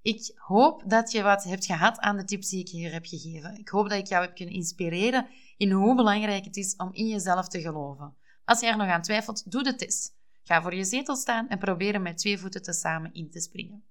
Ik 0.01 0.31
hoop 0.35 0.83
dat 0.89 1.11
je 1.11 1.21
wat 1.21 1.43
hebt 1.43 1.65
gehad 1.65 1.99
aan 1.99 2.17
de 2.17 2.23
tips 2.23 2.49
die 2.49 2.59
ik 2.59 2.69
hier 2.69 2.91
heb 2.91 3.05
gegeven. 3.05 3.57
Ik 3.57 3.69
hoop 3.69 3.89
dat 3.89 3.97
ik 3.97 4.07
jou 4.07 4.25
heb 4.25 4.35
kunnen 4.35 4.55
inspireren 4.55 5.27
in 5.57 5.71
hoe 5.71 5.95
belangrijk 5.95 6.45
het 6.45 6.57
is 6.57 6.75
om 6.75 6.93
in 6.93 7.07
jezelf 7.07 7.47
te 7.47 7.61
geloven. 7.61 8.15
Als 8.45 8.59
je 8.59 8.65
er 8.65 8.77
nog 8.77 8.87
aan 8.87 9.01
twijfelt, 9.01 9.51
doe 9.51 9.63
de 9.63 9.75
test. 9.75 10.15
Ga 10.43 10.61
voor 10.61 10.75
je 10.75 10.83
zetel 10.83 11.15
staan 11.15 11.49
en 11.49 11.59
probeer 11.59 12.01
met 12.01 12.17
twee 12.17 12.37
voeten 12.37 12.61
te 12.61 12.73
samen 12.73 13.13
in 13.13 13.29
te 13.29 13.39
springen. 13.39 13.83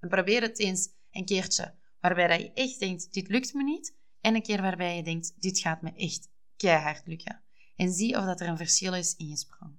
En 0.00 0.08
probeer 0.08 0.42
het 0.42 0.58
eens 0.58 0.88
een 1.10 1.24
keertje 1.24 1.74
waarbij 2.00 2.40
je 2.40 2.52
echt 2.52 2.78
denkt, 2.78 3.12
dit 3.12 3.28
lukt 3.28 3.54
me 3.54 3.62
niet. 3.62 3.94
En 4.20 4.34
een 4.34 4.42
keer 4.42 4.62
waarbij 4.62 4.96
je 4.96 5.02
denkt, 5.02 5.40
dit 5.42 5.58
gaat 5.58 5.82
me 5.82 5.92
echt 5.94 6.28
keihard 6.56 7.06
lukken 7.06 7.42
en 7.76 7.92
zie 7.92 8.16
of 8.16 8.24
dat 8.24 8.40
er 8.40 8.48
een 8.48 8.56
verschil 8.56 8.94
is 8.94 9.14
in 9.16 9.28
je 9.28 9.36
sprong. 9.36 9.72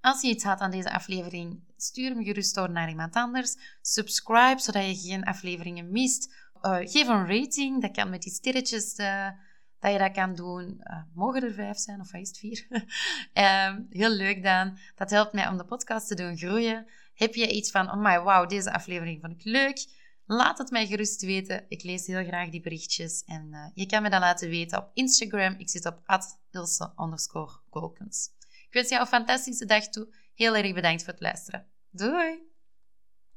Als 0.00 0.20
je 0.20 0.28
iets 0.28 0.44
had 0.44 0.60
aan 0.60 0.70
deze 0.70 0.92
aflevering, 0.92 1.64
stuur 1.76 2.10
hem 2.10 2.24
gerust 2.24 2.54
door 2.54 2.70
naar 2.70 2.88
iemand 2.88 3.14
anders. 3.14 3.56
Subscribe, 3.80 4.60
zodat 4.60 5.02
je 5.02 5.08
geen 5.08 5.24
afleveringen 5.24 5.90
mist. 5.90 6.34
Uh, 6.62 6.76
geef 6.76 7.08
een 7.08 7.26
rating, 7.26 7.82
dat 7.82 7.90
kan 7.90 8.10
met 8.10 8.22
die 8.22 8.32
sterretjes 8.32 8.98
uh, 8.98 9.28
dat 9.78 9.92
je 9.92 9.98
dat 9.98 10.12
kan 10.12 10.34
doen. 10.34 10.80
Uh, 10.82 11.02
mogen 11.14 11.42
er 11.42 11.52
vijf 11.52 11.78
zijn, 11.78 12.00
of 12.00 12.12
is 12.12 12.28
het 12.28 12.38
vier? 12.38 12.66
Ehm, 13.32 13.82
heel 13.90 14.10
leuk 14.10 14.42
dan. 14.42 14.78
Dat 14.94 15.10
helpt 15.10 15.32
mij 15.32 15.48
om 15.48 15.56
de 15.56 15.64
podcast 15.64 16.08
te 16.08 16.14
doen 16.14 16.36
groeien. 16.36 16.86
Heb 17.14 17.34
je 17.34 17.52
iets 17.52 17.70
van, 17.70 17.90
oh 17.90 18.02
my, 18.02 18.20
wow, 18.20 18.48
deze 18.48 18.72
aflevering 18.72 19.20
vond 19.20 19.32
ik 19.32 19.44
leuk 19.44 19.86
Laat 20.28 20.58
het 20.58 20.70
mij 20.70 20.86
gerust 20.86 21.22
weten. 21.22 21.64
Ik 21.68 21.82
lees 21.82 22.06
heel 22.06 22.24
graag 22.24 22.48
die 22.48 22.60
berichtjes. 22.60 23.22
En 23.26 23.48
uh, 23.52 23.66
je 23.74 23.86
kan 23.86 24.02
me 24.02 24.10
dat 24.10 24.20
laten 24.20 24.48
weten 24.48 24.78
op 24.78 24.90
Instagram. 24.94 25.54
Ik 25.58 25.68
zit 25.68 25.86
op 25.86 26.02
ilse 26.50 26.92
Ik 28.40 28.72
wens 28.72 28.88
jou 28.88 29.00
een 29.00 29.06
fantastische 29.06 29.66
dag 29.66 29.88
toe. 29.88 30.08
Heel 30.34 30.56
erg 30.56 30.74
bedankt 30.74 31.04
voor 31.04 31.12
het 31.12 31.22
luisteren. 31.22 31.66
Doei! 31.90 32.55